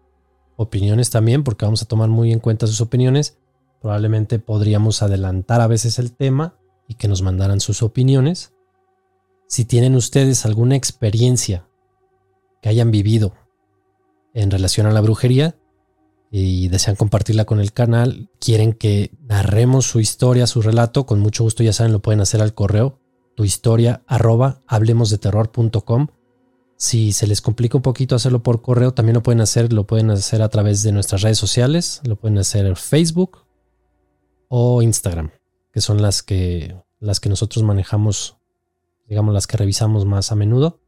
opiniones 0.56 1.10
también, 1.10 1.44
porque 1.44 1.66
vamos 1.66 1.82
a 1.82 1.86
tomar 1.86 2.10
muy 2.10 2.32
en 2.32 2.40
cuenta 2.40 2.68
sus 2.68 2.82
opiniones. 2.82 3.38
Probablemente 3.82 4.40
podríamos 4.40 5.02
adelantar 5.02 5.62
a 5.62 5.68
veces 5.68 6.00
el 6.00 6.14
tema 6.14 6.58
y 6.88 6.96
que 6.96 7.08
nos 7.08 7.22
mandaran 7.22 7.60
sus 7.60 7.84
opiniones. 7.84 8.54
Si 9.48 9.66
tienen 9.66 9.96
ustedes 9.96 10.46
alguna 10.46 10.76
experiencia 10.76 11.68
que 12.62 12.70
hayan 12.70 12.92
vivido 12.92 13.34
en 14.34 14.52
relación 14.52 14.88
a 14.88 14.92
la 14.92 15.02
brujería 15.02 15.56
y 16.32 16.68
desean 16.68 16.96
compartirla 16.96 17.46
con 17.46 17.60
el 17.60 17.72
canal, 17.72 18.30
quieren 18.40 18.74
que 18.74 19.12
narremos 19.22 19.86
su 19.86 20.00
historia, 20.00 20.48
su 20.48 20.62
relato, 20.62 21.06
con 21.06 21.20
mucho 21.20 21.44
gusto 21.44 21.64
ya 21.64 21.74
saben, 21.74 21.94
lo 21.94 22.02
pueden 22.02 22.22
hacer 22.22 22.42
al 22.42 22.54
correo 22.54 23.00
tu 23.36 23.44
historia 23.44 24.04
arroba 24.08 24.62
hablemosdeterror.com. 24.68 26.08
Si 26.78 27.14
se 27.14 27.28
les 27.28 27.42
complica 27.42 27.78
un 27.78 27.82
poquito 27.82 28.16
hacerlo 28.16 28.44
por 28.44 28.62
correo, 28.62 28.94
también 28.94 29.16
lo 29.16 29.24
pueden 29.24 29.42
hacer, 29.42 29.72
lo 29.72 29.88
pueden 29.88 30.12
hacer 30.12 30.42
a 30.42 30.50
través 30.50 30.84
de 30.84 30.92
nuestras 30.92 31.22
redes 31.22 31.38
sociales, 31.38 32.02
lo 32.04 32.18
pueden 32.18 32.38
hacer 32.38 32.76
Facebook 32.76 33.46
o 34.50 34.82
Instagram, 34.82 35.32
que 35.72 35.82
son 35.82 36.02
las 36.02 36.22
que 36.22 36.76
las 37.00 37.20
que 37.20 37.30
nosotros 37.30 37.64
manejamos, 37.64 38.38
digamos 39.08 39.34
las 39.34 39.48
que 39.48 39.58
revisamos 39.58 40.06
más 40.06 40.32
a 40.32 40.36
menudo. 40.36 40.82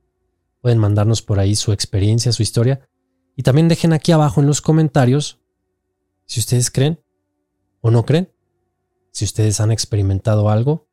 Pueden 0.61 0.79
mandarnos 0.79 1.21
por 1.21 1.39
ahí 1.39 1.55
su 1.55 1.71
experiencia, 1.71 2.31
su 2.31 2.41
historia 2.43 2.89
y 3.35 3.43
también 3.43 3.67
dejen 3.67 3.93
aquí 3.93 4.11
abajo 4.11 4.41
en 4.41 4.47
los 4.47 4.61
comentarios 4.61 5.39
si 6.25 6.39
ustedes 6.39 6.71
creen 6.71 6.99
o 7.79 7.91
no 7.91 8.05
creen, 8.05 8.33
si 9.11 9.23
ustedes 9.23 9.61
han 9.61 9.71
experimentado 9.71 10.49
algo 10.49 10.87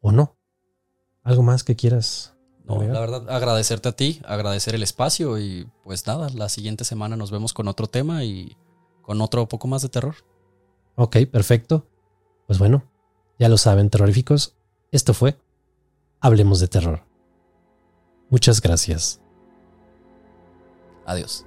o 0.00 0.12
no. 0.12 0.38
¿Algo 1.22 1.42
más 1.42 1.64
que 1.64 1.76
quieras? 1.76 2.33
No, 2.64 2.82
la 2.82 3.00
verdad, 3.00 3.28
agradecerte 3.28 3.90
a 3.90 3.92
ti, 3.92 4.22
agradecer 4.24 4.74
el 4.74 4.82
espacio 4.82 5.38
y 5.38 5.68
pues 5.82 6.06
nada, 6.06 6.30
la 6.30 6.48
siguiente 6.48 6.84
semana 6.84 7.14
nos 7.14 7.30
vemos 7.30 7.52
con 7.52 7.68
otro 7.68 7.86
tema 7.86 8.24
y 8.24 8.56
con 9.02 9.20
otro 9.20 9.46
poco 9.46 9.68
más 9.68 9.82
de 9.82 9.90
terror. 9.90 10.14
Ok, 10.96 11.18
perfecto. 11.30 11.86
Pues 12.46 12.58
bueno, 12.58 12.84
ya 13.38 13.48
lo 13.48 13.58
saben, 13.58 13.90
terroríficos. 13.90 14.56
Esto 14.92 15.12
fue 15.12 15.36
Hablemos 16.20 16.60
de 16.60 16.68
Terror. 16.68 17.02
Muchas 18.30 18.62
gracias. 18.62 19.20
Adiós. 21.04 21.44